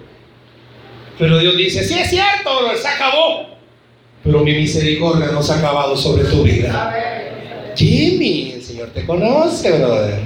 Pero 1.17 1.39
Dios 1.39 1.57
dice, 1.57 1.83
sí 1.83 1.99
es 1.99 2.09
cierto, 2.09 2.75
se 2.75 2.87
acabó. 2.87 3.53
Pero 4.23 4.39
mi 4.39 4.53
misericordia 4.53 5.27
no 5.27 5.43
se 5.43 5.53
ha 5.53 5.57
acabado 5.57 5.97
sobre 5.97 6.23
tu 6.23 6.43
vida. 6.43 6.93
Jimmy, 7.75 8.53
el 8.53 8.63
Señor 8.63 8.89
te 8.89 9.05
conoce, 9.05 9.71
brother. 9.71 10.19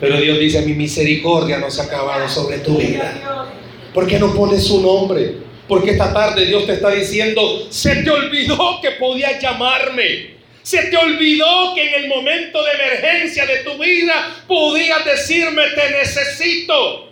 Pero 0.00 0.20
Dios 0.20 0.38
dice, 0.38 0.62
mi 0.62 0.74
misericordia 0.74 1.58
no 1.58 1.70
se 1.70 1.80
ha 1.80 1.84
acabado 1.84 2.28
sobre 2.28 2.58
tu 2.58 2.76
vida. 2.76 3.48
¿Por 3.94 4.06
qué 4.06 4.18
no 4.18 4.34
pones 4.34 4.66
su 4.66 4.82
nombre? 4.82 5.36
Porque 5.68 5.92
esta 5.92 6.12
tarde 6.12 6.46
Dios 6.46 6.66
te 6.66 6.74
está 6.74 6.90
diciendo, 6.90 7.66
se 7.70 7.96
te 7.96 8.10
olvidó 8.10 8.80
que 8.80 8.92
podías 8.92 9.40
llamarme. 9.40 10.32
Se 10.62 10.84
te 10.84 10.96
olvidó 10.96 11.74
que 11.74 11.88
en 11.88 12.04
el 12.04 12.08
momento 12.08 12.62
de 12.62 12.70
emergencia 12.72 13.46
de 13.46 13.58
tu 13.58 13.78
vida 13.78 14.36
podías 14.46 15.04
decirme, 15.04 15.62
te 15.74 15.90
necesito. 15.90 17.08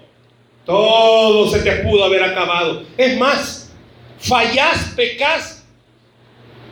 Todo 0.64 1.50
se 1.50 1.60
te 1.60 1.72
pudo 1.76 2.04
haber 2.04 2.22
acabado. 2.22 2.84
Es 2.96 3.16
más, 3.16 3.72
fallás, 4.20 4.92
pecás. 4.94 5.64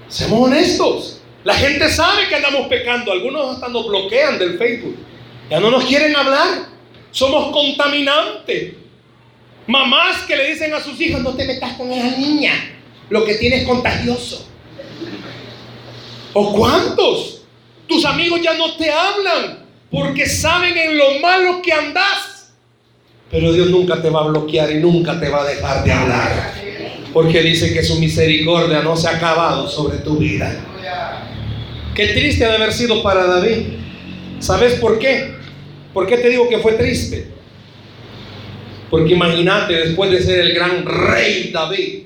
Seamos 0.08 0.48
honestos. 0.48 1.20
La 1.44 1.54
gente 1.54 1.88
sabe 1.88 2.28
que 2.28 2.34
andamos 2.36 2.68
pecando. 2.68 3.10
Algunos 3.10 3.54
hasta 3.54 3.68
nos 3.68 3.88
bloquean 3.88 4.38
del 4.38 4.58
Facebook. 4.58 4.96
Ya 5.50 5.58
no 5.58 5.70
nos 5.70 5.84
quieren 5.84 6.14
hablar. 6.14 6.66
Somos 7.10 7.50
contaminantes. 7.50 8.74
Mamás 9.68 10.22
que 10.22 10.34
le 10.34 10.48
dicen 10.48 10.72
a 10.72 10.80
sus 10.80 10.98
hijos, 10.98 11.20
no 11.20 11.34
te 11.34 11.44
metas 11.44 11.74
con 11.74 11.92
esa 11.92 12.16
niña. 12.16 12.52
Lo 13.10 13.22
que 13.22 13.34
tienes 13.34 13.60
es 13.60 13.68
contagioso. 13.68 14.48
¿O 16.32 16.54
cuántos? 16.54 17.42
Tus 17.86 18.02
amigos 18.06 18.40
ya 18.42 18.54
no 18.54 18.76
te 18.76 18.90
hablan 18.90 19.66
porque 19.90 20.26
saben 20.26 20.74
en 20.74 20.96
lo 20.96 21.18
malo 21.20 21.60
que 21.60 21.72
andas. 21.72 22.50
Pero 23.30 23.52
Dios 23.52 23.68
nunca 23.68 24.00
te 24.00 24.08
va 24.08 24.20
a 24.20 24.28
bloquear 24.28 24.72
y 24.72 24.76
nunca 24.76 25.20
te 25.20 25.28
va 25.28 25.42
a 25.42 25.46
dejar 25.46 25.84
de 25.84 25.92
hablar. 25.92 26.54
Porque 27.12 27.42
dice 27.42 27.74
que 27.74 27.82
su 27.82 27.98
misericordia 27.98 28.80
no 28.80 28.96
se 28.96 29.08
ha 29.08 29.16
acabado 29.16 29.68
sobre 29.68 29.98
tu 29.98 30.16
vida. 30.16 30.64
Qué 31.94 32.06
triste 32.06 32.46
de 32.46 32.54
haber 32.54 32.72
sido 32.72 33.02
para 33.02 33.26
David. 33.26 33.66
¿Sabes 34.38 34.74
por 34.74 34.98
qué? 34.98 35.34
¿Por 35.92 36.06
qué 36.06 36.16
te 36.16 36.30
digo 36.30 36.48
que 36.48 36.58
fue 36.58 36.72
triste? 36.72 37.37
Porque 38.90 39.12
imagínate, 39.14 39.74
después 39.74 40.10
de 40.10 40.22
ser 40.22 40.40
el 40.40 40.54
gran 40.54 40.84
rey 40.84 41.50
David, 41.52 42.04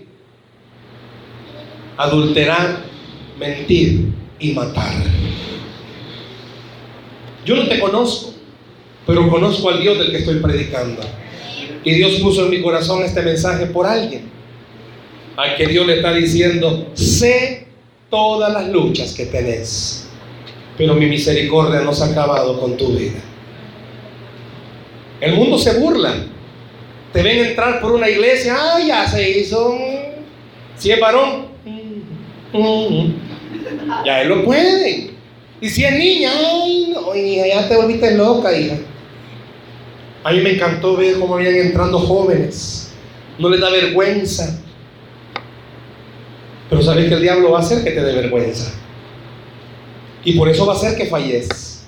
adulterar, 1.97 2.81
mentir 3.39 4.07
y 4.41 4.53
matar. 4.53 4.93
Yo 7.45 7.57
no 7.57 7.69
te 7.69 7.79
conozco, 7.79 8.35
pero 9.07 9.29
conozco 9.29 9.71
al 9.71 9.81
Dios 9.81 9.99
del 9.99 10.11
que 10.11 10.19
estoy 10.19 10.39
predicando. 10.41 11.03
Y 11.85 11.95
Dios 11.95 12.13
puso 12.21 12.45
en 12.45 12.51
mi 12.51 12.63
corazón 12.63 13.03
este 13.05 13.23
mensaje 13.23 13.67
por 13.67 13.87
alguien. 13.87 14.31
Al 15.37 15.57
que 15.57 15.67
Dios 15.67 15.87
le 15.87 15.97
está 15.97 16.13
diciendo, 16.13 16.91
sé 16.95 17.67
todas 18.11 18.53
las 18.53 18.69
luchas 18.69 19.15
que 19.15 19.27
tenés, 19.27 20.09
pero 20.77 20.95
mi 20.95 21.07
misericordia 21.07 21.81
no 21.81 21.95
se 21.95 22.05
ha 22.05 22.07
acabado 22.09 22.61
con 22.61 22.77
tu 22.77 22.89
vida. 22.89 23.21
El 25.21 25.35
mundo 25.35 25.59
se 25.59 25.79
burla. 25.79 26.15
Te 27.13 27.23
ven 27.23 27.47
entrar 27.47 27.81
por 27.81 27.93
una 27.93 28.09
iglesia, 28.09 28.57
ah, 28.59 28.81
ya 28.81 29.07
se 29.07 29.39
hizo. 29.39 29.77
Si 30.77 30.91
es 30.91 30.99
varón, 30.99 31.47
Ya 34.05 34.23
él 34.23 34.29
lo 34.29 34.45
puede. 34.45 35.11
Y 35.61 35.69
si 35.69 35.85
es 35.85 35.93
niña, 35.93 36.33
ay, 36.35 36.93
no, 36.93 37.15
hija, 37.15 37.47
ya 37.47 37.69
te 37.69 37.77
volviste 37.77 38.17
loca, 38.17 38.57
hija. 38.57 38.77
A 40.25 40.33
mí 40.33 40.41
me 40.41 40.55
encantó 40.55 40.97
ver 40.97 41.19
cómo 41.19 41.37
habían 41.37 41.55
entrando 41.55 41.99
jóvenes. 41.99 42.93
No 43.39 43.49
les 43.49 43.61
da 43.61 43.71
vergüenza. 43.71 44.59
Pero 46.71 46.83
sabes 46.83 47.09
que 47.09 47.15
el 47.15 47.23
diablo 47.23 47.51
va 47.51 47.59
a 47.59 47.63
hacer 47.63 47.85
que 47.85 47.91
te 47.91 48.03
dé 48.03 48.15
vergüenza. 48.15 48.73
Y 50.25 50.33
por 50.39 50.49
eso 50.49 50.67
va 50.67 50.73
a 50.73 50.77
hacer 50.77 50.97
que 50.97 51.07
falleces. 51.07 51.85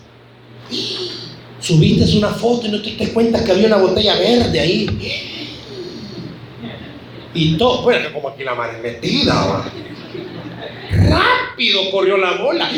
Subiste 1.65 2.19
una 2.19 2.29
foto 2.29 2.67
y 2.67 2.71
no 2.73 2.83
te 2.83 2.91
diste 2.91 3.11
cuenta 3.15 3.43
que 3.43 3.53
había 3.53 3.69
una 3.69 3.79
botella 3.79 4.17
verde 4.17 4.61
ahí. 4.61 4.87
Y 7.33 7.57
todo, 7.57 7.81
bueno, 7.81 8.13
como 8.13 8.29
aquí 8.29 8.45
la 8.45 8.55
madre 8.55 8.83
metida, 8.83 9.35
¿va? 9.35 9.73
Rápido 10.91 11.91
corrió 11.91 12.19
la 12.19 12.33
bola. 12.33 12.69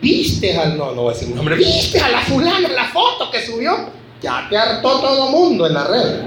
Viste 0.00 0.56
al, 0.56 0.78
no, 0.78 0.92
no 0.92 1.02
voy 1.02 1.10
a 1.10 1.14
decir 1.14 1.28
un 1.30 1.38
nombre, 1.38 1.56
viste 1.56 1.98
a 1.98 2.08
la 2.08 2.20
fulana 2.20 2.68
la 2.68 2.84
foto 2.84 3.32
que 3.32 3.44
subió. 3.44 3.90
Ya 4.22 4.46
te 4.48 4.56
hartó 4.56 5.00
todo 5.00 5.26
el 5.26 5.32
mundo 5.32 5.66
en 5.66 5.74
la 5.74 5.88
red. 5.88 6.20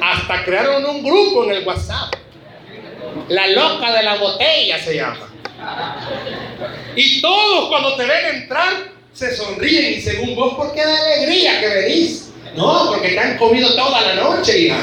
Hasta 0.00 0.44
crearon 0.44 0.84
un 0.84 1.02
grupo 1.02 1.42
en 1.44 1.50
el 1.50 1.66
WhatsApp. 1.66 2.14
La 3.28 3.48
loca 3.48 3.92
de 3.92 4.04
la 4.04 4.18
botella 4.18 4.78
se 4.78 4.94
llama. 4.94 5.28
Y 6.94 7.20
todos 7.20 7.68
cuando 7.68 7.96
te 7.96 8.06
ven 8.06 8.36
entrar 8.42 8.93
se 9.14 9.36
sonríen 9.36 9.94
y 9.94 10.00
según 10.02 10.34
vos, 10.34 10.54
¿por 10.54 10.74
qué 10.74 10.84
de 10.84 10.92
alegría 10.92 11.60
que 11.60 11.68
venís? 11.68 12.32
No, 12.56 12.86
porque 12.88 13.10
te 13.10 13.18
han 13.18 13.38
comido 13.38 13.72
toda 13.74 14.00
la 14.00 14.14
noche, 14.16 14.58
hija. 14.58 14.76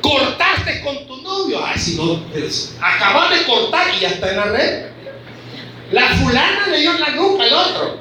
Cortaste 0.00 0.80
con 0.82 1.06
tu 1.06 1.16
novio. 1.20 1.60
Ay, 1.64 1.78
si 1.78 1.96
no, 1.96 2.24
acabas 2.80 3.30
de 3.30 3.44
cortar 3.44 3.86
y 3.96 4.00
ya 4.00 4.08
está 4.08 4.30
en 4.30 4.36
la 4.36 4.44
red. 4.44 4.86
La 5.90 6.08
fulana 6.16 6.68
le 6.68 6.80
dio 6.80 6.92
en 6.92 7.00
la 7.00 7.08
nuca 7.10 7.42
al 7.42 7.52
otro. 7.52 7.98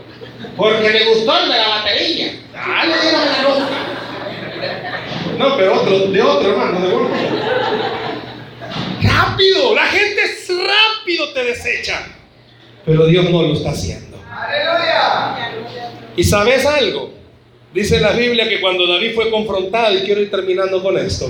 Porque 0.56 0.90
le 0.90 1.06
gustó 1.06 1.40
el 1.40 1.50
de 1.50 1.58
la 1.58 1.68
batería. 1.68 2.34
Ah, 2.56 2.86
le 2.86 3.02
dieron 3.02 3.26
la 3.26 3.42
nuca. 3.42 3.70
No, 5.38 5.58
pero 5.58 5.82
otro, 5.82 6.00
de 6.00 6.22
otro 6.22 6.52
hermano, 6.52 6.80
de 6.80 6.94
otro. 6.94 7.10
Rápido, 9.02 9.76
la 9.76 9.86
gente 9.86 10.22
es 10.22 10.48
rápido 10.50 11.34
te 11.34 11.44
desecha. 11.44 12.08
Pero 12.86 13.08
Dios 13.08 13.30
no 13.30 13.44
lo 13.44 13.54
está 13.54 13.72
haciendo. 13.72 14.09
¿Y 16.16 16.24
sabes 16.24 16.66
algo? 16.66 17.14
Dice 17.74 18.00
la 18.00 18.12
Biblia 18.12 18.50
que 18.50 18.60
cuando 18.60 18.88
David 18.88 19.14
fue 19.16 19.30
confrontado, 19.30 19.96
y 19.96 20.02
quiero 20.02 20.22
ir 20.22 20.32
terminando 20.32 20.82
con 20.84 20.98
esto, 20.98 21.30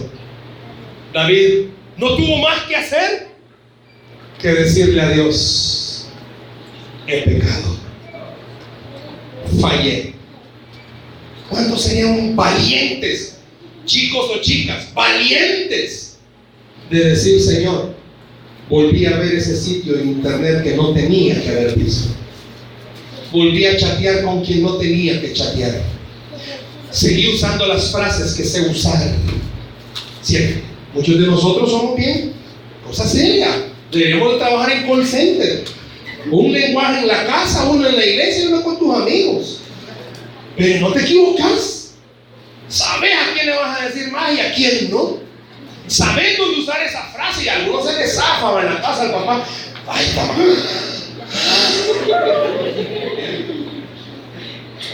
David 1.13 1.65
no 1.97 2.15
tuvo 2.15 2.37
más 2.37 2.63
que 2.63 2.75
hacer 2.75 3.27
que 4.41 4.47
decirle 4.47 5.01
a 5.01 5.09
Dios, 5.11 6.07
he 7.05 7.21
pecado, 7.21 7.77
fallé. 9.59 10.13
¿Cuántos 11.49 11.83
serían 11.83 12.35
valientes, 12.35 13.41
chicos 13.85 14.31
o 14.33 14.39
chicas, 14.39 14.93
valientes 14.93 16.19
de 16.89 17.09
decir, 17.09 17.41
Señor, 17.41 17.93
volví 18.69 19.05
a 19.05 19.17
ver 19.17 19.35
ese 19.35 19.55
sitio 19.55 19.99
en 19.99 20.09
internet 20.09 20.63
que 20.63 20.75
no 20.75 20.93
tenía 20.93 21.41
que 21.41 21.49
haber 21.49 21.75
visto? 21.75 22.18
Volví 23.31 23.65
a 23.65 23.77
chatear 23.77 24.23
con 24.23 24.43
quien 24.43 24.63
no 24.63 24.75
tenía 24.77 25.21
que 25.21 25.33
chatear. 25.33 25.81
Seguí 26.91 27.27
usando 27.27 27.67
las 27.67 27.91
frases 27.91 28.33
que 28.33 28.43
sé 28.43 28.61
usar. 28.61 29.15
Siempre. 30.21 30.63
Muchos 30.93 31.19
de 31.19 31.27
nosotros 31.27 31.69
somos 31.69 31.95
bien. 31.95 32.33
Cosa 32.85 33.07
seria. 33.07 33.65
Debemos 33.91 34.33
de 34.33 34.39
trabajar 34.39 34.71
en 34.71 34.87
call 34.87 35.05
center. 35.05 35.65
Un 36.31 36.51
lenguaje 36.51 37.01
en 37.01 37.07
la 37.07 37.25
casa, 37.25 37.65
uno 37.69 37.87
en 37.87 37.95
la 37.95 38.05
iglesia 38.05 38.43
y 38.43 38.47
uno 38.47 38.63
con 38.63 38.79
tus 38.79 38.95
amigos. 38.95 39.61
Pero 40.57 40.87
no 40.87 40.93
te 40.93 41.01
equivocas. 41.01 41.93
Sabes 42.67 43.11
a 43.15 43.33
quién 43.33 43.47
le 43.47 43.55
vas 43.55 43.81
a 43.81 43.85
decir 43.85 44.11
más 44.11 44.33
y 44.33 44.39
a 44.39 44.53
quién 44.53 44.91
no. 44.91 45.17
Sabes 45.87 46.37
dónde 46.37 46.59
usar 46.59 46.83
esa 46.83 47.03
frase 47.13 47.45
y 47.45 47.49
algunos 47.49 47.85
se 47.85 47.97
les 47.97 48.15
zafa 48.15 48.61
en 48.61 48.73
la 48.73 48.81
casa 48.81 49.03
al 49.03 49.11
papá. 49.11 49.45
Ay, 49.87 50.05
papá. 50.15 50.35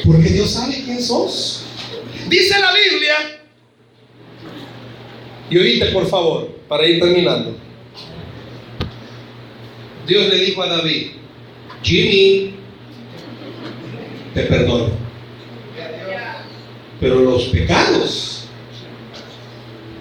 Porque 0.05 0.29
Dios 0.29 0.51
sabe 0.51 0.81
quién 0.83 1.01
sos. 1.01 1.65
Dice 2.27 2.59
la 2.59 2.71
Biblia. 2.73 3.15
Y 5.49 5.57
oíste, 5.57 5.85
por 5.87 6.07
favor, 6.07 6.49
para 6.67 6.87
ir 6.87 6.99
terminando. 6.99 7.55
Dios 10.07 10.27
le 10.29 10.37
dijo 10.37 10.61
a 10.61 10.67
David, 10.67 11.11
Jimmy, 11.81 12.55
te 14.33 14.43
perdono. 14.43 14.89
Pero 16.99 17.19
los 17.19 17.43
pecados 17.45 18.47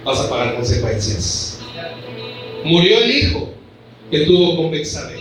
vas 0.03 0.19
a 0.19 0.29
pagar 0.29 0.55
consecuencias. 0.55 1.59
Murió 2.63 2.99
el 2.99 3.11
hijo 3.11 3.53
que 4.09 4.19
tuvo 4.21 4.55
con 4.57 4.71
Bexabé. 4.71 5.14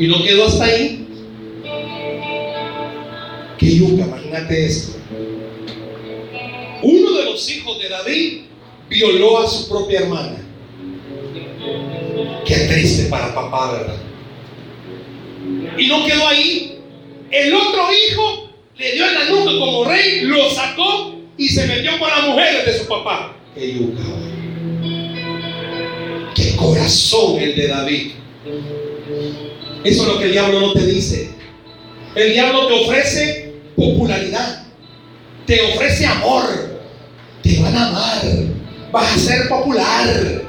Y 0.00 0.06
no 0.08 0.24
quedó 0.24 0.46
hasta 0.46 0.64
ahí. 0.64 1.06
Que 3.58 3.76
yuca, 3.76 4.06
imagínate 4.06 4.64
esto. 4.64 4.98
Uno 6.82 7.12
de 7.18 7.24
los 7.26 7.50
hijos 7.50 7.78
de 7.78 7.90
David 7.90 8.40
violó 8.88 9.40
a 9.40 9.46
su 9.46 9.68
propia 9.68 10.00
hermana. 10.00 10.38
Qué 12.46 12.54
triste 12.54 13.10
para 13.10 13.34
papá, 13.34 13.72
¿verdad? 13.72 13.98
Y 15.76 15.86
no 15.86 16.06
quedó 16.06 16.28
ahí. 16.28 16.78
El 17.30 17.54
otro 17.54 17.82
hijo 17.92 18.50
le 18.78 18.92
dio 18.92 19.06
en 19.06 19.14
la 19.14 19.28
como 19.28 19.84
rey, 19.84 20.22
lo 20.22 20.48
sacó 20.48 21.14
y 21.36 21.46
se 21.46 21.66
metió 21.66 21.98
con 21.98 22.08
las 22.08 22.26
mujeres 22.26 22.64
de 22.64 22.78
su 22.78 22.88
papá. 22.88 23.36
Qué 23.54 23.74
yuca. 23.74 24.02
Qué 26.34 26.56
corazón 26.56 27.38
el 27.38 27.54
de 27.54 27.68
David. 27.68 28.12
Eso 29.84 30.02
es 30.02 30.08
lo 30.08 30.18
que 30.18 30.26
el 30.26 30.32
diablo 30.32 30.60
no 30.60 30.72
te 30.72 30.84
dice. 30.84 31.30
El 32.14 32.32
diablo 32.32 32.66
te 32.66 32.74
ofrece 32.74 33.54
popularidad, 33.76 34.66
te 35.46 35.60
ofrece 35.72 36.04
amor, 36.06 36.44
te 37.42 37.60
van 37.60 37.76
a 37.76 37.88
amar, 37.88 38.22
vas 38.92 39.14
a 39.14 39.18
ser 39.18 39.48
popular. 39.48 40.42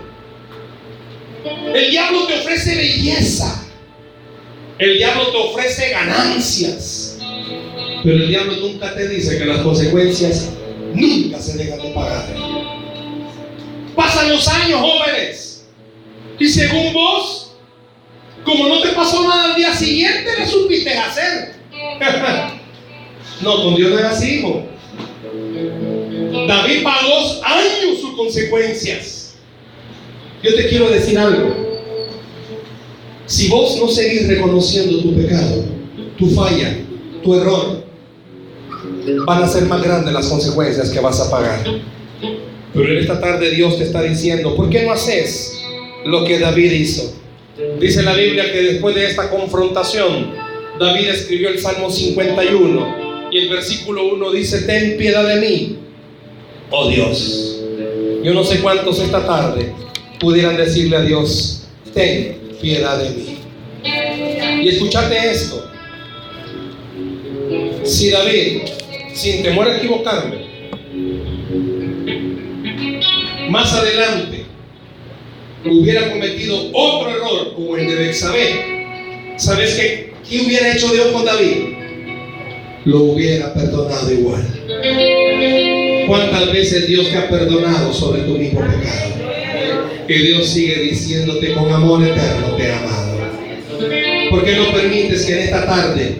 El 1.73 1.91
diablo 1.91 2.27
te 2.27 2.39
ofrece 2.39 2.75
belleza, 2.75 3.63
el 4.79 4.97
diablo 4.97 5.27
te 5.27 5.37
ofrece 5.37 5.89
ganancias, 5.89 7.17
pero 8.03 8.15
el 8.15 8.27
diablo 8.27 8.53
nunca 8.57 8.93
te 8.93 9.07
dice 9.07 9.37
que 9.37 9.45
las 9.45 9.59
consecuencias 9.59 10.49
nunca 10.93 11.39
se 11.39 11.57
dejan 11.57 11.79
de 11.79 11.89
pagar. 11.91 12.25
Pasan 13.95 14.29
los 14.29 14.47
años, 14.47 14.81
jóvenes, 14.81 15.65
y 16.39 16.47
según 16.47 16.93
vos, 16.93 17.50
como 18.43 18.67
no 18.67 18.81
te 18.81 18.89
pasó 18.89 19.27
nada 19.27 19.51
al 19.51 19.55
día 19.55 19.73
siguiente, 19.73 20.29
le 20.37 20.47
supiste 20.47 20.93
hacer. 20.97 21.55
no, 23.41 23.63
con 23.63 23.75
Dios 23.75 23.91
no 23.91 23.99
era 23.99 24.11
así, 24.11 24.39
hijo. 24.39 24.65
David 26.47 26.83
pagó 26.83 27.43
años 27.43 27.99
sus 27.99 28.15
consecuencias. 28.15 29.35
Yo 30.43 30.55
te 30.55 30.67
quiero 30.67 30.89
decir 30.89 31.17
algo. 31.17 31.71
Si 33.25 33.47
vos 33.47 33.77
no 33.79 33.87
seguís 33.87 34.27
reconociendo 34.27 35.01
tu 35.01 35.15
pecado, 35.15 35.63
tu 36.17 36.29
falla, 36.31 36.77
tu 37.23 37.35
error, 37.35 37.85
van 39.25 39.43
a 39.43 39.47
ser 39.47 39.63
más 39.63 39.81
grandes 39.81 40.13
las 40.13 40.27
consecuencias 40.27 40.89
que 40.89 40.99
vas 40.99 41.19
a 41.19 41.29
pagar. 41.29 41.63
Pero 42.73 42.89
en 42.89 42.97
esta 42.97 43.19
tarde 43.19 43.51
Dios 43.51 43.77
te 43.77 43.83
está 43.83 44.01
diciendo, 44.01 44.55
¿por 44.55 44.69
qué 44.69 44.83
no 44.83 44.91
haces 44.91 45.61
lo 46.05 46.25
que 46.25 46.39
David 46.39 46.71
hizo? 46.71 47.20
Dice 47.81 48.03
la 48.03 48.13
Biblia 48.13 48.51
que 48.51 48.61
después 48.61 48.93
de 48.93 49.07
esta 49.07 49.31
confrontación, 49.31 50.35
David 50.79 51.09
escribió 51.09 51.49
el 51.49 51.59
Salmo 51.59 51.89
51 51.89 53.29
y 53.31 53.39
el 53.39 53.49
versículo 53.49 54.13
1 54.13 54.31
dice, 54.33 54.61
ten 54.61 54.97
piedad 54.97 55.27
de 55.27 55.41
mí, 55.41 55.77
oh 56.69 56.87
Dios. 56.87 57.59
Yo 58.23 58.35
no 58.35 58.43
sé 58.43 58.59
cuántos 58.59 58.99
esta 58.99 59.25
tarde 59.25 59.73
pudieran 60.19 60.57
decirle 60.57 60.95
a 60.95 61.01
Dios, 61.01 61.63
ten 61.91 62.37
piedad 62.61 62.99
de 62.99 63.09
mí. 63.09 63.37
Y 64.63 64.69
escúchate 64.69 65.31
esto. 65.31 65.67
Si 67.83 68.11
David, 68.11 68.61
sin 69.15 69.41
temor 69.41 69.67
a 69.67 69.77
equivocarme, 69.77 70.51
más 73.49 73.73
adelante 73.73 74.30
hubiera 75.65 76.09
cometido 76.09 76.69
otro 76.73 77.09
error 77.09 77.53
como 77.55 77.77
el 77.77 77.87
de 77.87 77.95
Bexabé, 77.95 79.35
¿sabes 79.37 79.75
qué, 79.75 80.13
qué 80.27 80.41
hubiera 80.41 80.73
hecho 80.73 80.87
Dios 80.89 81.07
con 81.07 81.25
David? 81.25 81.75
Lo 82.85 83.03
hubiera 83.03 83.53
perdonado 83.53 84.11
igual. 84.11 84.45
¿Cuántas 86.07 86.51
veces 86.51 86.87
Dios 86.87 87.09
te 87.09 87.17
ha 87.17 87.29
perdonado 87.29 87.93
sobre 87.93 88.23
tu 88.23 88.37
mismo 88.37 88.59
pecado? 88.61 89.21
que 90.11 90.19
Dios 90.19 90.47
sigue 90.47 90.75
diciéndote 90.81 91.53
con 91.53 91.71
amor 91.71 92.03
eterno 92.03 92.55
te 92.57 92.63
he 92.63 92.73
amado. 92.73 93.17
¿Por 94.29 94.43
qué 94.43 94.55
no 94.57 94.71
permites 94.73 95.25
que 95.25 95.33
en 95.33 95.39
esta 95.39 95.65
tarde 95.65 96.17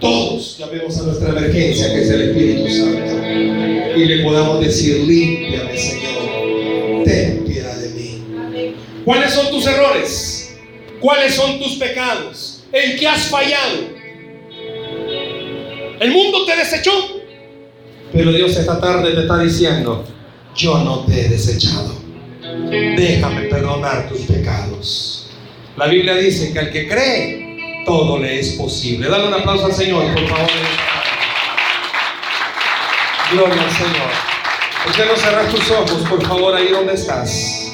todos 0.00 0.58
llamemos 0.58 0.98
a 0.98 1.02
nuestra 1.04 1.28
emergencia, 1.30 1.92
que 1.92 2.02
es 2.02 2.10
el 2.10 2.22
Espíritu 2.30 2.68
Santo, 2.68 3.28
y 3.96 4.04
le 4.04 4.24
podamos 4.24 4.60
decir, 4.60 5.04
límpiame 5.06 5.78
Señor, 5.78 7.04
ten? 7.04 7.37
¿Cuáles 9.08 9.32
son 9.32 9.48
tus 9.48 9.66
errores? 9.66 10.54
¿Cuáles 11.00 11.34
son 11.34 11.58
tus 11.58 11.76
pecados? 11.76 12.64
¿En 12.70 12.98
qué 12.98 13.08
has 13.08 13.28
fallado? 13.28 13.78
El 15.98 16.10
mundo 16.10 16.44
te 16.44 16.54
desechó, 16.54 16.92
pero 18.12 18.32
Dios 18.32 18.54
esta 18.54 18.78
tarde 18.78 19.14
te 19.14 19.22
está 19.22 19.38
diciendo, 19.38 20.04
yo 20.54 20.80
no 20.80 21.06
te 21.06 21.22
he 21.22 21.28
desechado. 21.30 21.94
Déjame 22.68 23.44
perdonar 23.44 24.10
tus 24.10 24.20
pecados. 24.26 25.30
La 25.78 25.86
Biblia 25.86 26.14
dice 26.16 26.52
que 26.52 26.58
al 26.58 26.70
que 26.70 26.86
cree, 26.86 27.84
todo 27.86 28.18
le 28.18 28.38
es 28.38 28.56
posible. 28.58 29.08
Dale 29.08 29.28
un 29.28 29.32
aplauso 29.32 29.64
al 29.64 29.72
Señor, 29.72 30.12
por 30.12 30.28
favor. 30.28 30.50
Gloria 33.32 33.62
al 33.62 33.70
Señor. 33.70 34.10
¿Por 34.84 34.94
qué 34.94 35.06
no 35.06 35.16
cerras 35.16 35.48
tus 35.48 35.70
ojos, 35.70 36.06
por 36.10 36.22
favor, 36.26 36.54
ahí 36.54 36.68
donde 36.68 36.92
estás? 36.92 37.67